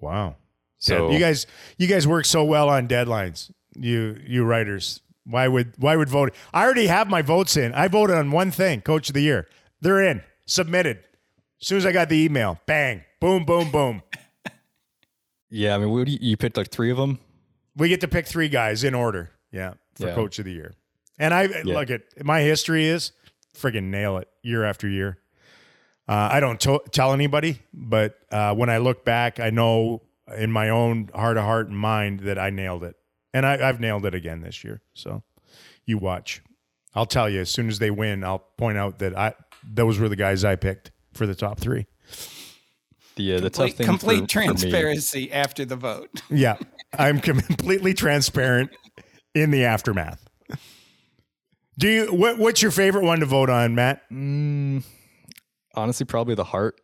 Wow. 0.00 0.36
So 0.78 1.10
you 1.12 1.18
guys, 1.18 1.46
you 1.78 1.86
guys 1.86 2.06
work 2.06 2.24
so 2.24 2.42
well 2.44 2.68
on 2.68 2.88
deadlines. 2.88 3.50
You 3.74 4.20
you 4.26 4.44
writers. 4.44 5.00
Why 5.30 5.48
would 5.48 5.74
why 5.78 5.96
would 5.96 6.08
vote? 6.08 6.34
I 6.52 6.64
already 6.64 6.86
have 6.86 7.08
my 7.08 7.22
votes 7.22 7.56
in. 7.56 7.72
I 7.72 7.88
voted 7.88 8.16
on 8.16 8.30
one 8.30 8.50
thing, 8.50 8.80
Coach 8.80 9.08
of 9.08 9.14
the 9.14 9.22
Year. 9.22 9.46
They're 9.80 10.02
in, 10.02 10.22
submitted. 10.46 10.98
As 11.60 11.66
soon 11.66 11.78
as 11.78 11.86
I 11.86 11.92
got 11.92 12.08
the 12.08 12.16
email, 12.16 12.58
bang, 12.66 13.04
boom, 13.20 13.44
boom, 13.44 13.70
boom. 13.70 14.02
yeah, 15.50 15.74
I 15.74 15.78
mean, 15.78 16.06
you, 16.06 16.18
you 16.20 16.36
picked 16.36 16.56
like 16.56 16.70
three 16.70 16.90
of 16.90 16.96
them. 16.96 17.18
We 17.76 17.88
get 17.88 18.00
to 18.00 18.08
pick 18.08 18.26
three 18.26 18.48
guys 18.48 18.82
in 18.82 18.94
order. 18.94 19.30
Yeah, 19.52 19.74
for 19.94 20.08
yeah. 20.08 20.14
Coach 20.14 20.38
of 20.38 20.44
the 20.44 20.52
Year. 20.52 20.74
And 21.18 21.34
I 21.34 21.42
yeah. 21.44 21.62
look 21.64 21.90
at 21.90 22.02
my 22.24 22.40
history 22.40 22.86
is 22.86 23.12
friggin' 23.56 23.84
nail 23.84 24.16
it 24.18 24.28
year 24.42 24.64
after 24.64 24.88
year. 24.88 25.18
Uh, 26.08 26.28
I 26.32 26.40
don't 26.40 26.58
to- 26.60 26.82
tell 26.90 27.12
anybody, 27.12 27.60
but 27.72 28.18
uh, 28.32 28.54
when 28.54 28.70
I 28.70 28.78
look 28.78 29.04
back, 29.04 29.38
I 29.38 29.50
know 29.50 30.02
in 30.36 30.50
my 30.50 30.68
own 30.70 31.10
heart 31.14 31.36
of 31.36 31.44
heart 31.44 31.68
and 31.68 31.76
mind 31.76 32.20
that 32.20 32.38
I 32.38 32.50
nailed 32.50 32.84
it, 32.84 32.96
and 33.32 33.46
I, 33.46 33.68
I've 33.68 33.80
nailed 33.80 34.06
it 34.06 34.14
again 34.14 34.40
this 34.40 34.64
year. 34.64 34.82
So 34.94 35.22
you 35.84 35.98
watch. 35.98 36.42
I'll 36.94 37.06
tell 37.06 37.28
you 37.28 37.40
as 37.40 37.50
soon 37.50 37.68
as 37.68 37.78
they 37.78 37.90
win. 37.90 38.24
I'll 38.24 38.44
point 38.56 38.78
out 38.78 38.98
that 38.98 39.16
I 39.16 39.34
those 39.64 39.98
were 39.98 40.08
the 40.08 40.16
guys 40.16 40.44
I 40.44 40.56
picked 40.56 40.90
for 41.12 41.26
the 41.26 41.34
top 41.34 41.60
three. 41.60 41.86
The 43.16 43.34
uh, 43.34 43.40
the 43.40 43.50
complete, 43.50 43.68
tough 43.68 43.76
thing 43.76 43.86
complete 43.86 44.20
for, 44.20 44.26
transparency 44.26 45.28
for 45.28 45.34
after 45.34 45.64
the 45.64 45.76
vote. 45.76 46.22
Yeah, 46.30 46.56
I'm 46.98 47.20
completely 47.20 47.94
transparent 47.94 48.70
in 49.34 49.50
the 49.50 49.64
aftermath. 49.64 50.26
Do 51.78 51.88
you 51.88 52.06
what, 52.06 52.38
what's 52.38 52.60
your 52.60 52.70
favorite 52.70 53.04
one 53.04 53.20
to 53.20 53.26
vote 53.26 53.50
on, 53.50 53.74
Matt? 53.74 54.02
Mm, 54.10 54.84
honestly, 55.74 56.06
probably 56.06 56.34
the 56.34 56.44
Hart. 56.44 56.80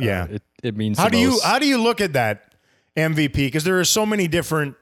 Uh, 0.00 0.04
yeah, 0.04 0.22
uh, 0.22 0.34
it 0.34 0.42
it 0.62 0.76
means 0.76 0.98
how 0.98 1.08
do 1.08 1.22
most. 1.22 1.44
you 1.44 1.48
how 1.48 1.58
do 1.58 1.66
you 1.66 1.78
look 1.78 2.00
at 2.00 2.14
that 2.14 2.54
MVP? 2.96 3.34
Because 3.34 3.64
there 3.64 3.78
are 3.78 3.84
so 3.84 4.04
many 4.06 4.26
different 4.26 4.76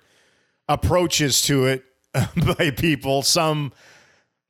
approaches 0.71 1.43
to 1.43 1.67
it 1.67 1.85
by 2.57 2.71
people. 2.71 3.23
Some 3.23 3.73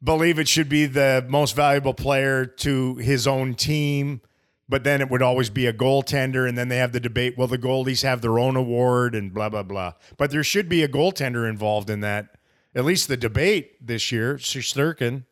believe 0.02 0.38
it 0.38 0.46
should 0.46 0.68
be 0.68 0.86
the 0.86 1.24
most 1.28 1.56
valuable 1.56 1.94
player 1.94 2.46
to 2.46 2.96
his 2.96 3.26
own 3.26 3.54
team, 3.54 4.20
but 4.68 4.84
then 4.84 5.00
it 5.00 5.10
would 5.10 5.22
always 5.22 5.50
be 5.50 5.66
a 5.66 5.72
goaltender. 5.72 6.48
And 6.48 6.56
then 6.56 6.68
they 6.68 6.76
have 6.76 6.92
the 6.92 7.00
debate: 7.00 7.36
will 7.36 7.48
the 7.48 7.58
goalies 7.58 8.02
have 8.02 8.20
their 8.20 8.38
own 8.38 8.54
award 8.54 9.14
and 9.14 9.34
blah 9.34 9.48
blah 9.48 9.64
blah? 9.64 9.94
But 10.16 10.30
there 10.30 10.44
should 10.44 10.68
be 10.68 10.82
a 10.82 10.88
goaltender 10.88 11.48
involved 11.48 11.90
in 11.90 12.00
that 12.00 12.36
at 12.74 12.84
least 12.84 13.08
the 13.08 13.16
debate 13.16 13.84
this 13.84 14.12
year, 14.12 14.36
Shesterkin, 14.36 15.24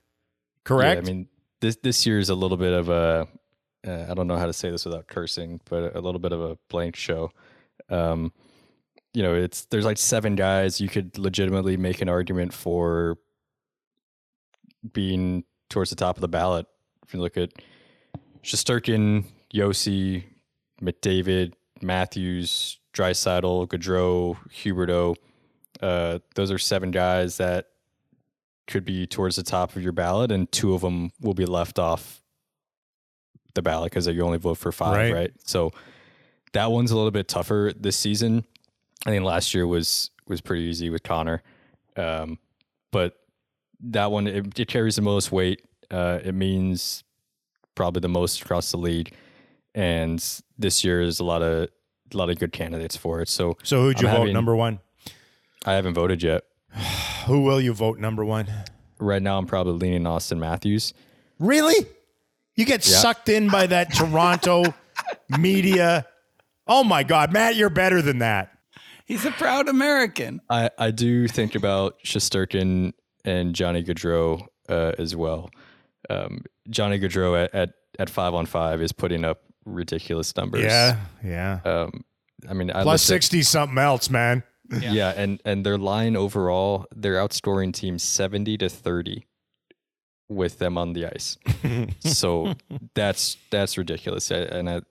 correct? 0.65 1.05
Yeah, 1.05 1.11
I 1.11 1.15
mean, 1.15 1.29
this 1.61 1.77
this 1.77 2.07
year 2.07 2.19
is 2.19 2.31
a 2.31 2.35
little 2.35 2.57
bit 2.57 2.73
of 2.73 2.89
a 2.89 3.29
uh, 3.87 4.07
I 4.11 4.15
don't 4.15 4.27
know 4.27 4.37
how 4.37 4.47
to 4.47 4.53
say 4.53 4.71
this 4.71 4.85
without 4.85 5.07
cursing, 5.07 5.61
but 5.69 5.95
a 5.95 6.01
little 6.01 6.19
bit 6.19 6.33
of 6.33 6.41
a 6.41 6.59
blank 6.69 6.97
show. 6.97 7.31
Um, 7.89 8.33
you 9.15 9.23
know, 9.23 9.35
it's 9.35 9.65
there's 9.67 9.85
like 9.85 9.99
seven 9.99 10.37
guys 10.37 10.81
you 10.81 10.89
could 10.89 11.19
legitimately 11.19 11.77
make 11.77 12.01
an 12.01 12.09
argument 12.09 12.53
for 12.53 13.17
being 14.93 15.45
towards 15.71 15.91
the 15.91 15.97
top 15.97 16.17
of 16.17 16.21
the 16.21 16.29
ballot. 16.29 16.67
If 17.07 17.15
you 17.15 17.21
look 17.21 17.37
at 17.37 17.51
Shesterkin, 18.43 19.25
Josi, 19.53 20.25
McDavid, 20.81 21.55
Matthews, 21.81 22.79
Draisaitl, 22.95 23.69
Gaudreau, 23.69 24.37
Huberdeau 24.51 25.17
uh, 25.81 26.19
those 26.35 26.51
are 26.51 26.59
seven 26.59 26.91
guys 26.91 27.37
that 27.37 27.67
could 28.67 28.85
be 28.85 29.07
towards 29.07 29.37
the 29.37 29.43
top 29.43 29.77
of 29.77 29.83
your 29.83 29.93
ballot, 29.93 30.31
and 30.31 30.51
two 30.51 30.75
of 30.75 30.81
them 30.81 31.11
will 31.21 31.35
be 31.35 31.47
left 31.47 31.79
off 31.79 32.23
the 33.55 33.63
ballot 33.63 33.91
because 33.91 34.07
you 34.07 34.23
only 34.23 34.39
vote 34.39 34.59
for 34.59 34.73
five, 34.73 34.97
right. 34.97 35.13
right? 35.13 35.33
So 35.45 35.73
that 36.53 36.71
one's 36.71 36.91
a 36.91 36.97
little 36.97 37.11
bit 37.11 37.29
tougher 37.29 37.73
this 37.79 37.97
season. 37.97 38.45
I 39.07 39.11
think 39.11 39.25
last 39.25 39.55
year 39.55 39.67
was 39.67 40.11
was 40.27 40.41
pretty 40.41 40.65
easy 40.65 40.91
with 40.91 41.03
Connor, 41.03 41.43
um, 41.97 42.39
but 42.91 43.15
that 43.81 44.11
one 44.11 44.27
it, 44.27 44.59
it, 44.59 44.69
carries 44.69 44.97
the 44.97 45.03
most 45.03 45.33
weight. 45.33 45.63
Uh, 45.91 46.19
it 46.23 46.35
means 46.35 47.05
probably 47.75 48.01
the 48.01 48.09
most 48.09 48.43
across 48.43 48.71
the 48.71 48.77
league, 48.77 49.15
and 49.75 50.23
this 50.59 50.85
year 50.85 51.01
is 51.01 51.21
a 51.21 51.25
lot 51.25 51.43
of 51.43 51.69
a 52.13 52.17
lot 52.17 52.31
of 52.31 52.39
good 52.39 52.53
candidates 52.53 52.97
for 52.97 53.21
it. 53.21 53.29
So, 53.29 53.57
so 53.63 53.83
who'd 53.83 54.01
you 54.01 54.09
I'm 54.09 54.15
vote 54.15 54.21
having, 54.21 54.35
number 54.35 54.57
one? 54.57 54.81
I 55.65 55.75
haven't 55.75 55.95
voted 55.95 56.23
yet. 56.23 56.45
Who 57.27 57.43
will 57.43 57.61
you 57.61 57.73
vote 57.73 57.99
number 57.99 58.25
one? 58.25 58.49
Right 58.99 59.23
now, 59.23 59.39
I'm 59.39 59.47
probably 59.47 59.75
leaning 59.75 60.03
Auston 60.03 60.39
Matthews. 60.39 60.95
Really? 61.39 61.87
You 62.57 62.65
get 62.65 62.89
yeah. 62.89 62.97
sucked 62.97 63.29
in 63.29 63.49
by 63.49 63.67
that 63.69 63.95
Toronto 63.95 64.65
media. 65.39 66.07
Oh 66.67 66.83
my 66.83 67.03
God, 67.03 67.33
Matt, 67.33 67.55
you're 67.55 67.71
better 67.71 68.03
than 68.03 68.19
that. 68.19 68.58
He's 69.09 69.25
a 69.25 69.31
proud 69.31 69.69
American. 69.69 70.43
I, 70.51 70.71
I 70.79 70.91
do 70.91 71.29
think 71.29 71.55
about 71.55 71.99
Shesterkin 72.05 72.93
and 73.25 73.55
Johnny 73.55 73.83
Gaudreau 73.83 74.47
uh, 74.69 74.93
as 74.99 75.17
well. 75.17 75.49
Um, 76.11 76.45
Johnny 76.69 77.01
Gaudreau 77.01 77.43
at, 77.43 77.55
at, 77.55 77.71
at 77.99 78.11
five 78.11 78.35
on 78.35 78.45
five 78.45 78.83
is 78.83 78.93
putting 78.93 79.25
up 79.25 79.41
ridiculous 79.65 80.37
numbers. 80.37 80.63
Yeah, 80.63 80.99
yeah. 81.25 81.61
Um, 81.65 82.05
I 82.49 82.53
mean, 82.53 82.71
I 82.71 82.83
plus 82.83 83.03
sixty 83.03 83.41
at, 83.41 83.47
something 83.47 83.79
else, 83.79 84.11
man. 84.11 84.43
Yeah. 84.71 84.93
yeah, 84.93 85.15
and 85.17 85.41
and 85.47 85.65
their 85.65 85.79
line 85.79 86.15
overall, 86.15 86.87
they're 86.95 87.17
outscoring 87.17 87.73
teams 87.73 88.03
seventy 88.03 88.59
to 88.59 88.69
thirty 88.69 89.27
with 90.29 90.59
them 90.59 90.77
on 90.77 90.93
the 90.93 91.07
ice. 91.07 91.39
so 92.01 92.55
that's 92.95 93.39
that's 93.51 93.79
ridiculous. 93.79 94.31
And 94.31 94.69
at 94.69 94.85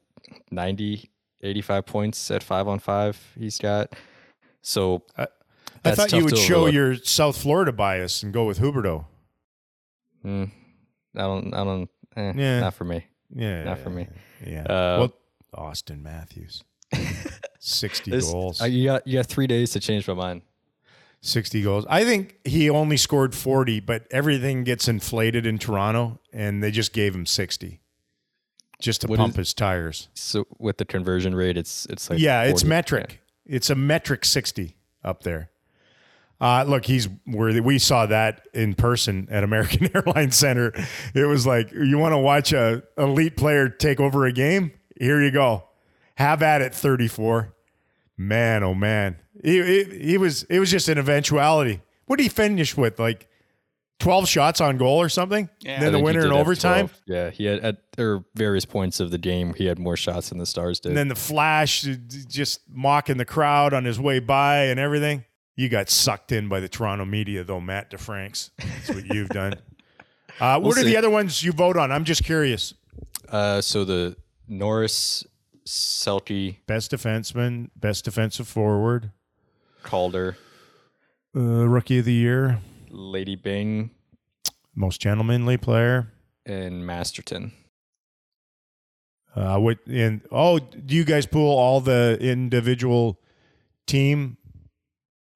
90, 0.51 1.09
85 1.41 1.85
points 1.85 2.31
at 2.31 2.43
five 2.43 2.67
on 2.67 2.79
five, 2.79 3.19
he's 3.37 3.57
got. 3.57 3.93
So 4.61 5.03
I, 5.17 5.27
I 5.85 5.91
thought 5.91 6.11
you 6.11 6.23
would 6.23 6.37
show 6.37 6.67
your 6.67 6.95
South 6.95 7.37
Florida 7.37 7.71
bias 7.71 8.23
and 8.23 8.33
go 8.33 8.45
with 8.45 8.59
Huberdeau. 8.59 9.05
Mm, 10.25 10.51
I 11.15 11.21
don't. 11.21 11.53
I 11.53 11.63
don't. 11.63 11.89
Eh, 12.15 12.33
yeah, 12.35 12.59
not 12.59 12.73
for 12.73 12.83
me. 12.83 13.05
Yeah, 13.33 13.63
not 13.63 13.79
for 13.79 13.89
me. 13.89 14.07
Yeah. 14.45 14.63
Uh, 14.63 14.97
well, 14.99 15.13
Auston 15.55 16.01
Matthews. 16.01 16.63
60 17.59 18.11
this, 18.11 18.31
goals. 18.31 18.61
Uh, 18.61 18.65
you 18.65 18.85
got 18.85 19.07
you 19.07 19.19
got 19.19 19.27
three 19.27 19.47
days 19.47 19.71
to 19.71 19.79
change 19.79 20.07
my 20.07 20.13
mind. 20.13 20.41
60 21.21 21.63
goals. 21.63 21.85
I 21.89 22.03
think 22.03 22.37
he 22.45 22.69
only 22.69 22.95
scored 22.95 23.33
40, 23.33 23.79
but 23.81 24.05
everything 24.11 24.63
gets 24.63 24.87
inflated 24.87 25.45
in 25.45 25.57
Toronto, 25.57 26.19
and 26.31 26.63
they 26.63 26.71
just 26.71 26.93
gave 26.93 27.15
him 27.15 27.25
60. 27.25 27.81
Just 28.79 29.01
to 29.01 29.07
What 29.07 29.17
pump 29.17 29.31
is- 29.33 29.37
his 29.37 29.53
tires. 29.53 30.09
So 30.13 30.45
with 30.59 30.77
the 30.77 30.85
conversion 30.85 31.33
rate, 31.35 31.57
it's 31.57 31.85
it's 31.89 32.09
like 32.09 32.19
yeah, 32.19 32.43
it's 32.43 32.61
40 32.61 32.69
metric. 32.69 33.21
It's 33.45 33.69
a 33.69 33.75
metric 33.75 34.25
60 34.25 34.75
up 35.03 35.23
there. 35.23 35.49
Uh, 36.39 36.63
look, 36.67 36.85
he's 36.85 37.07
worthy. 37.25 37.59
We 37.61 37.79
saw 37.79 38.05
that 38.05 38.47
in 38.53 38.75
person 38.75 39.27
at 39.31 39.43
American 39.43 39.89
Airlines 39.95 40.35
Center. 40.35 40.71
It 41.15 41.25
was 41.25 41.47
like, 41.47 41.71
you 41.71 41.97
want 41.97 42.13
to 42.13 42.17
watch 42.19 42.53
a 42.53 42.83
elite 42.97 43.35
player 43.37 43.69
take 43.69 43.99
over 43.99 44.25
a 44.25 44.31
game? 44.31 44.71
Here 44.99 45.19
you 45.23 45.31
go. 45.31 45.63
Have 46.15 46.43
at 46.43 46.61
it, 46.61 46.75
34. 46.75 47.53
Man, 48.17 48.63
oh 48.63 48.75
man. 48.75 49.17
He, 49.43 49.63
he, 49.63 49.83
he 49.99 50.17
was, 50.17 50.43
it 50.43 50.59
was 50.59 50.69
just 50.69 50.89
an 50.89 50.97
eventuality. 50.99 51.81
What 52.05 52.17
did 52.17 52.23
he 52.23 52.29
finish 52.29 52.77
with? 52.77 52.99
Like 52.99 53.27
12 53.99 54.27
shots 54.27 54.61
on 54.61 54.77
goal 54.77 55.01
or 55.01 55.09
something? 55.09 55.49
Yeah. 55.59 55.79
Then 55.79 55.91
the 55.93 55.99
winner 55.99 56.25
in 56.25 56.31
overtime? 56.31 56.89
12. 56.89 57.01
Yeah, 57.07 57.29
he 57.29 57.45
had 57.45 57.59
at 57.59 57.77
or 57.97 58.23
various 58.35 58.65
points 58.65 58.99
of 58.99 59.09
the 59.11 59.17
game, 59.17 59.53
he 59.55 59.65
had 59.65 59.79
more 59.79 59.97
shots 59.97 60.29
than 60.29 60.37
the 60.37 60.45
Stars 60.45 60.79
did. 60.79 60.89
And 60.89 60.97
then 60.97 61.07
the 61.07 61.15
flash, 61.15 61.81
just 62.27 62.61
mocking 62.69 63.17
the 63.17 63.25
crowd 63.25 63.73
on 63.73 63.85
his 63.85 63.99
way 63.99 64.19
by 64.19 64.65
and 64.65 64.79
everything. 64.79 65.25
You 65.55 65.69
got 65.69 65.89
sucked 65.89 66.31
in 66.31 66.47
by 66.47 66.59
the 66.59 66.69
Toronto 66.69 67.03
media, 67.05 67.43
though, 67.43 67.59
Matt 67.59 67.89
DeFranks. 67.89 68.51
That's 68.59 68.89
what 68.89 69.05
you've 69.13 69.29
done. 69.29 69.53
Uh, 70.39 70.59
what 70.59 70.77
are 70.77 70.81
see. 70.81 70.85
the 70.89 70.97
other 70.97 71.09
ones 71.09 71.41
you 71.41 71.51
vote 71.51 71.77
on? 71.77 71.91
I'm 71.91 72.03
just 72.03 72.23
curious. 72.23 72.71
uh, 73.29 73.59
so 73.59 73.83
the 73.83 74.15
Norris, 74.47 75.25
Selke, 75.65 76.57
Best 76.67 76.91
defenseman, 76.91 77.71
best 77.75 78.05
defensive 78.05 78.47
forward, 78.47 79.11
Calder, 79.81 80.37
uh, 81.35 81.39
rookie 81.39 81.97
of 81.97 82.05
the 82.05 82.13
year, 82.13 82.59
Lady 82.89 83.35
Byng, 83.35 83.91
most 84.75 85.01
gentlemanly 85.01 85.57
player. 85.57 86.11
and 86.45 86.85
Masterton. 86.85 87.51
Uh, 89.35 89.57
what 89.59 89.77
and 89.87 90.21
oh, 90.31 90.57
do 90.59 90.95
you 90.95 91.03
guys 91.05 91.25
pool 91.25 91.57
all 91.57 91.79
the 91.79 92.17
individual 92.19 93.19
team 93.85 94.37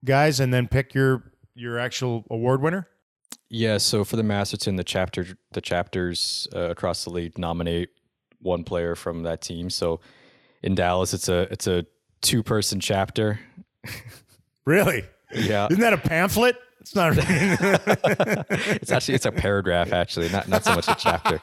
guys 0.03 0.39
and 0.39 0.51
then 0.53 0.67
pick 0.67 0.93
your 0.95 1.31
your 1.53 1.77
actual 1.77 2.23
award 2.31 2.61
winner? 2.61 2.87
Yeah, 3.49 3.77
so 3.77 4.03
for 4.03 4.15
the 4.15 4.23
Masterton, 4.23 4.75
the 4.77 4.83
chapter 4.83 5.27
the 5.51 5.61
chapters 5.61 6.47
uh, 6.55 6.69
across 6.71 7.03
the 7.03 7.11
league 7.11 7.37
nominate 7.37 7.89
one 8.39 8.63
player 8.63 8.95
from 8.95 9.23
that 9.23 9.41
team. 9.41 9.69
So 9.69 9.99
in 10.63 10.73
Dallas, 10.73 11.13
it's 11.13 11.29
a 11.29 11.41
it's 11.51 11.67
a 11.67 11.85
two 12.21 12.41
person 12.43 12.79
chapter. 12.79 13.39
Really? 14.63 15.03
Yeah, 15.33 15.65
Isn't 15.71 15.81
that 15.81 15.93
a 15.93 15.97
pamphlet? 15.97 16.55
It's 16.81 16.95
not. 16.95 17.13
it's 17.17 18.91
actually 18.91 19.13
it's 19.15 19.25
a 19.25 19.31
paragraph 19.31 19.93
actually, 19.93 20.29
not 20.29 20.47
not 20.47 20.63
so 20.63 20.75
much 20.75 20.87
a 20.87 20.95
chapter. 20.95 21.39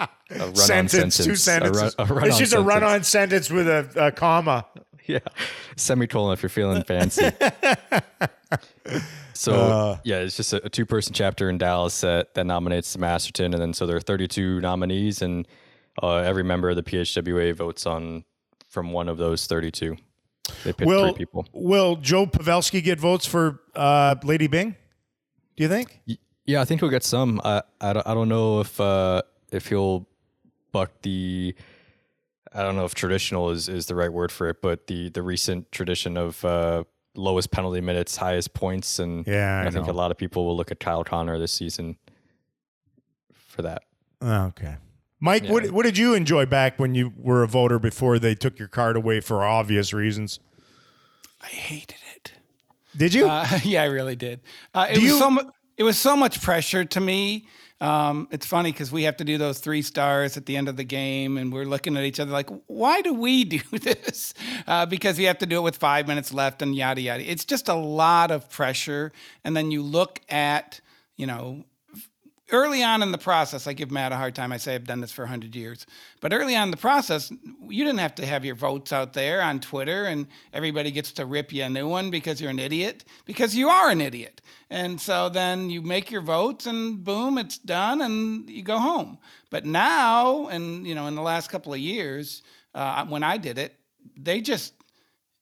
A 0.00 0.06
run-on 0.30 0.54
sentence, 0.56 1.16
two 1.16 1.34
sentences. 1.36 1.94
A 1.98 2.04
run, 2.04 2.22
a 2.24 2.26
it's 2.26 2.38
just 2.38 2.52
a 2.52 2.56
sentence. 2.56 2.66
run-on 2.68 3.02
sentence 3.04 3.50
with 3.50 3.66
a, 3.68 3.90
a 3.96 4.12
comma. 4.12 4.66
Yeah, 5.06 5.18
semicolon 5.76 6.34
if 6.34 6.42
you're 6.42 6.50
feeling 6.50 6.82
fancy. 6.84 7.22
so 9.32 9.52
Uh. 9.54 9.98
yeah, 10.04 10.18
it's 10.18 10.36
just 10.36 10.52
a, 10.52 10.64
a 10.66 10.68
two-person 10.68 11.14
chapter 11.14 11.48
in 11.48 11.58
Dallas 11.58 12.00
that, 12.02 12.34
that 12.34 12.44
nominates 12.44 12.92
the 12.92 12.98
Masterton, 12.98 13.54
and 13.54 13.62
then 13.62 13.72
so 13.72 13.86
there 13.86 13.96
are 13.96 14.00
32 14.00 14.60
nominees, 14.60 15.22
and 15.22 15.46
uh, 16.02 16.16
every 16.16 16.44
member 16.44 16.68
of 16.70 16.76
the 16.76 16.82
PHWA 16.82 17.54
votes 17.56 17.86
on 17.86 18.24
from 18.68 18.92
one 18.92 19.08
of 19.08 19.16
those 19.18 19.46
32. 19.46 19.96
They 20.64 20.72
pick 20.72 20.86
Will 20.86 21.08
three 21.08 21.18
people. 21.18 21.46
Will 21.52 21.96
Joe 21.96 22.26
Pavelski 22.26 22.82
get 22.82 22.98
votes 22.98 23.26
for 23.26 23.60
uh, 23.74 24.14
Lady 24.22 24.46
Byng? 24.46 24.76
Do 25.56 25.62
you 25.62 25.68
think? 25.68 26.00
Yeah, 26.46 26.60
I 26.60 26.64
think 26.64 26.80
he'll 26.80 26.90
get 26.90 27.02
some. 27.04 27.40
I 27.44 27.62
I 27.80 27.92
don't, 27.92 28.06
I 28.06 28.14
don't 28.14 28.28
know 28.28 28.60
if 28.60 28.80
uh, 28.80 29.22
if 29.52 29.66
he'll 29.68 30.06
buck 30.72 30.90
the. 31.02 31.54
I 32.54 32.62
don't 32.62 32.76
know 32.76 32.86
if 32.86 32.94
traditional 32.94 33.50
is, 33.50 33.68
is 33.68 33.86
the 33.86 33.94
right 33.94 34.10
word 34.12 34.32
for 34.32 34.48
it, 34.48 34.62
but 34.62 34.86
the 34.86 35.10
the 35.10 35.22
recent 35.22 35.70
tradition 35.70 36.16
of 36.16 36.42
uh, 36.44 36.84
lowest 37.14 37.50
penalty 37.50 37.80
minutes, 37.82 38.16
highest 38.16 38.54
points, 38.54 38.98
and 38.98 39.26
Yeah, 39.26 39.60
I 39.62 39.66
I, 39.66 39.70
think 39.70 39.86
know. 39.86 39.92
a 39.92 39.94
lot 39.94 40.10
of 40.10 40.16
people 40.16 40.46
will 40.46 40.56
look 40.56 40.70
at 40.70 40.80
Kyle 40.80 41.04
Connor 41.04 41.38
this 41.38 41.52
season 41.52 41.98
for 43.34 43.62
that. 43.62 43.82
Okay. 44.22 44.76
Mike, 45.20 45.46
what 45.46 45.70
what 45.72 45.84
did 45.84 45.98
you 45.98 46.14
enjoy 46.14 46.46
back 46.46 46.78
when 46.78 46.94
you 46.94 47.12
were 47.16 47.42
a 47.42 47.48
voter 47.48 47.78
before 47.78 48.18
they 48.18 48.34
took 48.34 48.58
your 48.58 48.68
card 48.68 48.96
away 48.96 49.20
for 49.20 49.44
obvious 49.44 49.92
reasons? 49.92 50.38
I 51.42 51.46
hated 51.46 51.96
it. 52.14 52.32
Did 52.96 53.14
you? 53.14 53.26
Uh, 53.28 53.46
yeah, 53.64 53.82
I 53.82 53.86
really 53.86 54.16
did. 54.16 54.40
Uh, 54.74 54.86
it 54.90 54.94
Do 54.94 55.00
was 55.02 55.10
you- 55.10 55.18
so 55.18 55.30
mu- 55.30 55.50
it 55.76 55.82
was 55.84 55.98
so 55.98 56.16
much 56.16 56.40
pressure 56.42 56.84
to 56.84 57.00
me. 57.00 57.46
Um, 57.80 58.26
it's 58.32 58.44
funny 58.44 58.72
because 58.72 58.90
we 58.90 59.04
have 59.04 59.16
to 59.18 59.24
do 59.24 59.38
those 59.38 59.60
three 59.60 59.82
stars 59.82 60.36
at 60.36 60.46
the 60.46 60.56
end 60.56 60.68
of 60.68 60.76
the 60.76 60.82
game, 60.82 61.38
and 61.38 61.52
we're 61.52 61.64
looking 61.64 61.96
at 61.96 62.02
each 62.02 62.18
other 62.18 62.32
like, 62.32 62.50
"Why 62.66 63.02
do 63.02 63.14
we 63.14 63.44
do 63.56 63.60
this?" 63.72 64.34
Uh, 64.66 64.84
because 64.86 65.16
we 65.18 65.24
have 65.24 65.38
to 65.38 65.46
do 65.46 65.58
it 65.58 65.62
with 65.62 65.76
five 65.76 66.08
minutes 66.08 66.32
left, 66.34 66.60
and 66.62 66.74
yada 66.74 67.00
yada. 67.00 67.28
It's 67.28 67.44
just 67.44 67.68
a 67.68 67.74
lot 67.74 68.30
of 68.32 68.48
pressure, 68.50 69.12
and 69.44 69.56
then 69.56 69.70
you 69.70 69.82
look 69.82 70.20
at, 70.28 70.80
you 71.16 71.26
know, 71.26 71.64
early 72.50 72.82
on 72.82 73.02
in 73.02 73.12
the 73.12 73.18
process, 73.18 73.66
I 73.66 73.72
give 73.72 73.90
Matt 73.90 74.12
a 74.12 74.16
hard 74.16 74.34
time. 74.34 74.52
I 74.52 74.56
say 74.56 74.74
I've 74.74 74.84
done 74.84 75.00
this 75.00 75.12
for 75.12 75.22
100 75.22 75.54
years. 75.54 75.86
But 76.20 76.32
early 76.32 76.56
on 76.56 76.64
in 76.64 76.70
the 76.70 76.76
process, 76.76 77.30
you 77.68 77.84
didn't 77.84 78.00
have 78.00 78.14
to 78.16 78.26
have 78.26 78.44
your 78.44 78.54
votes 78.54 78.92
out 78.92 79.12
there 79.12 79.42
on 79.42 79.60
Twitter 79.60 80.04
and 80.04 80.26
everybody 80.52 80.90
gets 80.90 81.12
to 81.12 81.26
rip 81.26 81.52
you 81.52 81.64
a 81.64 81.68
new 81.68 81.88
one 81.88 82.10
because 82.10 82.40
you're 82.40 82.50
an 82.50 82.58
idiot, 82.58 83.04
because 83.24 83.54
you 83.54 83.68
are 83.68 83.90
an 83.90 84.00
idiot. 84.00 84.40
And 84.70 85.00
so 85.00 85.28
then 85.28 85.70
you 85.70 85.82
make 85.82 86.10
your 86.10 86.22
votes 86.22 86.66
and 86.66 87.02
boom, 87.02 87.38
it's 87.38 87.58
done 87.58 88.00
and 88.00 88.48
you 88.48 88.62
go 88.62 88.78
home. 88.78 89.18
But 89.50 89.64
now, 89.64 90.48
and 90.48 90.86
you 90.86 90.94
know, 90.94 91.06
in 91.06 91.14
the 91.14 91.22
last 91.22 91.50
couple 91.50 91.72
of 91.72 91.80
years, 91.80 92.42
uh, 92.74 93.06
when 93.06 93.22
I 93.22 93.38
did 93.38 93.58
it, 93.58 93.74
they 94.16 94.40
just 94.40 94.74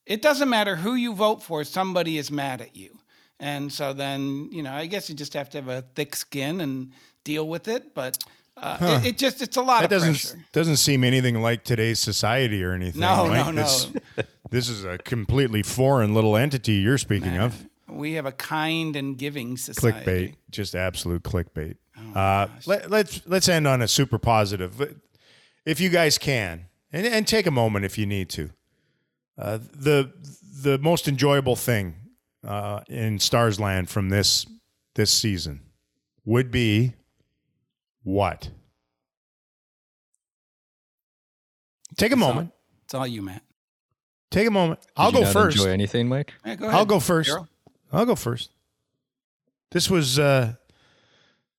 it 0.06 0.22
doesn't 0.22 0.48
matter 0.48 0.76
who 0.76 0.94
you 0.94 1.14
vote 1.14 1.42
for, 1.42 1.64
somebody 1.64 2.16
is 2.16 2.30
mad 2.30 2.60
at 2.60 2.76
you. 2.76 2.96
And 3.38 3.72
so 3.72 3.92
then, 3.92 4.48
you 4.50 4.62
know, 4.62 4.72
I 4.72 4.86
guess 4.86 5.08
you 5.08 5.14
just 5.14 5.34
have 5.34 5.50
to 5.50 5.58
have 5.58 5.68
a 5.68 5.82
thick 5.94 6.16
skin 6.16 6.60
and 6.60 6.92
deal 7.24 7.46
with 7.48 7.68
it. 7.68 7.94
But 7.94 8.24
uh, 8.56 8.78
it, 8.80 9.06
it 9.06 9.18
just, 9.18 9.42
it's 9.42 9.56
a 9.56 9.62
lot 9.62 9.80
that 9.80 9.84
of 9.84 9.90
doesn't 9.90 10.12
pressure. 10.12 10.46
doesn't 10.52 10.76
seem 10.76 11.04
anything 11.04 11.42
like 11.42 11.64
today's 11.64 12.00
society 12.00 12.64
or 12.64 12.72
anything. 12.72 13.00
No, 13.00 13.28
Mike. 13.28 13.46
no, 13.46 13.50
no. 13.50 13.62
This, 13.62 13.90
this 14.50 14.68
is 14.68 14.84
a 14.84 14.98
completely 14.98 15.62
foreign 15.62 16.14
little 16.14 16.36
entity 16.36 16.74
you're 16.74 16.98
speaking 16.98 17.36
of. 17.36 17.66
We 17.88 18.14
have 18.14 18.26
a 18.26 18.32
kind 18.32 18.96
and 18.96 19.16
giving 19.16 19.56
society. 19.56 20.04
clickbait, 20.04 20.34
just 20.50 20.74
absolute 20.74 21.22
clickbait. 21.22 21.76
Oh 21.98 22.18
uh, 22.18 22.48
let, 22.66 22.90
let's 22.90 23.22
let's 23.26 23.48
end 23.48 23.66
on 23.66 23.80
a 23.80 23.88
super 23.88 24.18
positive, 24.18 24.96
if 25.64 25.80
you 25.80 25.88
guys 25.88 26.18
can, 26.18 26.66
and, 26.92 27.06
and 27.06 27.26
take 27.26 27.46
a 27.46 27.50
moment 27.50 27.84
if 27.84 27.96
you 27.96 28.04
need 28.04 28.28
to. 28.30 28.50
Uh, 29.38 29.58
the 29.58 30.12
the 30.62 30.78
most 30.78 31.06
enjoyable 31.06 31.56
thing 31.56 31.94
uh, 32.46 32.80
in 32.88 33.18
Stars 33.18 33.60
Land 33.60 33.90
from 33.90 34.08
this 34.08 34.46
this 34.94 35.12
season 35.12 35.60
would 36.24 36.50
be 36.50 36.94
what? 38.02 38.50
Take 41.96 42.12
a 42.12 42.16
moment. 42.16 42.52
It's 42.84 42.94
all 42.94 43.06
you, 43.06 43.22
Matt. 43.22 43.42
Take 44.30 44.46
a 44.46 44.50
moment. 44.50 44.80
I'll 44.96 45.10
you 45.10 45.18
go 45.18 45.22
not 45.22 45.32
first. 45.32 45.56
Enjoy 45.56 45.70
anything, 45.70 46.08
Mike? 46.08 46.32
Yeah, 46.44 46.56
go 46.56 46.66
ahead. 46.66 46.78
I'll 46.78 46.86
go 46.86 47.00
first. 47.00 47.30
Daryl. 47.30 47.48
I'll 47.92 48.06
go 48.06 48.14
first. 48.14 48.50
This 49.70 49.90
was 49.90 50.18
uh, 50.18 50.54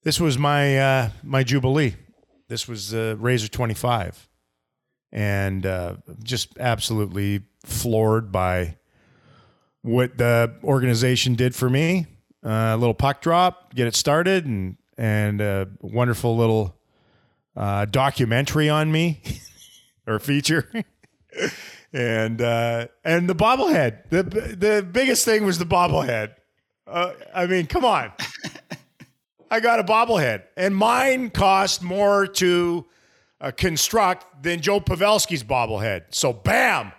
this 0.04 0.20
was 0.20 0.38
my 0.38 0.78
uh, 0.78 1.10
my 1.24 1.44
jubilee. 1.44 1.96
This 2.48 2.68
was 2.68 2.94
uh, 2.94 3.16
Razor 3.20 3.50
twenty 3.50 3.74
five, 3.74 4.30
and 5.12 5.66
uh, 5.66 5.96
just 6.24 6.58
absolutely 6.60 7.42
floored 7.66 8.32
by 8.32 8.77
what 9.88 10.18
the 10.18 10.54
organization 10.64 11.36
did 11.36 11.56
for 11.56 11.70
me. 11.70 12.06
Uh, 12.46 12.74
a 12.76 12.78
little 12.78 12.94
puck 12.94 13.22
drop, 13.22 13.74
get 13.74 13.88
it 13.88 13.96
started, 13.96 14.46
and 14.46 14.78
and 14.98 15.42
a 15.42 15.68
wonderful 15.82 16.36
little 16.36 16.76
uh, 17.56 17.86
documentary 17.86 18.70
on 18.70 18.92
me 18.92 19.22
or 20.08 20.20
feature. 20.20 20.70
and 21.94 22.42
uh, 22.42 22.88
and 23.04 23.30
the 23.30 23.36
bobblehead. 23.36 24.10
The 24.10 24.24
the 24.24 24.88
biggest 24.90 25.26
thing 25.26 25.46
was 25.46 25.58
the 25.58 25.66
bobblehead. 25.66 26.34
Uh, 26.86 27.14
I 27.34 27.48
mean, 27.48 27.68
come 27.68 27.86
on. 27.86 28.12
I 29.52 29.62
got 29.62 29.80
a 29.80 29.84
bobblehead, 29.84 30.44
and 30.58 30.76
mine 30.76 31.30
cost 31.30 31.82
more 31.82 32.28
to 32.28 32.86
uh, 33.40 33.52
construct 33.52 34.44
than 34.44 34.60
Joe 34.60 34.82
Pavelski's 34.82 35.44
bobblehead. 35.44 36.06
So, 36.10 36.34
bam, 36.34 36.92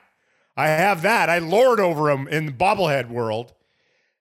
I 0.59 0.67
have 0.67 1.03
that. 1.03 1.31
I 1.31 1.39
lord 1.39 1.79
over 1.79 2.11
him 2.11 2.27
in 2.27 2.47
the 2.47 2.53
bobblehead 2.53 3.09
world. 3.09 3.55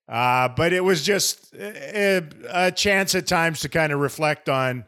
Uh, 0.07 0.47
but 0.47 0.71
it 0.71 0.83
was 0.83 1.03
just 1.03 1.51
a, 1.55 2.23
a 2.49 2.71
chance 2.71 3.15
at 3.15 3.25
times 3.25 3.59
to 3.61 3.69
kind 3.69 3.91
of 3.91 3.99
reflect 3.99 4.47
on 4.47 4.85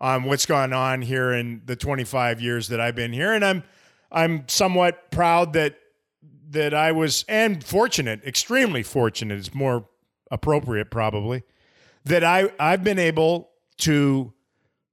on 0.00 0.24
what's 0.24 0.46
gone 0.46 0.72
on 0.72 1.02
here 1.02 1.32
in 1.32 1.60
the 1.66 1.74
25 1.74 2.40
years 2.40 2.68
that 2.68 2.80
I've 2.80 2.94
been 2.94 3.12
here, 3.12 3.32
and 3.32 3.44
I'm 3.44 3.62
I'm 4.10 4.48
somewhat 4.48 5.10
proud 5.10 5.52
that 5.52 5.78
that 6.50 6.72
I 6.72 6.92
was 6.92 7.24
and 7.28 7.62
fortunate, 7.62 8.24
extremely 8.24 8.82
fortunate. 8.82 9.38
It's 9.38 9.54
more 9.54 9.86
appropriate 10.30 10.90
probably 10.90 11.42
that 12.04 12.24
I 12.24 12.50
I've 12.58 12.82
been 12.82 12.98
able 12.98 13.50
to 13.78 14.32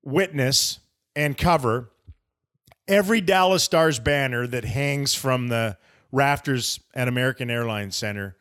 witness 0.04 0.80
and 1.16 1.38
cover 1.38 1.89
every 2.88 3.22
Dallas 3.22 3.64
Stars 3.64 4.00
banner 4.00 4.48
that 4.48 4.66
hangs 4.66 5.14
from 5.14 5.48
the 5.48 5.78
rafters 6.12 6.80
at 6.94 7.08
American 7.08 7.50
Airlines 7.50 7.96
Center, 7.96 8.38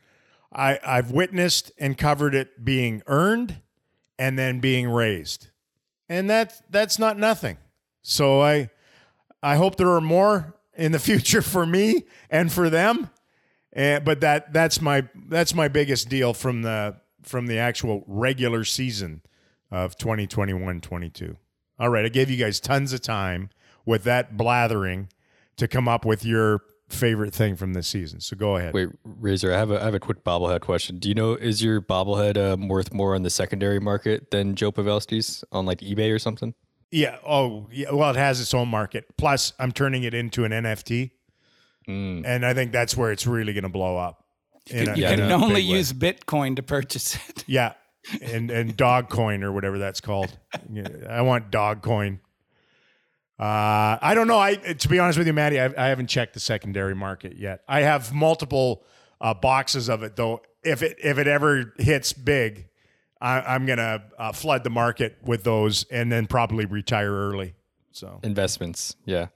I, 0.53 0.79
I've 0.85 1.11
witnessed 1.11 1.71
and 1.77 1.97
covered 1.97 2.33
it 2.33 2.63
being 2.63 3.01
earned 3.07 3.61
and 4.17 4.39
then 4.39 4.59
being 4.59 4.89
raised. 4.89 5.49
And 6.07 6.29
that 6.29 6.61
that's 6.69 6.99
not 6.99 7.17
nothing. 7.17 7.57
So 8.01 8.41
I 8.41 8.69
I 9.41 9.55
hope 9.55 9.75
there 9.75 9.91
are 9.91 10.01
more 10.01 10.55
in 10.75 10.91
the 10.91 10.99
future 11.09 11.41
for 11.41 11.65
me 11.65 12.03
and 12.29 12.51
for 12.51 12.69
them. 12.69 13.09
And, 13.73 14.05
but 14.05 14.21
that 14.21 14.53
that's 14.53 14.79
my 14.79 15.07
that's 15.27 15.53
my 15.53 15.67
biggest 15.67 16.07
deal 16.07 16.33
from 16.33 16.61
the 16.61 16.97
from 17.23 17.47
the 17.47 17.57
actual 17.57 18.03
regular 18.07 18.63
season 18.63 19.21
of 19.71 19.97
2021-22. 19.97 21.35
All 21.79 21.89
right, 21.89 22.05
I 22.05 22.09
gave 22.09 22.29
you 22.29 22.37
guys 22.37 22.59
tons 22.59 22.93
of 22.93 23.01
time 23.01 23.49
with 23.85 24.03
that 24.03 24.35
blathering 24.37 25.09
to 25.57 25.67
come 25.67 25.87
up 25.87 26.05
with 26.05 26.25
your 26.25 26.61
favorite 26.89 27.33
thing 27.33 27.55
from 27.55 27.73
this 27.73 27.87
season. 27.87 28.19
So 28.21 28.35
go 28.35 28.57
ahead. 28.57 28.73
Wait, 28.73 28.89
Razor, 29.03 29.53
I 29.53 29.57
have 29.57 29.71
a 29.71 29.81
I 29.81 29.85
have 29.85 29.95
a 29.95 29.99
quick 29.99 30.23
bobblehead 30.23 30.61
question. 30.61 30.99
Do 30.99 31.09
you 31.09 31.15
know 31.15 31.33
is 31.33 31.63
your 31.63 31.81
bobblehead 31.81 32.37
um, 32.37 32.67
worth 32.67 32.93
more 32.93 33.15
on 33.15 33.23
the 33.23 33.29
secondary 33.29 33.79
market 33.79 34.31
than 34.31 34.55
Joe 34.55 34.71
Pavelski's 34.71 35.43
on 35.51 35.65
like 35.65 35.79
eBay 35.79 36.13
or 36.13 36.19
something? 36.19 36.53
Yeah. 36.91 37.17
Oh, 37.27 37.67
yeah. 37.71 37.91
Well, 37.91 38.11
it 38.11 38.15
has 38.15 38.39
its 38.39 38.53
own 38.53 38.67
market. 38.69 39.05
Plus, 39.17 39.53
I'm 39.59 39.71
turning 39.71 40.03
it 40.03 40.13
into 40.13 40.45
an 40.45 40.51
NFT, 40.51 41.11
and 41.87 42.45
I 42.45 42.53
think 42.53 42.71
that's 42.71 42.95
where 42.95 43.11
it's 43.11 43.27
really 43.27 43.53
going 43.53 43.63
to 43.63 43.69
blow 43.69 43.97
up. 43.97 44.23
In 44.69 44.85
You 44.87 44.93
Yeah, 44.95 45.09
can 45.11 45.19
in 45.19 45.25
a 45.25 45.29
no, 45.29 45.35
only 45.43 45.61
big 45.61 45.69
way. 45.71 45.77
use 45.77 45.93
Bitcoin 45.93 46.55
to 46.55 46.63
purchase 46.63 47.15
it. 47.29 47.43
Yeah, 47.47 47.73
and 48.21 48.49
and 48.51 48.75
Dogcoin 48.77 49.43
or 49.43 49.51
whatever 49.51 49.77
that's 49.77 49.99
called. 50.01 50.37
I 51.09 51.21
want 51.21 51.51
Dogcoin. 51.51 52.19
Uh, 53.39 53.97
I 54.01 54.13
don't 54.15 54.27
know. 54.27 54.39
I 54.39 54.55
to 54.55 54.87
be 54.87 54.99
honest 54.99 55.17
with 55.17 55.27
you, 55.27 55.33
Maddie, 55.33 55.59
I, 55.59 55.65
I 55.65 55.87
haven't 55.89 56.07
checked 56.07 56.33
the 56.33 56.39
secondary 56.39 56.95
market 56.95 57.35
yet. 57.37 57.63
I 57.67 57.81
have 57.81 58.13
multiple 58.13 58.83
uh, 59.19 59.33
boxes 59.33 59.89
of 59.89 60.03
it 60.03 60.15
though. 60.15 60.41
If 60.63 60.81
it 60.81 60.97
if 61.03 61.17
it 61.17 61.27
ever 61.27 61.73
hits 61.77 62.13
big, 62.13 62.67
I, 63.19 63.41
I'm 63.41 63.65
gonna 63.65 64.03
uh, 64.17 64.31
flood 64.31 64.63
the 64.63 64.69
market 64.69 65.17
with 65.21 65.43
those 65.43 65.83
and 65.91 66.11
then 66.11 66.27
probably 66.27 66.65
retire 66.65 67.11
early. 67.11 67.55
So 67.91 68.19
investments 68.23 68.95
yeah, 69.05 69.27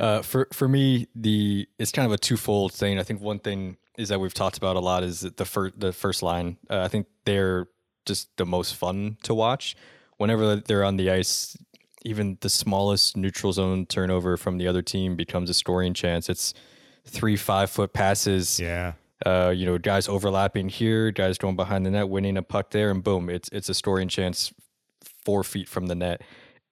Uh, 0.00 0.22
for 0.22 0.48
for 0.52 0.66
me 0.68 1.06
the 1.14 1.68
it's 1.78 1.92
kind 1.92 2.04
of 2.04 2.10
a 2.10 2.18
twofold 2.18 2.72
thing 2.72 2.98
i 2.98 3.04
think 3.04 3.20
one 3.20 3.38
thing 3.38 3.76
is 3.96 4.08
that 4.08 4.18
we've 4.18 4.34
talked 4.34 4.56
about 4.56 4.74
a 4.74 4.80
lot 4.80 5.04
is 5.04 5.20
the 5.20 5.44
first 5.44 5.78
the 5.78 5.92
first 5.92 6.20
line 6.20 6.56
uh, 6.68 6.80
i 6.80 6.88
think 6.88 7.06
they're 7.24 7.68
just 8.06 8.36
the 8.36 8.44
most 8.44 8.74
fun 8.74 9.18
to 9.22 9.34
watch 9.34 9.76
whenever 10.16 10.56
they're 10.56 10.82
on 10.82 10.96
the 10.96 11.08
ice 11.12 11.56
even 12.08 12.38
the 12.40 12.48
smallest 12.50 13.16
neutral 13.16 13.52
zone 13.52 13.86
turnover 13.86 14.36
from 14.36 14.58
the 14.58 14.66
other 14.66 14.82
team 14.82 15.16
becomes 15.16 15.50
a 15.50 15.54
scoring 15.54 15.94
chance 15.94 16.28
it's 16.28 16.54
three 17.04 17.36
five 17.36 17.70
foot 17.70 17.92
passes 17.92 18.58
yeah, 18.58 18.92
uh, 19.26 19.52
you 19.54 19.66
know, 19.66 19.78
guys 19.78 20.08
overlapping 20.08 20.68
here, 20.68 21.10
guys 21.10 21.38
going 21.38 21.56
behind 21.56 21.84
the 21.84 21.90
net, 21.90 22.08
winning 22.08 22.36
a 22.36 22.42
puck 22.42 22.70
there, 22.70 22.90
and 22.90 23.02
boom, 23.02 23.28
it's 23.28 23.48
it's 23.50 23.68
a 23.68 23.74
scoring 23.74 24.08
chance 24.08 24.52
four 25.24 25.42
feet 25.42 25.68
from 25.68 25.86
the 25.86 25.94
net. 25.94 26.22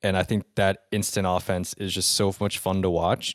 And 0.02 0.16
I 0.16 0.22
think 0.22 0.44
that 0.54 0.84
instant 0.92 1.26
offense 1.28 1.74
is 1.74 1.92
just 1.92 2.12
so 2.12 2.34
much 2.38 2.58
fun 2.58 2.82
to 2.82 2.90
watch. 2.90 3.34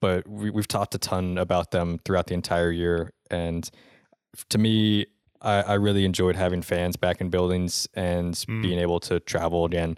But 0.00 0.28
we, 0.28 0.50
we've 0.50 0.68
talked 0.68 0.94
a 0.94 0.98
ton 0.98 1.38
about 1.38 1.70
them 1.70 1.98
throughout 2.04 2.26
the 2.26 2.34
entire 2.34 2.70
year, 2.70 3.12
and 3.30 3.68
to 4.50 4.58
me, 4.58 5.06
I, 5.40 5.62
I 5.62 5.74
really 5.74 6.04
enjoyed 6.04 6.36
having 6.36 6.60
fans 6.60 6.96
back 6.96 7.20
in 7.20 7.30
buildings 7.30 7.88
and 7.94 8.42
being 8.46 8.78
able 8.78 9.00
to 9.00 9.20
travel 9.20 9.64
again. 9.64 9.96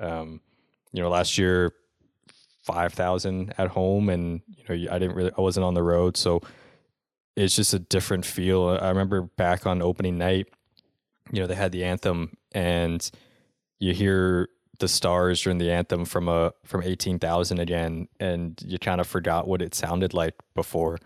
Um, 0.00 0.40
you 0.92 1.02
know, 1.02 1.08
last 1.08 1.38
year 1.38 1.72
five 2.62 2.92
thousand 2.92 3.54
at 3.58 3.68
home, 3.68 4.08
and 4.08 4.40
you 4.48 4.64
know, 4.68 4.92
I 4.92 4.98
didn't 4.98 5.16
really, 5.16 5.32
I 5.36 5.40
wasn't 5.40 5.64
on 5.64 5.74
the 5.74 5.82
road, 5.82 6.16
so 6.16 6.40
it's 7.36 7.56
just 7.56 7.74
a 7.74 7.78
different 7.78 8.24
feel. 8.24 8.78
I 8.80 8.88
remember 8.88 9.22
back 9.22 9.66
on 9.66 9.82
opening 9.82 10.18
night, 10.18 10.48
you 11.32 11.40
know, 11.40 11.46
they 11.46 11.54
had 11.54 11.72
the 11.72 11.84
anthem, 11.84 12.36
and 12.52 13.10
you 13.78 13.94
hear 13.94 14.48
the 14.78 14.88
stars 14.88 15.42
during 15.42 15.58
the 15.58 15.70
anthem 15.70 16.04
from 16.04 16.28
a 16.28 16.52
from 16.64 16.82
eighteen 16.82 17.18
thousand 17.18 17.58
again, 17.58 18.08
and 18.20 18.60
you 18.64 18.78
kind 18.78 19.00
of 19.00 19.06
forgot 19.06 19.48
what 19.48 19.62
it 19.62 19.74
sounded 19.74 20.14
like 20.14 20.34
before. 20.54 20.98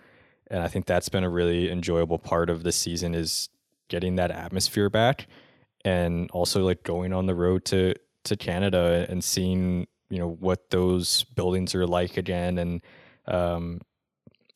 And 0.48 0.62
I 0.62 0.68
think 0.68 0.86
that's 0.86 1.08
been 1.08 1.24
a 1.24 1.30
really 1.30 1.70
enjoyable 1.70 2.18
part 2.18 2.50
of 2.50 2.62
the 2.62 2.72
season 2.72 3.14
is 3.14 3.48
getting 3.88 4.16
that 4.16 4.30
atmosphere 4.30 4.90
back, 4.90 5.26
and 5.84 6.30
also 6.32 6.64
like 6.64 6.82
going 6.82 7.12
on 7.12 7.26
the 7.26 7.34
road 7.34 7.64
to 7.66 7.94
to 8.26 8.36
Canada 8.36 9.06
and 9.08 9.22
seeing 9.24 9.86
you 10.10 10.18
know 10.18 10.28
what 10.28 10.70
those 10.70 11.24
buildings 11.24 11.74
are 11.74 11.86
like 11.86 12.16
again, 12.16 12.58
and 12.58 12.80
um, 13.26 13.80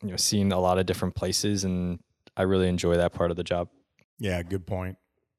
you 0.03 0.11
know 0.11 0.17
seeing 0.17 0.53
a 0.53 0.61
lot 0.61 0.79
of 0.79 0.87
different 0.87 1.15
places, 1.15 1.65
and 1.65 1.99
I 2.37 2.43
really 2.43 2.69
enjoy 2.69 2.97
that 2.97 3.13
part 3.13 3.31
of 3.31 3.37
the 3.37 3.45
job. 3.45 3.69
yeah. 4.19 4.43
Good 4.43 4.67
point. 4.67 4.97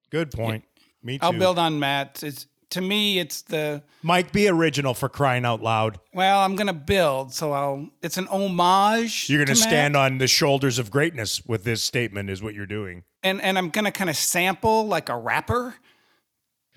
Good 0.10 0.32
point. 0.32 0.66
Me 1.04 1.18
too. 1.18 1.26
I'll 1.26 1.34
build 1.34 1.58
on 1.58 1.80
Matt. 1.80 2.22
It's 2.24 2.48
to 2.72 2.82
me, 2.82 3.20
it's 3.20 3.42
the 3.44 3.84
Mike, 4.02 4.32
be 4.32 4.48
original 4.48 4.94
for 4.94 5.10
crying 5.10 5.46
out 5.46 5.62
loud. 5.62 6.00
well. 6.14 6.40
I'm 6.40 6.56
gonna 6.56 6.74
build, 6.74 7.34
so 7.34 7.52
I'll. 7.52 7.90
It's 8.02 8.18
an 8.18 8.28
homage. 8.28 9.30
You're 9.30 9.40
going 9.40 9.56
to 9.56 9.62
Matt, 9.62 9.70
stand 9.70 9.96
on 9.96 10.18
the 10.18 10.28
shoulders 10.28 10.80
of 10.80 10.90
greatness 10.92 11.44
with 11.46 11.64
this 11.64 11.84
statement, 11.84 12.30
is 12.30 12.42
what 12.42 12.54
you're 12.54 12.66
doing. 12.66 13.04
and 13.24 13.42
and 13.42 13.58
I'm 13.58 13.70
gonna 13.70 13.92
kind 13.92 14.10
of 14.10 14.16
sample 14.16 14.88
like 14.88 15.10
a 15.10 15.18
rapper. 15.18 15.76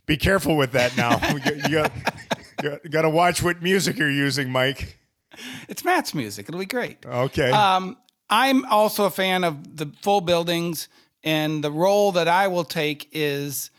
Be 0.07 0.17
careful 0.17 0.57
with 0.57 0.73
that 0.73 0.97
now. 0.97 1.19
Got- 1.39 1.57
you 1.71 1.77
got, 1.77 1.93
got, 2.63 2.91
got 2.91 3.03
to 3.03 3.11
watch 3.11 3.43
what 3.43 3.63
music 3.63 3.99
you're 3.99 4.11
using, 4.11 4.51
Mike. 4.51 4.99
It's 5.69 5.85
Matt's 5.85 6.15
music. 6.15 6.49
It'll 6.49 6.61
be 6.61 6.67
great. 6.67 7.05
Okay. 7.05 7.51
Um, 7.51 7.97
I'm 8.31 8.65
also 8.67 9.05
a 9.05 9.11
fan 9.11 9.45
of 9.45 9.77
the 9.77 9.91
full 10.03 10.21
buildings, 10.21 10.89
and 11.23 11.63
the 11.65 11.71
role 11.71 12.13
that 12.13 12.29
I 12.29 12.49
will 12.49 12.65
take 12.65 13.09
is 13.13 13.71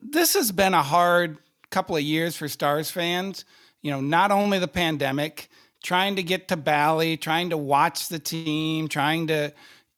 this 0.00 0.34
has 0.34 0.50
been 0.52 0.74
a 0.74 0.82
hard 0.82 1.38
couple 1.70 1.96
of 1.96 2.02
years 2.02 2.36
for 2.36 2.48
Stars 2.48 2.90
fans. 2.90 3.44
You 3.82 3.90
know, 3.92 4.00
not 4.00 4.30
only 4.30 4.58
the 4.58 4.68
pandemic, 4.68 5.48
trying 5.82 6.16
to 6.16 6.22
get 6.22 6.48
to 6.48 6.56
Bally, 6.56 7.16
trying 7.16 7.50
to 7.50 7.56
watch 7.56 8.08
the 8.08 8.18
team, 8.18 8.88
trying 8.88 9.28
to 9.28 9.52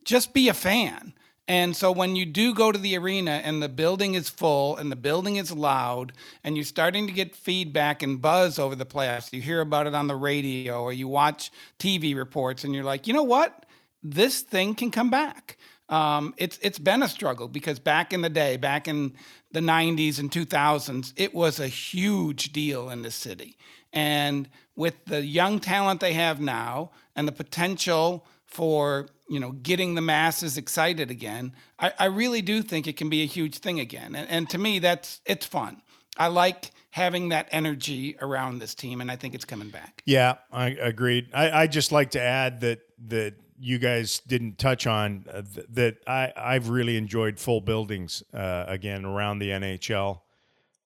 just 0.04 0.32
be 0.32 0.48
a 0.48 0.54
fan. 0.54 1.14
And 1.52 1.76
so 1.76 1.92
when 1.92 2.16
you 2.16 2.24
do 2.24 2.54
go 2.54 2.72
to 2.72 2.78
the 2.78 2.96
arena 2.96 3.42
and 3.44 3.62
the 3.62 3.68
building 3.68 4.14
is 4.14 4.30
full 4.30 4.74
and 4.74 4.90
the 4.90 4.96
building 4.96 5.36
is 5.36 5.52
loud 5.52 6.14
and 6.42 6.56
you're 6.56 6.64
starting 6.64 7.06
to 7.08 7.12
get 7.12 7.36
feedback 7.36 8.02
and 8.02 8.22
buzz 8.22 8.58
over 8.58 8.74
the 8.74 8.86
playoffs, 8.86 9.34
you 9.34 9.42
hear 9.42 9.60
about 9.60 9.86
it 9.86 9.94
on 9.94 10.06
the 10.06 10.16
radio 10.16 10.82
or 10.82 10.94
you 10.94 11.08
watch 11.08 11.52
TV 11.78 12.16
reports 12.16 12.64
and 12.64 12.74
you're 12.74 12.84
like, 12.84 13.06
you 13.06 13.12
know 13.12 13.22
what? 13.22 13.66
This 14.02 14.40
thing 14.40 14.74
can 14.74 14.90
come 14.90 15.10
back. 15.10 15.58
Um, 15.90 16.32
it's 16.38 16.58
it's 16.62 16.78
been 16.78 17.02
a 17.02 17.08
struggle 17.08 17.48
because 17.48 17.78
back 17.78 18.14
in 18.14 18.22
the 18.22 18.30
day, 18.30 18.56
back 18.56 18.88
in 18.88 19.12
the 19.50 19.60
90s 19.60 20.18
and 20.18 20.30
2000s, 20.30 21.12
it 21.16 21.34
was 21.34 21.60
a 21.60 21.68
huge 21.68 22.54
deal 22.54 22.88
in 22.88 23.02
the 23.02 23.10
city. 23.10 23.58
And 23.92 24.48
with 24.74 25.04
the 25.04 25.22
young 25.22 25.60
talent 25.60 26.00
they 26.00 26.14
have 26.14 26.40
now 26.40 26.92
and 27.14 27.28
the 27.28 27.32
potential 27.32 28.24
for 28.46 29.08
you 29.32 29.40
know 29.40 29.52
getting 29.52 29.94
the 29.94 30.02
masses 30.02 30.58
excited 30.58 31.10
again, 31.10 31.54
I, 31.78 31.92
I 31.98 32.04
really 32.04 32.42
do 32.42 32.60
think 32.60 32.86
it 32.86 32.98
can 32.98 33.08
be 33.08 33.22
a 33.22 33.26
huge 33.26 33.58
thing 33.58 33.80
again. 33.80 34.14
And, 34.14 34.28
and 34.28 34.50
to 34.50 34.58
me, 34.58 34.78
that's 34.78 35.22
it's 35.24 35.46
fun. 35.46 35.80
I 36.18 36.26
like 36.26 36.70
having 36.90 37.30
that 37.30 37.48
energy 37.50 38.18
around 38.20 38.58
this 38.58 38.74
team, 38.74 39.00
and 39.00 39.10
I 39.10 39.16
think 39.16 39.34
it's 39.34 39.46
coming 39.46 39.70
back. 39.70 40.02
yeah, 40.04 40.34
I 40.52 40.68
agreed. 40.68 41.30
I, 41.32 41.62
I 41.62 41.66
just 41.66 41.92
like 41.92 42.10
to 42.10 42.20
add 42.20 42.60
that 42.60 42.80
that 43.08 43.34
you 43.58 43.78
guys 43.78 44.20
didn't 44.26 44.58
touch 44.58 44.86
on 44.86 45.24
uh, 45.32 45.40
th- 45.40 45.66
that 45.70 45.96
I 46.06 46.30
I've 46.36 46.68
really 46.68 46.98
enjoyed 46.98 47.40
full 47.40 47.62
buildings 47.62 48.22
uh, 48.34 48.64
again 48.68 49.06
around 49.06 49.38
the 49.38 49.48
NHL. 49.48 50.20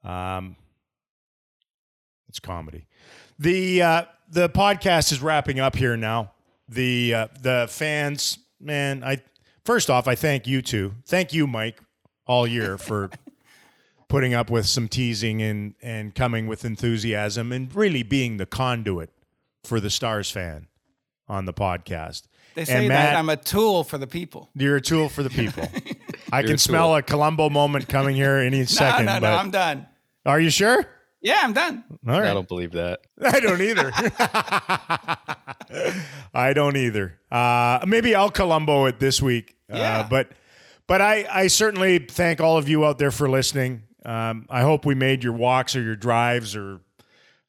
Um, 0.05 0.55
it's 2.29 2.39
comedy. 2.39 2.87
The 3.41 3.83
uh, 3.83 4.05
the 4.29 4.49
podcast 4.49 5.11
is 5.11 5.21
wrapping 5.21 5.59
up 5.59 5.75
here 5.75 5.97
now. 5.97 6.31
The 6.69 7.15
uh, 7.15 7.29
the 7.41 7.67
fans, 7.71 8.39
man. 8.61 9.05
I 9.05 9.23
first 9.65 9.89
off, 9.91 10.09
I 10.09 10.15
thank 10.15 10.47
you 10.47 10.63
two. 10.63 10.95
Thank 11.07 11.33
you, 11.33 11.47
Mike, 11.47 11.81
all 12.27 12.47
year 12.47 12.77
for 12.79 13.11
putting 14.09 14.35
up 14.35 14.51
with 14.51 14.67
some 14.67 14.89
teasing 14.89 15.43
and 15.43 15.75
and 15.83 16.15
coming 16.15 16.47
with 16.47 16.65
enthusiasm 16.65 17.53
and 17.53 17.75
really 17.75 18.03
being 18.03 18.37
the 18.37 18.47
conduit 18.47 19.11
for 19.65 19.81
the 19.81 19.91
Stars 19.91 20.31
fan 20.31 20.67
on 21.29 21.45
the 21.45 21.53
podcast. 21.55 22.23
They 22.55 22.65
say 22.65 22.79
and 22.79 22.89
Matt, 22.89 23.11
that 23.13 23.19
I'm 23.19 23.29
a 23.29 23.37
tool 23.37 23.85
for 23.85 23.99
the 23.99 24.07
people. 24.07 24.49
you're 24.55 24.77
a 24.77 24.81
tool 24.81 25.09
for 25.09 25.23
the 25.23 25.31
people. 25.43 25.69
I 26.33 26.41
You're 26.41 26.49
can 26.49 26.55
a 26.55 26.59
smell 26.59 26.97
a 26.97 27.03
Columbo 27.03 27.51
moment 27.51 27.89
coming 27.89 28.17
here 28.17 28.37
any 28.37 28.65
second. 28.67 29.07
no, 29.07 29.15
no, 29.15 29.21
but 29.21 29.33
I'm 29.35 29.51
done. 29.51 29.87
are 30.25 30.41
you 30.41 30.51
sure? 30.51 30.85
Yeah, 31.27 31.41
I'm 31.43 31.53
done. 31.55 31.83
All 32.07 32.15
I 32.15 32.33
don't 32.33 32.47
believe 32.47 32.71
that. 32.73 33.01
I 33.21 33.41
don't 33.41 33.61
either. 33.61 33.91
I 36.33 36.53
don't 36.53 36.77
either. 36.77 37.19
Uh, 37.33 37.81
maybe 37.85 38.15
I'll 38.15 38.31
Columbo 38.31 38.85
it 38.85 39.01
this 39.01 39.21
week. 39.21 39.57
Yeah. 39.69 39.99
Uh, 39.99 40.09
but 40.09 40.31
but 40.87 41.01
I, 41.01 41.27
I 41.29 41.47
certainly 41.49 41.99
thank 41.99 42.41
all 42.41 42.59
of 42.59 42.69
you 42.69 42.85
out 42.85 42.99
there 42.99 43.11
for 43.11 43.29
listening. 43.29 43.83
Um, 44.05 44.47
I 44.49 44.61
hope 44.61 44.87
we 44.87 44.95
made 44.95 45.25
your 45.25 45.33
walks 45.33 45.75
or 45.75 45.83
your 45.83 45.97
drives 45.97 46.55
or 46.55 46.79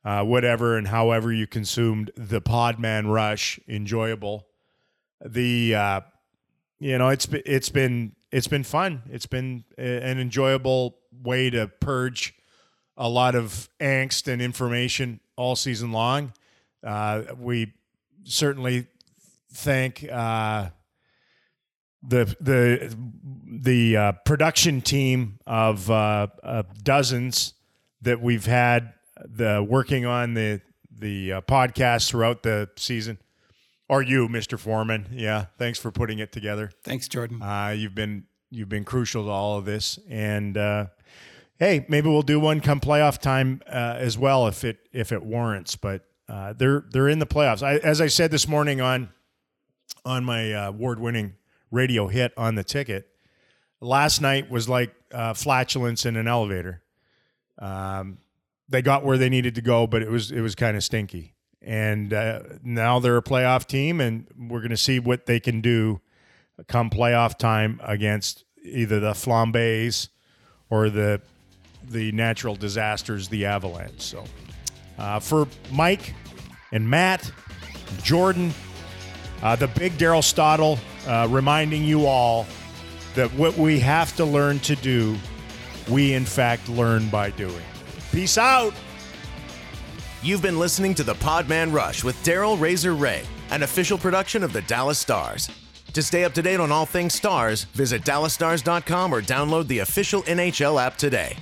uh, 0.03 0.23
whatever 0.23 0.75
and 0.75 0.87
however 0.87 1.31
you 1.31 1.45
consumed 1.45 2.09
the 2.17 2.41
Podman 2.41 3.13
Rush, 3.13 3.59
enjoyable. 3.67 4.47
The 5.23 5.75
uh, 5.75 6.01
you 6.79 6.97
know 6.97 7.09
it's 7.09 7.27
it's 7.31 7.69
been 7.69 8.15
it's 8.31 8.47
been 8.47 8.63
fun. 8.63 9.03
It's 9.11 9.27
been 9.27 9.65
an 9.77 10.17
enjoyable 10.17 10.97
way 11.11 11.51
to 11.51 11.67
purge 11.67 12.33
a 12.97 13.07
lot 13.07 13.35
of 13.35 13.69
angst 13.79 14.27
and 14.31 14.41
information 14.41 15.19
all 15.35 15.55
season 15.55 15.91
long. 15.91 16.33
Uh, 16.83 17.23
we 17.37 17.73
certainly 18.23 18.87
thank 19.53 20.05
uh, 20.11 20.69
the 22.03 22.35
the 22.39 22.95
the 23.45 23.97
uh, 23.97 24.11
production 24.25 24.81
team 24.81 25.39
of 25.45 25.89
uh, 25.89 26.27
uh, 26.43 26.63
dozens 26.83 27.53
that 28.01 28.21
we've 28.21 28.45
had 28.45 28.93
the 29.25 29.65
working 29.67 30.05
on 30.05 30.33
the 30.33 30.61
the 30.99 31.33
uh, 31.33 31.41
podcast 31.41 32.09
throughout 32.09 32.43
the 32.43 32.69
season. 32.75 33.19
Are 33.89 34.01
you, 34.01 34.27
Mr. 34.27 34.59
Foreman? 34.59 35.07
Yeah, 35.11 35.45
thanks 35.57 35.79
for 35.79 35.91
putting 35.91 36.19
it 36.19 36.31
together. 36.31 36.71
Thanks, 36.83 37.07
Jordan. 37.07 37.41
Uh, 37.41 37.73
you've 37.75 37.95
been 37.95 38.25
you've 38.49 38.69
been 38.69 38.83
crucial 38.83 39.25
to 39.25 39.29
all 39.29 39.57
of 39.57 39.65
this, 39.65 39.97
and 40.09 40.57
uh, 40.57 40.87
hey, 41.59 41.85
maybe 41.89 42.09
we'll 42.09 42.21
do 42.21 42.39
one 42.39 42.61
come 42.61 42.79
playoff 42.79 43.19
time 43.19 43.61
uh, 43.67 43.95
as 43.97 44.17
well 44.17 44.47
if 44.47 44.63
it 44.63 44.77
if 44.91 45.11
it 45.11 45.23
warrants. 45.23 45.75
But 45.75 46.03
uh, 46.29 46.53
they're 46.53 46.85
they're 46.91 47.09
in 47.09 47.19
the 47.19 47.27
playoffs. 47.27 47.63
I, 47.63 47.77
as 47.77 48.01
I 48.01 48.07
said 48.07 48.31
this 48.31 48.47
morning 48.47 48.81
on 48.81 49.09
on 50.05 50.23
my 50.23 50.53
uh, 50.53 50.69
award 50.69 50.99
winning 50.99 51.35
radio 51.71 52.07
hit 52.07 52.33
on 52.37 52.55
the 52.55 52.63
ticket, 52.63 53.07
last 53.81 54.21
night 54.21 54.49
was 54.49 54.69
like 54.69 54.93
uh, 55.11 55.33
flatulence 55.33 56.05
in 56.05 56.15
an 56.15 56.27
elevator. 56.27 56.81
Um, 57.59 58.19
they 58.69 58.81
got 58.81 59.03
where 59.03 59.17
they 59.17 59.29
needed 59.29 59.55
to 59.55 59.61
go, 59.61 59.87
but 59.87 60.01
it 60.01 60.09
was 60.09 60.31
it 60.31 60.41
was 60.41 60.55
kind 60.55 60.77
of 60.77 60.83
stinky. 60.83 61.33
And 61.61 62.13
uh, 62.13 62.41
now 62.63 62.99
they're 62.99 63.17
a 63.17 63.23
playoff 63.23 63.65
team, 63.65 63.99
and 63.99 64.27
we're 64.37 64.59
going 64.59 64.69
to 64.69 64.77
see 64.77 64.99
what 64.99 65.25
they 65.25 65.39
can 65.39 65.59
do 65.59 66.01
come 66.67 66.89
playoff 66.89 67.37
time 67.37 67.79
against 67.83 68.45
either 68.63 68.99
the 68.99 69.11
Flambés 69.11 70.09
or 70.69 70.89
the 70.89 71.21
the 71.89 72.11
natural 72.11 72.55
disasters, 72.55 73.27
the 73.27 73.45
Avalanche. 73.45 74.01
So, 74.01 74.23
uh, 74.97 75.19
for 75.19 75.47
Mike 75.71 76.13
and 76.71 76.89
Matt, 76.89 77.31
Jordan, 78.03 78.53
uh, 79.41 79.55
the 79.55 79.67
big 79.67 79.93
Daryl 79.93 80.23
Stottle, 80.23 80.79
uh, 81.07 81.27
reminding 81.29 81.83
you 81.83 82.05
all 82.05 82.45
that 83.15 83.33
what 83.33 83.57
we 83.57 83.79
have 83.79 84.15
to 84.17 84.25
learn 84.25 84.59
to 84.59 84.75
do, 84.75 85.17
we 85.89 86.13
in 86.13 86.25
fact 86.25 86.69
learn 86.69 87.09
by 87.09 87.29
doing. 87.31 87.63
Peace 88.11 88.37
out. 88.37 88.73
You've 90.23 90.41
been 90.41 90.59
listening 90.59 90.95
to 90.95 91.03
the 91.03 91.13
Podman 91.15 91.71
Rush 91.71 92.03
with 92.03 92.15
Daryl 92.23 92.59
Razor 92.59 92.93
Reaugh, 92.93 93.25
an 93.51 93.63
official 93.63 93.97
production 93.97 94.43
of 94.43 94.51
the 94.51 94.61
Dallas 94.63 94.99
Stars. 94.99 95.49
To 95.93 96.03
stay 96.03 96.25
up 96.25 96.33
to 96.33 96.41
date 96.41 96.59
on 96.59 96.71
all 96.71 96.85
things 96.85 97.15
Stars, 97.15 97.63
visit 97.63 98.03
DallasStars.com 98.03 99.13
or 99.13 99.21
download 99.21 99.67
the 99.67 99.79
official 99.79 100.21
NHL 100.23 100.79
app 100.79 100.97
today. 100.97 101.35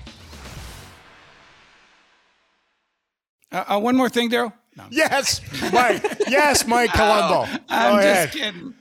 Uh, 3.51 3.63
uh, 3.67 3.79
one 3.79 3.95
more 3.95 4.09
thing, 4.09 4.29
Daryl. 4.29 4.51
No, 4.77 4.83
Yes, 4.89 5.39
Mike. 5.71 6.03
yes, 6.27 6.67
Mike 6.67 6.89
Columbo. 6.93 7.49
I'm 7.69 7.95
Go 7.95 8.01
just 8.01 8.05
ahead. 8.05 8.31
kidding. 8.31 8.73